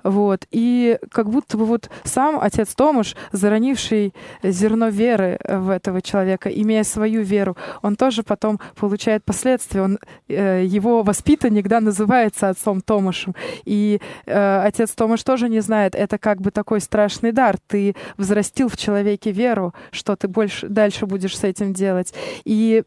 Вот. 0.02 0.46
И 0.50 0.98
как 1.10 1.30
будто 1.30 1.56
бы 1.56 1.64
вот 1.64 1.90
сам 2.04 2.38
отец 2.40 2.74
Томаш, 2.74 3.16
заронивший 3.32 4.14
зерно 4.42 4.88
веры 4.88 5.38
в 5.46 5.70
этого 5.70 6.02
человека, 6.02 6.48
имея 6.48 6.84
свою 6.84 7.22
веру, 7.22 7.56
он 7.82 7.96
тоже 7.96 8.22
потом 8.22 8.60
получает 8.76 9.24
последствия. 9.24 9.82
Он, 9.82 9.98
э, 10.28 10.64
его 10.64 11.02
воспитанник, 11.02 11.68
да, 11.68 11.80
называется 11.80 12.48
отцом 12.48 12.80
Томашем. 12.80 13.34
И 13.64 14.00
э, 14.26 14.62
отец 14.64 14.90
Томаш 14.92 15.22
тоже 15.22 15.48
не 15.48 15.60
знает, 15.60 15.94
это 15.94 16.18
как 16.18 16.40
бы 16.40 16.50
такой 16.50 16.80
страшный 16.80 17.32
дар. 17.32 17.56
Ты 17.66 17.94
взрастил 18.16 18.68
в 18.68 18.76
человеке 18.76 19.30
веру, 19.32 19.74
что 19.90 20.16
ты 20.16 20.28
больше 20.28 20.68
дальше 20.68 21.06
будешь 21.06 21.36
с 21.36 21.44
этим 21.44 21.72
делать. 21.72 22.14
И 22.44 22.84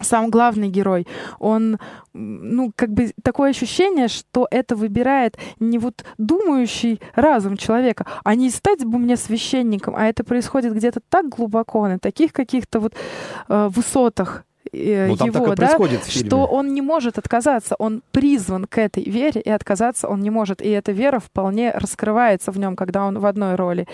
сам 0.00 0.30
главный 0.30 0.68
герой, 0.68 1.06
он, 1.38 1.78
ну, 2.12 2.72
как 2.74 2.90
бы 2.90 3.12
такое 3.22 3.50
ощущение, 3.50 4.08
что 4.08 4.46
это 4.50 4.76
выбирает 4.76 5.36
не 5.58 5.78
вот 5.78 6.04
думающий 6.18 7.00
разум 7.14 7.56
человека, 7.56 8.06
а 8.24 8.34
не 8.34 8.50
стать 8.50 8.84
бы 8.84 8.98
мне 8.98 9.16
священником, 9.16 9.94
а 9.96 10.06
это 10.06 10.24
происходит 10.24 10.74
где-то 10.74 11.00
так 11.08 11.28
глубоко, 11.28 11.86
на 11.88 11.98
таких 11.98 12.32
каких-то 12.32 12.80
вот 12.80 12.94
э, 13.48 13.68
высотах 13.70 14.45
э, 14.76 15.06
ну, 15.08 15.26
его, 15.26 15.54
да, 15.54 15.76
что 16.08 16.46
он 16.46 16.74
не 16.74 16.82
может 16.82 17.18
отказаться, 17.18 17.74
он 17.78 18.02
призван 18.12 18.66
к 18.66 18.78
этой 18.78 19.04
вере, 19.04 19.40
и 19.40 19.50
отказаться 19.50 20.08
он 20.08 20.20
не 20.20 20.30
может. 20.30 20.62
И 20.62 20.68
эта 20.68 20.92
вера 20.92 21.18
вполне 21.18 21.72
раскрывается 21.72 22.52
в 22.52 22.58
нем, 22.58 22.76
когда 22.76 23.04
он 23.04 23.18
в 23.18 23.26
одной 23.26 23.54
роли. 23.54 23.86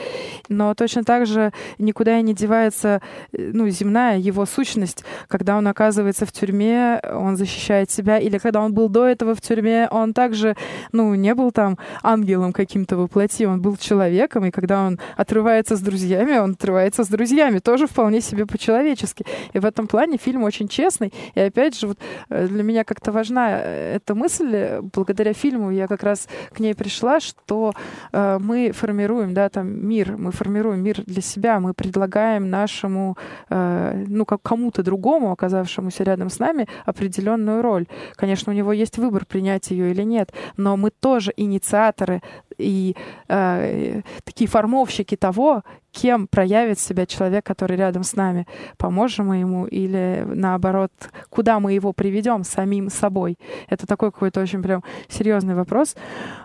Но 0.48 0.74
точно 0.74 1.04
так 1.04 1.26
же 1.26 1.52
никуда 1.78 2.18
и 2.18 2.22
не 2.22 2.34
девается 2.34 3.00
э, 3.32 3.50
ну, 3.52 3.68
земная 3.68 4.18
его 4.18 4.46
сущность, 4.46 5.04
когда 5.28 5.56
он 5.56 5.66
оказывается 5.68 6.26
в 6.26 6.32
тюрьме, 6.32 7.00
он 7.12 7.36
защищает 7.36 7.90
себя, 7.90 8.18
или 8.18 8.38
когда 8.38 8.60
он 8.60 8.74
был 8.74 8.88
до 8.88 9.06
этого 9.06 9.34
в 9.34 9.40
тюрьме, 9.40 9.88
он 9.90 10.12
также, 10.12 10.56
ну, 10.92 11.14
не 11.14 11.34
был 11.34 11.52
там 11.52 11.78
ангелом 12.02 12.52
каким-то 12.52 12.96
воплоти, 12.96 13.46
он 13.46 13.60
был 13.60 13.76
человеком, 13.76 14.44
и 14.46 14.50
когда 14.50 14.86
он 14.86 14.98
отрывается 15.16 15.76
с 15.76 15.80
друзьями, 15.80 16.38
он 16.38 16.52
отрывается 16.52 17.04
с 17.04 17.08
друзьями, 17.08 17.58
тоже 17.58 17.86
вполне 17.86 18.20
себе 18.20 18.46
по-человечески. 18.46 19.24
И 19.52 19.58
в 19.58 19.64
этом 19.64 19.86
плане 19.86 20.18
фильм 20.18 20.42
очень 20.44 20.68
честный. 20.72 21.12
И 21.34 21.40
опять 21.40 21.78
же, 21.78 21.86
вот 21.86 21.98
э, 22.30 22.48
для 22.48 22.62
меня 22.62 22.84
как-то 22.84 23.12
важна 23.12 23.50
э, 23.50 23.96
эта 23.96 24.14
мысль. 24.14 24.80
Благодаря 24.94 25.32
фильму 25.32 25.70
я 25.70 25.86
как 25.86 26.02
раз 26.02 26.28
к 26.52 26.60
ней 26.60 26.74
пришла, 26.74 27.20
что 27.20 27.72
э, 28.12 28.38
мы 28.40 28.72
формируем, 28.72 29.34
да, 29.34 29.48
там 29.48 29.66
мир, 29.86 30.16
мы 30.16 30.32
формируем 30.32 30.82
мир 30.82 31.02
для 31.06 31.22
себя, 31.22 31.60
мы 31.60 31.74
предлагаем 31.74 32.50
нашему, 32.50 33.16
э, 33.50 34.04
ну, 34.08 34.24
как 34.24 34.42
кому-то 34.42 34.82
другому, 34.82 35.30
оказавшемуся 35.32 36.04
рядом 36.04 36.30
с 36.30 36.38
нами, 36.38 36.66
определенную 36.86 37.62
роль. 37.62 37.86
Конечно, 38.16 38.52
у 38.52 38.56
него 38.56 38.72
есть 38.72 38.98
выбор, 38.98 39.26
принять 39.26 39.70
ее 39.70 39.90
или 39.90 40.02
нет, 40.02 40.32
но 40.56 40.76
мы 40.76 40.90
тоже 40.90 41.32
инициаторы 41.36 42.22
и 42.58 42.96
э, 43.28 44.02
такие 44.24 44.48
формовщики 44.48 45.16
того, 45.16 45.62
кем 45.92 46.26
проявит 46.26 46.78
себя 46.78 47.06
человек, 47.06 47.44
который 47.44 47.76
рядом 47.76 48.02
с 48.02 48.16
нами. 48.16 48.46
Поможем 48.78 49.28
мы 49.28 49.36
ему 49.36 49.66
или 49.66 50.24
наоборот, 50.26 50.90
куда 51.28 51.60
мы 51.60 51.74
его 51.74 51.92
приведем 51.92 52.44
самим 52.44 52.88
собой? 52.88 53.38
Это 53.68 53.86
такой 53.86 54.10
какой-то 54.10 54.40
очень 54.40 54.62
прям 54.62 54.82
серьезный 55.08 55.54
вопрос. 55.54 55.94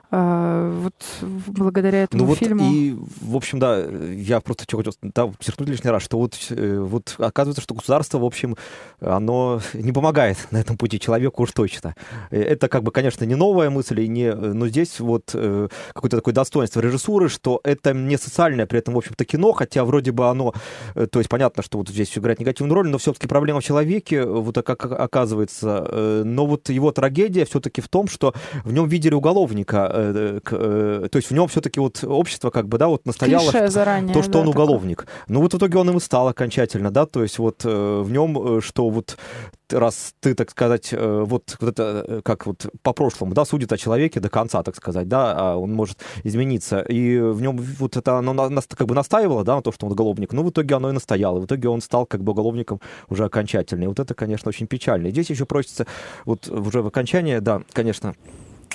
А, 0.10 0.72
вот 0.72 0.94
благодаря 1.48 2.04
этому 2.04 2.24
ну, 2.24 2.30
вот 2.30 2.38
фильму. 2.38 2.72
И, 2.72 2.96
в 3.22 3.36
общем, 3.36 3.60
да, 3.60 3.78
я 3.80 4.40
просто 4.40 4.64
что 4.64 4.78
хотел 4.78 4.94
да, 5.02 5.28
подчеркнуть 5.28 5.70
лишний 5.70 5.92
раз, 5.92 6.02
что 6.02 6.18
вот, 6.18 6.38
э, 6.50 6.80
вот 6.80 7.16
оказывается, 7.18 7.62
что 7.62 7.76
государство, 7.76 8.18
в 8.18 8.26
общем, 8.26 8.56
оно 9.02 9.60
не 9.74 9.92
помогает 9.92 10.38
на 10.52 10.58
этом 10.58 10.78
пути 10.78 11.00
человеку 11.00 11.44
уж 11.44 11.52
точно. 11.52 11.96
Э, 12.32 12.42
это, 12.42 12.70
как 12.70 12.84
бы, 12.84 12.92
конечно, 12.92 13.26
не 13.26 13.36
новая 13.36 13.70
мысль, 13.70 14.00
и 14.02 14.08
не, 14.08 14.34
но 14.34 14.68
здесь 14.70 15.00
вот 15.02 15.32
э, 15.34 15.68
какое-то 15.98 16.18
такое 16.18 16.34
достоинство 16.34 16.80
режиссуры, 16.80 17.30
что 17.30 17.60
это 17.64 17.94
не 17.94 18.18
социальное 18.18 18.66
при 18.66 18.80
этом, 18.80 18.94
в 18.94 18.98
общем-то, 18.98 19.26
кино, 19.26 19.52
хотя 19.52 19.84
вроде 19.84 20.12
бы 20.12 20.30
оно, 20.30 20.54
то 20.94 21.20
есть 21.20 21.30
понятно, 21.30 21.64
что 21.64 21.78
вот 21.78 21.90
здесь 21.90 22.18
играет 22.18 22.40
негативную 22.40 22.76
роль, 22.76 22.88
но 22.88 22.98
все-таки 22.98 23.28
проблема 23.28 23.60
в 23.60 23.64
человеке, 23.64 24.26
вот 24.26 24.56
как 24.56 24.86
оказывается, 24.86 26.24
но 26.24 26.46
вот 26.46 26.70
его 26.70 26.92
трагедия 26.92 27.46
все-таки 27.46 27.82
в 27.82 27.90
том, 27.90 28.08
что 28.08 28.34
в 28.64 28.72
нем 28.72 28.88
видели 28.88 29.14
уголовника, 29.14 29.92
Э, 29.98 30.40
э, 30.50 31.08
то 31.12 31.16
есть 31.18 31.30
в 31.30 31.34
нем 31.34 31.48
все-таки 31.48 31.80
вот 31.80 32.04
общество 32.04 32.50
как 32.50 32.68
бы, 32.68 32.78
да, 32.78 32.88
вот 32.88 33.06
настояло 33.06 33.52
Клише 33.52 33.68
заранее, 33.70 34.14
то, 34.14 34.22
что 34.22 34.34
да, 34.34 34.40
он 34.40 34.48
такое. 34.48 34.64
уголовник. 34.64 35.08
Ну 35.28 35.42
вот 35.42 35.54
в 35.54 35.58
итоге 35.58 35.78
он 35.78 35.90
им 35.90 35.98
и 35.98 36.00
стал 36.00 36.28
окончательно, 36.28 36.92
да, 36.92 37.06
то 37.06 37.24
есть 37.24 37.40
вот 37.40 37.62
э, 37.64 38.02
в 38.04 38.12
нем, 38.12 38.62
что 38.62 38.90
вот 38.90 39.18
раз 39.72 40.14
ты, 40.20 40.34
так 40.34 40.52
сказать, 40.52 40.94
вот, 40.94 41.58
вот 41.60 41.70
это 41.70 42.22
как 42.24 42.46
вот 42.46 42.68
по 42.82 42.94
прошлому, 42.94 43.34
да, 43.34 43.46
судит 43.46 43.72
о 43.72 43.78
человеке 43.78 44.20
до 44.20 44.30
конца, 44.30 44.64
так 44.64 44.76
сказать, 44.76 45.08
да, 45.08 45.34
а 45.36 45.56
он 45.58 45.74
может 45.74 46.00
измениться, 46.24 46.80
и 46.82 47.20
в 47.20 47.42
нем 47.42 47.58
вот 47.58 47.98
это 47.98 48.18
оно 48.18 48.34
нас, 48.34 48.68
как 48.68 48.88
бы 48.88 48.96
настаивало, 48.96 49.44
да, 49.44 49.56
на 49.56 49.62
то, 49.62 49.72
что 49.72 49.86
он 49.86 49.94
уголовник, 49.94 50.34
ну, 50.34 50.44
в 50.44 50.50
итоге 50.50 50.76
оно 50.76 50.90
и 50.90 50.94
настояло, 50.94 51.40
в 51.40 51.46
итоге 51.46 51.70
он 51.70 51.82
стал 51.82 52.06
как 52.06 52.24
бы 52.24 52.32
уголовником 52.32 52.82
уже 53.10 53.26
окончательно, 53.26 53.84
и 53.84 53.88
вот 53.88 54.00
это, 54.00 54.14
конечно, 54.14 54.50
очень 54.50 54.68
печально. 54.68 55.08
И 55.08 55.12
здесь 55.12 55.30
еще 55.30 55.46
просится 55.46 55.86
вот 56.26 56.48
уже 56.48 56.82
в 56.82 56.88
окончание, 56.88 57.42
да, 57.42 57.62
конечно, 57.74 58.16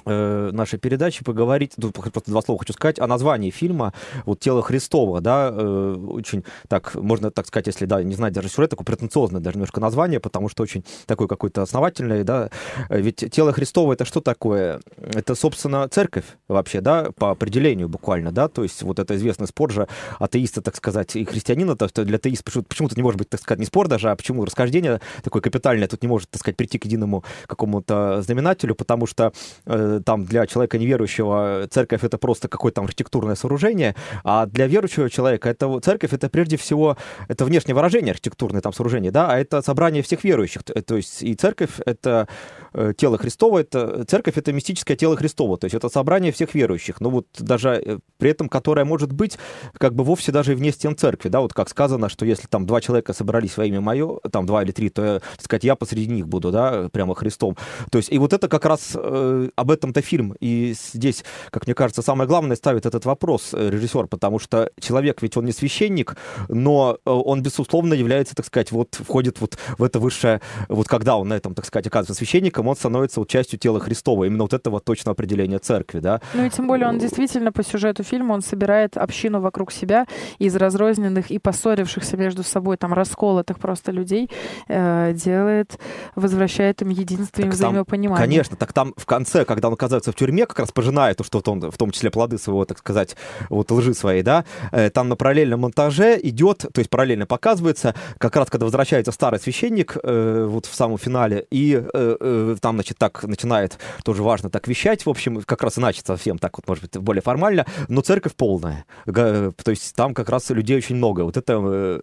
э, 0.05 0.51
нашей 0.53 0.79
передачи 0.79 1.25
поговорить, 1.25 1.73
тут 1.81 1.95
просто 1.95 2.31
два 2.31 2.43
слова 2.43 2.59
хочу 2.59 2.73
сказать, 2.73 2.99
о 2.99 3.07
названии 3.07 3.51
фильма, 3.51 3.93
вот 4.25 4.41
«Тело 4.41 4.63
Христова», 4.63 5.21
да, 5.21 5.51
э, 5.53 5.97
очень 6.09 6.45
так, 6.69 6.95
можно 6.95 7.31
так 7.31 7.47
сказать, 7.47 7.67
если, 7.67 7.87
да, 7.87 8.03
не 8.03 8.15
знать 8.15 8.33
даже 8.33 8.49
сюжет, 8.49 8.71
такое 8.71 8.85
претенциозное 8.85 9.41
даже 9.41 9.57
немножко 9.57 9.81
название, 9.81 10.21
потому 10.21 10.49
что 10.49 10.63
очень 10.63 10.85
такое 11.07 11.29
какое-то 11.29 11.63
основательное, 11.63 12.25
да, 12.25 12.51
ведь 12.89 13.25
«Тело 13.31 13.53
Христова» 13.53 13.93
это 13.93 14.05
что 14.05 14.21
такое? 14.21 14.81
Это, 14.97 15.35
собственно, 15.35 15.89
церковь 15.89 16.25
вообще, 16.49 16.81
да, 16.81 17.11
по 17.17 17.31
определению 17.31 17.89
буквально, 17.89 18.33
да, 18.33 18.49
то 18.49 18.63
есть 18.63 18.83
вот 18.83 18.99
это 18.99 19.17
известный 19.17 19.47
спор 19.47 19.73
же 19.73 19.89
атеиста, 20.19 20.63
так 20.63 20.77
сказать, 20.77 21.17
и 21.17 21.25
христианина, 21.25 21.77
то, 21.77 21.89
что 21.89 22.05
для 22.05 22.17
атеиста 22.17 22.63
почему-то 22.63 22.97
не 22.97 23.03
может 23.03 23.19
быть, 23.19 23.29
так 23.29 23.41
сказать, 23.41 23.61
не 23.61 23.67
спор 23.67 23.89
даже, 23.89 24.11
а 24.11 24.17
почему 24.17 24.45
расхождение 24.45 25.01
такое 25.23 25.43
капитальное 25.43 25.89
тут 25.89 26.03
не 26.03 26.09
может, 26.09 26.31
так 26.31 26.41
сказать, 26.41 26.57
прийти 26.57 26.79
к 26.79 26.85
единому 26.85 27.25
какому-то 27.47 28.23
знаменателю, 28.23 28.75
потому 28.75 29.07
что 29.07 29.33
э, 29.67 29.92
там 30.01 30.25
для 30.25 30.47
человека 30.47 30.79
неверующего 30.79 31.67
церковь 31.71 32.05
это 32.05 32.19
просто 32.19 32.49
какое-то 32.49 32.77
там 32.77 32.85
архитектурное 32.85 33.35
сооружение, 33.35 33.95
а 34.25 34.47
для 34.47 34.67
верующего 34.67 35.11
человека 35.11 35.49
это 35.49 35.81
церковь 35.81 36.13
это 36.13 36.29
прежде 36.29 36.57
всего 36.57 36.97
это 37.29 37.45
внешнее 37.45 37.75
выражение 37.75 38.13
архитектурное 38.13 38.61
там 38.61 38.73
сооружение, 38.73 39.11
да, 39.11 39.31
а 39.31 39.39
это 39.39 39.63
собрание 39.63 40.03
всех 40.03 40.25
верующих, 40.25 40.63
то 40.63 40.97
есть 40.97 41.23
и 41.23 41.35
церковь 41.35 41.81
это 41.85 42.29
э, 42.73 42.93
тело 42.97 43.19
Христово, 43.19 43.59
это 43.59 44.05
церковь 44.05 44.39
это 44.39 44.53
мистическое 44.53 44.97
тело 44.97 45.17
Христово, 45.17 45.59
то 45.59 45.67
есть 45.67 45.75
это 45.75 45.89
собрание 45.89 46.33
всех 46.33 46.55
верующих, 46.55 47.01
но 47.01 47.11
вот 47.11 47.27
даже 47.39 47.69
э, 47.71 47.99
при 48.19 48.31
этом, 48.31 48.49
которое 48.49 48.85
может 48.85 49.13
быть 49.13 49.39
как 49.79 49.95
бы 49.95 50.05
вовсе 50.05 50.33
даже 50.33 50.53
и 50.53 50.55
вне 50.55 50.73
стен 50.73 50.97
церкви, 50.97 51.29
да, 51.29 51.41
вот 51.41 51.53
как 51.53 51.69
сказано, 51.69 52.09
что 52.09 52.25
если 52.25 52.47
там 52.47 52.67
два 52.67 52.81
человека 52.81 53.13
собрались 53.13 53.57
во 53.57 53.65
имя 53.65 53.81
мое, 53.81 54.19
там 54.31 54.47
два 54.47 54.63
или 54.63 54.73
три, 54.73 54.89
то, 54.91 55.21
так 55.37 55.45
сказать, 55.45 55.65
я 55.65 55.77
посреди 55.77 56.07
них 56.07 56.29
буду, 56.29 56.51
да, 56.51 56.89
прямо 56.93 57.15
Христом. 57.15 57.57
То 57.91 57.99
есть 57.99 58.13
и 58.13 58.19
вот 58.19 58.33
это 58.33 58.49
как 58.49 58.65
раз 58.65 58.93
э, 58.95 59.49
об 59.57 59.71
этом-то 59.83 60.01
фильм. 60.01 60.35
И 60.41 60.75
здесь, 60.77 61.25
как 61.51 61.67
мне 61.67 61.75
кажется, 61.75 62.03
самое 62.03 62.29
главное 62.29 62.57
ставит 62.57 62.87
этот 62.87 63.05
вопрос 63.05 63.51
э, 63.53 63.71
режиссер, 63.71 64.07
потому 64.07 64.39
что 64.39 64.71
человек 64.81 65.23
ведь 65.23 65.37
он 65.37 65.45
не 65.45 65.53
священник, 65.53 66.17
но 66.49 66.99
э, 67.05 67.11
он, 67.11 67.43
безусловно, 67.43 67.95
является, 67.95 68.35
так 68.35 68.47
сказать, 68.47 68.73
вот 68.73 68.95
входит 68.95 69.41
вот 69.41 69.59
в 69.79 69.83
это 69.83 69.99
высшее, 69.99 70.41
вот 70.69 70.89
когда 70.89 71.17
он 71.17 71.29
на 71.29 71.35
этом, 71.35 71.55
так 71.55 71.67
сказать, 71.67 71.87
оказывается 71.87 72.15
священником, 72.15 72.69
он 72.69 72.77
становится 72.77 73.21
вот 73.21 73.29
частью 73.29 73.59
тела 73.59 73.81
Христова, 73.81 74.25
именно 74.25 74.45
вот 74.45 74.53
этого 74.53 74.81
точного 74.81 75.13
определения 75.13 75.59
церкви, 75.59 76.01
да. 76.01 76.21
Ну 76.35 76.45
и 76.45 76.51
тем 76.51 76.67
более 76.67 76.89
он 76.89 76.99
действительно 76.99 77.53
по 77.53 77.65
сюжету 77.65 78.03
фильма, 78.03 78.35
он 78.35 78.43
собирает 78.43 78.97
общину 78.97 79.41
вокруг 79.41 79.73
себя 79.73 80.07
из 80.39 80.55
разрозненных 80.57 81.31
и 81.31 81.39
поссорившихся 81.39 82.17
между 82.17 82.43
собой, 82.43 82.77
там, 82.77 82.93
расколотых 82.93 83.59
просто 83.59 83.93
людей, 83.93 84.31
э, 84.69 85.13
делает, 85.15 85.79
возвращает 86.15 86.83
им 86.83 86.91
единство 86.91 87.43
и 87.43 87.49
взаимопонимание. 87.49 88.27
Конечно, 88.27 88.57
так 88.57 88.73
там 88.73 88.93
в 88.97 89.07
конце, 89.07 89.45
когда 89.45 89.69
он 89.69 89.72
оказывается 89.73 90.13
в 90.13 90.15
тюрьме, 90.15 90.47
как 90.47 90.59
раз 90.59 90.73
пожиная 90.73 91.15
то, 91.15 91.25
что 91.25 91.43
он, 91.47 91.71
в 91.71 91.77
том 91.77 91.91
числе 91.91 92.11
плоды 92.11 92.39
своего, 92.39 92.65
так 92.65 92.79
сказать, 92.79 93.17
вот 93.49 93.71
лжи 93.71 93.95
своей, 93.95 94.23
да, 94.23 94.45
э, 94.71 94.91
там 94.91 95.09
на 95.09 95.17
параллельном 95.17 95.61
монтаже 95.61 96.19
идет, 96.23 96.59
то 96.73 96.79
есть 96.79 96.91
параллельно 96.91 97.27
показывается, 97.27 97.95
как 98.19 98.37
раз 98.37 98.51
когда 98.51 98.67
возвращается 98.67 99.13
старый 99.13 99.41
священник, 99.41 99.97
э, 100.03 100.47
вот 100.49 100.67
в 100.67 100.75
самом 100.75 100.99
финале, 100.99 101.47
и 101.51 101.83
э, 101.93 102.57
там, 102.61 102.77
значит, 102.77 102.99
так 102.99 103.25
начинает, 103.25 103.79
тоже 104.05 104.23
важно, 104.23 104.51
так 104.51 104.69
вещать, 104.69 105.07
в 105.07 105.11
общем, 105.11 105.43
как 105.43 105.63
раз 105.63 105.79
иначе 105.79 106.03
совсем 106.05 106.39
так 106.39 106.57
вот, 106.59 106.69
может 106.69 106.85
быть, 106.85 106.97
более 106.99 107.23
формально, 107.23 107.67
но 107.89 108.01
церковь 108.01 108.35
полная, 108.35 108.85
то 109.07 109.53
есть 109.67 109.95
там 109.95 110.15
как 110.15 110.29
раз 110.29 110.51
людей 110.51 110.77
очень 110.77 110.97
много, 110.97 111.23
вот 111.23 111.37
это, 111.37 112.03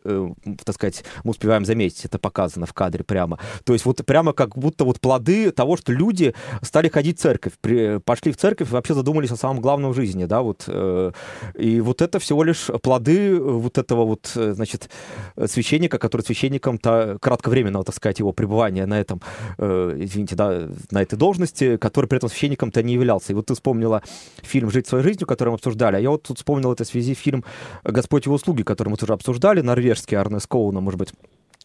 так 0.64 0.76
сказать, 0.76 1.04
мы 1.24 1.32
успеваем 1.32 1.66
заметить, 1.66 2.06
это 2.06 2.20
показано 2.20 2.66
в 2.66 2.74
кадре 2.74 3.04
прямо, 3.04 3.40
то 3.64 3.74
есть 3.74 3.86
вот 3.86 4.06
прямо 4.06 4.34
как 4.34 4.58
будто 4.58 4.86
вот 4.86 5.00
плоды 5.00 5.52
того, 5.52 5.78
что 5.78 5.92
люди 5.92 6.34
стали 6.62 6.90
ходить 6.90 7.20
в 7.20 7.22
церковь, 7.22 7.54
при, 7.62 7.99
пошли 7.99 8.32
в 8.32 8.38
церковь 8.38 8.70
вообще 8.70 8.93
задумались 8.93 9.32
о 9.32 9.36
самом 9.36 9.62
главном 9.62 9.91
в 9.91 9.95
жизни, 9.95 10.26
да, 10.26 10.41
вот. 10.41 10.64
Э, 10.68 11.12
и 11.57 11.82
вот 11.82 12.01
это 12.01 12.20
всего 12.20 12.43
лишь 12.43 12.70
плоды 12.82 13.39
вот 13.39 13.78
этого 13.78 14.05
вот, 14.05 14.32
э, 14.36 14.53
значит, 14.53 14.89
священника, 15.45 15.97
который 15.97 16.22
священником-то 16.22 17.18
кратковременного, 17.22 17.84
так 17.86 17.95
сказать, 17.95 18.20
его 18.20 18.32
пребывания 18.32 18.86
на 18.86 18.99
этом, 18.99 19.22
э, 19.57 19.97
извините, 19.99 20.36
да, 20.36 20.68
на 20.91 21.01
этой 21.01 21.18
должности, 21.18 21.78
который 21.78 22.05
при 22.05 22.18
этом 22.18 22.30
священником-то 22.30 22.84
не 22.84 22.93
являлся. 22.93 23.34
И 23.34 23.36
вот 23.36 23.47
ты 23.47 23.53
вспомнила 23.53 24.01
фильм 24.41 24.72
«Жить 24.72 24.88
своей 24.88 25.03
жизнью», 25.03 25.28
который 25.28 25.49
мы 25.49 25.55
обсуждали, 25.55 25.97
а 25.97 25.99
я 25.99 26.10
вот 26.10 26.24
тут 26.24 26.38
вспомнил 26.38 26.72
это 26.72 26.84
в 26.84 26.88
связи 26.88 27.14
фильм 27.14 27.43
«Господь 27.84 28.26
его 28.26 28.36
услуги», 28.36 28.64
который 28.64 28.89
мы 28.89 28.97
тоже 28.97 29.14
обсуждали, 29.14 29.62
норвежский 29.62 30.18
Арне 30.18 30.39
Скоуна, 30.39 30.80
может 30.80 30.99
быть, 30.99 31.14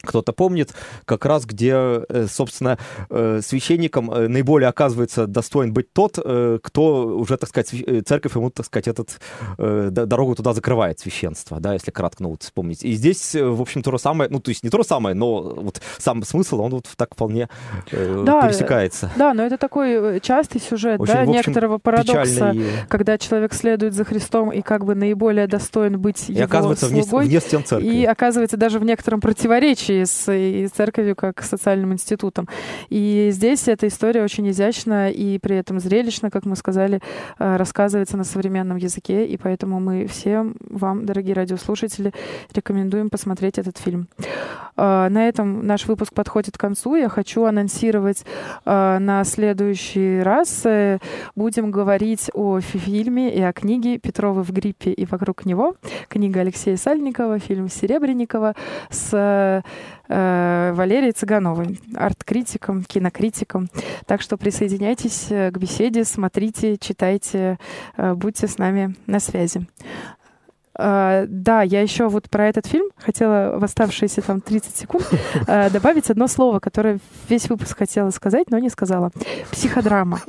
кто-то 0.05 0.33
помнит, 0.33 0.73
как 1.05 1.25
раз 1.25 1.45
где, 1.45 1.75
э, 1.75 2.27
собственно, 2.29 2.79
э, 3.11 3.41
священником 3.43 4.11
э, 4.11 4.29
наиболее 4.29 4.69
оказывается 4.69 5.27
достоин 5.27 5.73
быть 5.73 5.93
тот, 5.93 6.15
кто 6.15 7.07
уже, 7.07 7.37
так 7.37 7.49
сказать, 7.49 7.75
церковь 8.07 8.35
ему, 8.37 8.51
так 8.51 8.67
сказать, 8.67 8.89
этот, 8.89 9.21
дорогу 9.59 10.35
туда 10.35 10.53
закрывает, 10.53 10.99
священство, 11.01 11.61
да, 11.61 11.75
если 11.75 11.91
кратко, 11.91 12.23
ну, 12.23 12.31
вот 12.31 12.43
вспомнить. 12.43 12.85
И 12.85 12.93
здесь, 12.93 13.35
в 13.35 13.61
общем, 13.61 13.83
то 13.83 13.91
же 13.91 13.99
самое, 13.99 14.31
ну, 14.31 14.41
то 14.41 14.51
есть 14.51 14.63
не 14.63 14.71
то 14.71 14.79
же 14.79 14.85
самое, 14.85 15.15
но 15.15 15.41
вот 15.43 15.81
сам 15.99 16.23
смысл, 16.25 16.61
он 16.61 16.73
вот 16.73 16.89
так 16.97 17.15
вполне 17.15 17.49
да, 17.91 18.43
пересекается. 18.43 19.11
Да, 19.17 19.35
но 19.35 19.43
это 19.45 19.59
такой 19.59 20.21
частый 20.21 20.61
сюжет, 20.61 21.01
Очень, 21.01 21.13
да, 21.13 21.21
общем, 21.21 21.33
некоторого 21.33 21.79
парадокса, 21.79 22.53
и... 22.55 22.65
когда 22.89 23.19
человек 23.19 23.55
следует 23.55 23.95
за 23.95 24.05
Христом 24.05 24.51
и 24.53 24.63
как 24.63 24.85
бы 24.85 24.95
наиболее 24.95 25.47
достоин 25.47 25.99
быть 26.01 26.29
и 26.29 26.35
его 26.35 26.45
оказывается 26.45 26.89
слугой. 26.89 27.27
Вне, 27.27 27.39
вне 27.39 27.41
стен 27.41 27.65
церкви. 27.65 27.87
И 27.87 28.05
оказывается 28.05 28.57
даже 28.57 28.79
в 28.79 28.85
некотором 28.85 29.21
противоречии 29.21 29.93
случае 29.95 30.07
с 30.07 30.32
и 30.32 30.66
церковью 30.68 31.16
как 31.16 31.42
социальным 31.42 31.92
институтом. 31.92 32.49
И 32.90 33.30
здесь 33.32 33.68
эта 33.68 33.86
история 33.86 34.22
очень 34.22 34.49
изящна 34.51 35.11
и 35.11 35.38
при 35.38 35.57
этом 35.57 35.80
зрелищно, 35.80 36.30
как 36.30 36.47
мы 36.47 36.57
сказали, 36.57 37.01
э, 37.38 37.57
рассказывается 37.57 38.16
на 38.16 38.24
современном 38.24 38.76
языке, 38.76 39.26
и 39.26 39.36
поэтому 39.36 39.80
мы 39.80 40.07
всем 40.07 40.57
вам, 40.70 41.07
дорогие 41.07 41.34
радиослушатели, 41.34 42.12
рекомендуем 42.55 43.11
посмотреть 43.11 43.59
этот 43.59 43.78
фильм. 43.78 44.09
Э, 44.76 45.09
на 45.11 45.28
этом 45.28 45.66
наш 45.66 45.86
выпуск 45.86 46.12
подходит 46.14 46.57
к 46.57 46.61
концу. 46.61 46.97
Я 46.97 47.09
хочу 47.09 47.45
анонсировать 47.45 48.24
э, 48.64 48.99
на 48.99 49.24
следующий 49.24 50.20
раз. 50.22 50.64
Будем 51.36 51.70
говорить 51.70 52.30
о 52.34 52.61
фильме 52.61 53.34
и 53.34 53.42
о 53.42 53.53
книге 53.53 53.99
«Петровы 53.99 54.42
в 54.42 54.51
гриппе 54.53 54.90
и 54.90 55.07
вокруг 55.07 55.47
него». 55.47 55.74
Книга 56.09 56.40
Алексея 56.40 56.76
Сальникова, 56.76 57.38
фильм 57.38 57.68
Серебренникова 57.68 58.55
с 58.90 59.62
э, 60.09 60.72
Валерией 60.74 61.12
Цыгановой, 61.12 61.80
арт-критиком, 61.95 62.85
кинокритиком. 62.85 63.68
Так 64.07 64.22
что 64.22 64.37
присоединяйтесь 64.37 65.26
э, 65.30 65.51
к 65.51 65.59
беседе, 65.59 66.05
смотрите, 66.05 66.76
читайте, 66.76 67.59
э, 67.97 68.14
будьте 68.14 68.47
с 68.47 68.59
нами 68.59 68.95
на 69.07 69.20
связи. 69.20 69.66
Uh, 70.77 71.27
да, 71.29 71.62
я 71.62 71.83
еще 71.83 72.09
вот 72.09 72.29
про 72.29 72.49
этот 72.49 72.66
фильм 72.66 72.87
хотела 72.97 73.59
в 73.59 73.64
оставшиеся 73.64 74.22
там 74.22 74.41
30 74.41 74.77
секунд 74.77 75.09
uh, 75.47 75.70
добавить 75.72 76.11
одно 76.11 76.27
слово, 76.27 76.59
которое 76.59 76.99
весь 77.29 77.49
выпуск 77.49 77.79
хотела 77.79 78.11
сказать, 78.11 78.51
но 78.51 78.59
не 78.59 78.70
сказала. 78.70 79.11
Психодрама. 79.53 80.20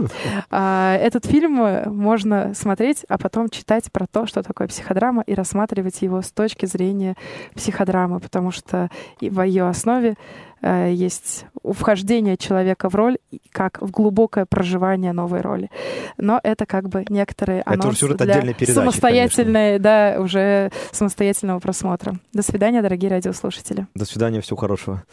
Uh, 0.52 0.98
этот 0.98 1.26
фильм 1.26 1.54
можно 1.88 2.54
смотреть, 2.54 3.06
а 3.10 3.18
потом 3.18 3.50
читать 3.50 3.91
про 3.91 4.06
то, 4.06 4.28
что 4.28 4.43
такое 4.43 4.68
психодрама, 4.68 5.24
и 5.26 5.34
рассматривать 5.34 6.02
его 6.02 6.22
с 6.22 6.32
точки 6.32 6.68
зрения 6.68 7.16
психодрамы, 7.56 8.20
потому 8.20 8.52
что 8.52 8.89
в 9.20 9.41
ее 9.41 9.68
основе 9.68 10.16
есть 10.62 11.45
вхождение 11.64 12.38
человека 12.38 12.89
в 12.89 12.95
роль, 12.95 13.18
как 13.51 13.82
в 13.82 13.91
глубокое 13.91 14.45
проживание 14.45 15.14
новой 15.14 15.41
роли. 15.41 15.70
Но 16.18 16.39
это 16.43 16.66
как 16.66 16.89
бы 16.89 17.06
некоторые 17.10 17.62
анонсы 17.64 18.06
это 18.08 18.24
для 18.26 18.41
передачи, 18.41 18.72
самостоятельной, 18.72 19.80
да, 19.80 20.18
уже 20.20 20.72
самостоятельного 20.91 21.60
просмотра. 21.60 22.20
До 22.34 22.41
свидания, 22.41 22.82
дорогие 22.82 23.12
радиослушатели. 23.12 23.88
До 23.95 24.06
свидания, 24.06 24.41
всего 24.41 24.58
хорошего. 24.58 25.03